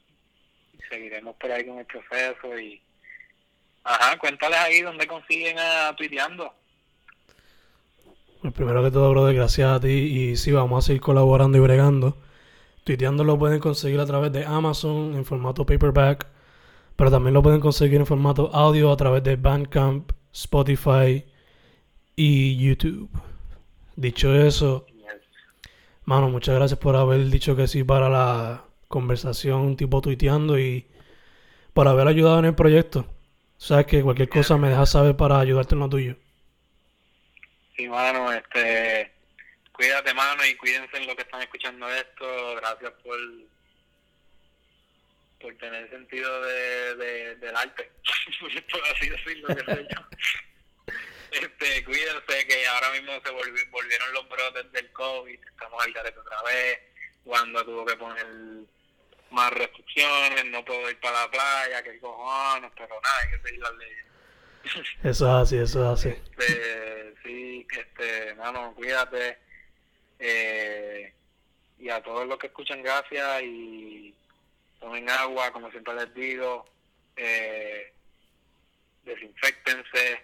Seguiremos 0.88 1.34
por 1.36 1.50
ahí 1.50 1.66
con 1.66 1.78
el 1.80 1.86
proceso 1.86 2.58
y 2.58 2.80
ajá, 3.86 4.18
cuéntales 4.18 4.58
ahí 4.58 4.82
dónde 4.82 5.06
consiguen 5.06 5.58
a 5.58 5.94
tuiteando. 5.96 6.52
Pues 8.42 8.52
primero 8.52 8.82
que 8.82 8.90
todo, 8.90 9.10
brother, 9.10 9.34
gracias 9.34 9.70
a 9.70 9.80
ti 9.80 9.88
y 9.88 10.36
sí, 10.36 10.52
vamos 10.52 10.84
a 10.84 10.86
seguir 10.86 11.00
colaborando 11.00 11.56
y 11.58 11.60
bregando. 11.60 12.16
Tuiteando 12.84 13.24
lo 13.24 13.38
pueden 13.38 13.60
conseguir 13.60 13.98
a 14.00 14.06
través 14.06 14.32
de 14.32 14.44
Amazon 14.44 15.14
en 15.14 15.24
formato 15.24 15.64
paperback 15.64 16.26
pero 16.96 17.10
también 17.10 17.34
lo 17.34 17.42
pueden 17.42 17.60
conseguir 17.60 18.00
en 18.00 18.06
formato 18.06 18.50
audio 18.54 18.90
a 18.90 18.96
través 18.96 19.22
de 19.22 19.36
Bandcamp, 19.36 20.10
Spotify 20.32 21.24
y 22.16 22.56
YouTube. 22.56 23.10
Dicho 23.96 24.34
eso, 24.34 24.86
mano, 26.04 26.30
muchas 26.30 26.54
gracias 26.54 26.78
por 26.78 26.96
haber 26.96 27.26
dicho 27.26 27.54
que 27.54 27.68
sí 27.68 27.84
para 27.84 28.08
la 28.08 28.64
conversación 28.88 29.76
tipo 29.76 30.00
tuiteando 30.00 30.58
y 30.58 30.86
por 31.74 31.86
haber 31.86 32.08
ayudado 32.08 32.38
en 32.38 32.46
el 32.46 32.54
proyecto. 32.54 33.06
Sabes 33.58 33.86
que 33.86 34.02
cualquier 34.02 34.28
cosa 34.28 34.56
me 34.56 34.68
dejas 34.68 34.90
saber 34.90 35.16
para 35.16 35.40
ayudarte 35.40 35.74
en 35.74 35.80
lo 35.80 35.88
tuyo. 35.88 36.16
Sí, 37.76 37.88
mano, 37.88 38.32
este, 38.32 39.12
cuídate, 39.72 40.14
mano, 40.14 40.44
y 40.44 40.54
cuídense 40.56 40.96
en 40.96 41.06
lo 41.06 41.16
que 41.16 41.22
están 41.22 41.42
escuchando 41.42 41.88
esto. 41.88 42.56
Gracias 42.56 42.92
por 43.02 43.18
por 45.40 45.54
tener 45.58 45.88
sentido 45.90 46.42
de, 46.42 46.96
de 46.96 47.36
del 47.36 47.56
arte, 47.56 47.90
por 48.40 48.82
así 48.92 49.08
decirlo, 49.08 49.48
que 49.48 49.64
sé 49.64 49.86
yo. 49.94 50.94
Este, 51.30 51.84
cuídense 51.84 52.46
que 52.46 52.66
ahora 52.66 52.92
mismo 52.92 53.12
se 53.22 53.30
volvieron 53.30 54.12
los 54.14 54.28
brotes 54.28 54.72
del 54.72 54.90
COVID, 54.92 55.38
estamos 55.38 55.84
al 55.84 55.92
garete 55.92 56.18
otra 56.18 56.42
vez, 56.42 56.78
cuando 57.24 57.64
tuvo 57.64 57.84
que 57.84 57.96
poner 57.96 58.26
más 59.30 59.50
restricciones, 59.52 60.44
no 60.46 60.64
puedo 60.64 60.90
ir 60.90 60.98
para 61.00 61.22
la 61.22 61.30
playa, 61.30 61.82
que 61.82 61.98
cojones, 61.98 62.70
pero 62.76 63.00
nada, 63.02 63.18
hay 63.22 63.30
que 63.30 63.48
seguir 63.48 63.60
las 63.60 63.74
leyes. 63.74 64.06
Eso 65.04 65.26
es 65.26 65.42
así, 65.42 65.56
eso 65.58 65.92
es 65.92 66.00
así. 66.00 66.08
Este, 66.08 67.14
sí, 67.22 67.66
este, 67.70 68.34
mano, 68.34 68.74
cuídate. 68.74 69.38
Eh, 70.18 71.12
y 71.78 71.88
a 71.90 72.02
todos 72.02 72.26
los 72.26 72.38
que 72.38 72.48
escuchan, 72.48 72.82
gracias 72.82 73.42
y 73.42 74.14
tomen 74.80 75.08
agua, 75.10 75.52
como 75.52 75.70
siempre 75.70 75.94
les 75.94 76.14
digo, 76.14 76.66
eh, 77.16 77.92
desinfectense 79.04 80.22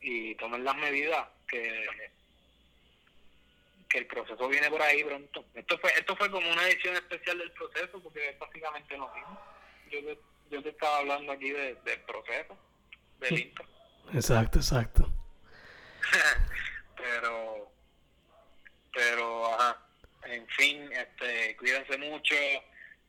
y 0.00 0.34
tomen 0.34 0.64
las 0.64 0.76
medidas 0.76 1.28
que 1.48 1.86
que 3.92 3.98
el 3.98 4.06
proceso 4.06 4.48
viene 4.48 4.70
por 4.70 4.80
ahí 4.80 5.04
pronto. 5.04 5.44
Esto 5.54 5.78
fue 5.78 5.90
esto 5.90 6.16
fue 6.16 6.30
como 6.30 6.50
una 6.50 6.66
edición 6.66 6.94
especial 6.94 7.36
del 7.36 7.52
proceso 7.52 8.02
porque 8.02 8.34
básicamente 8.40 8.96
no 8.96 9.14
mismo. 9.14 9.38
Yo 9.90 10.00
te, 10.00 10.18
yo 10.50 10.62
te 10.62 10.70
estaba 10.70 10.98
hablando 10.98 11.32
aquí 11.32 11.50
de, 11.50 11.74
del 11.84 12.00
proceso, 12.00 12.56
del 13.20 13.38
intro. 13.38 13.66
Exacto, 14.14 14.60
exacto. 14.60 15.12
pero 16.96 17.70
pero 18.94 19.54
ajá, 19.54 19.78
en 20.24 20.48
fin, 20.48 20.90
este 20.92 21.54
cuídense 21.56 21.98
mucho 21.98 22.34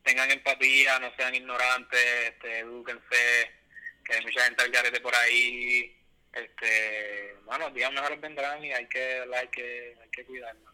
tengan 0.02 0.30
empatía, 0.30 0.98
no 0.98 1.10
sean 1.16 1.34
ignorantes, 1.34 2.28
este, 2.28 2.58
edúquense, 2.58 3.50
que 4.04 4.14
hay 4.16 4.22
mucha 4.22 4.44
gente 4.44 4.62
al 4.62 4.70
garete 4.70 5.00
por 5.00 5.14
ahí, 5.14 5.96
este, 6.34 7.36
bueno, 7.46 7.70
días 7.70 7.90
mejores 7.90 8.20
vendrán 8.20 8.62
y 8.62 8.70
hay 8.70 8.86
que, 8.86 9.24
hay 9.34 9.48
que, 9.48 9.96
hay 10.02 10.10
que 10.10 10.26
cuidarnos. 10.26 10.73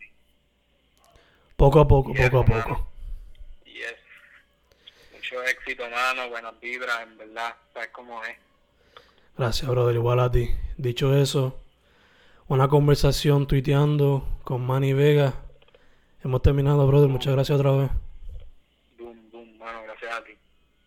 Poco 1.60 1.78
a 1.78 1.86
poco, 1.86 2.14
poco 2.14 2.38
a 2.38 2.44
poco. 2.46 2.88
Yes. 3.66 3.94
Mucho 5.12 5.42
éxito, 5.42 5.82
mano, 5.90 6.30
buenas 6.30 6.58
vibras, 6.58 7.02
en 7.02 7.18
verdad, 7.18 7.54
sabes 7.74 7.90
cómo 7.92 8.24
es. 8.24 8.34
Gracias, 9.36 9.70
brother, 9.70 9.94
igual 9.94 10.20
a 10.20 10.30
ti. 10.30 10.48
Dicho 10.78 11.14
eso, 11.14 11.60
una 12.48 12.66
conversación 12.68 13.46
tuiteando 13.46 14.26
con 14.42 14.66
Manny 14.66 14.94
Vega. 14.94 15.34
Hemos 16.24 16.40
terminado, 16.40 16.86
brother. 16.86 17.10
Muchas 17.10 17.34
gracias 17.34 17.58
otra 17.58 17.72
vez. 17.72 17.90
Bueno, 18.96 19.82
gracias 19.84 20.14
a 20.14 20.24
ti. 20.24 20.32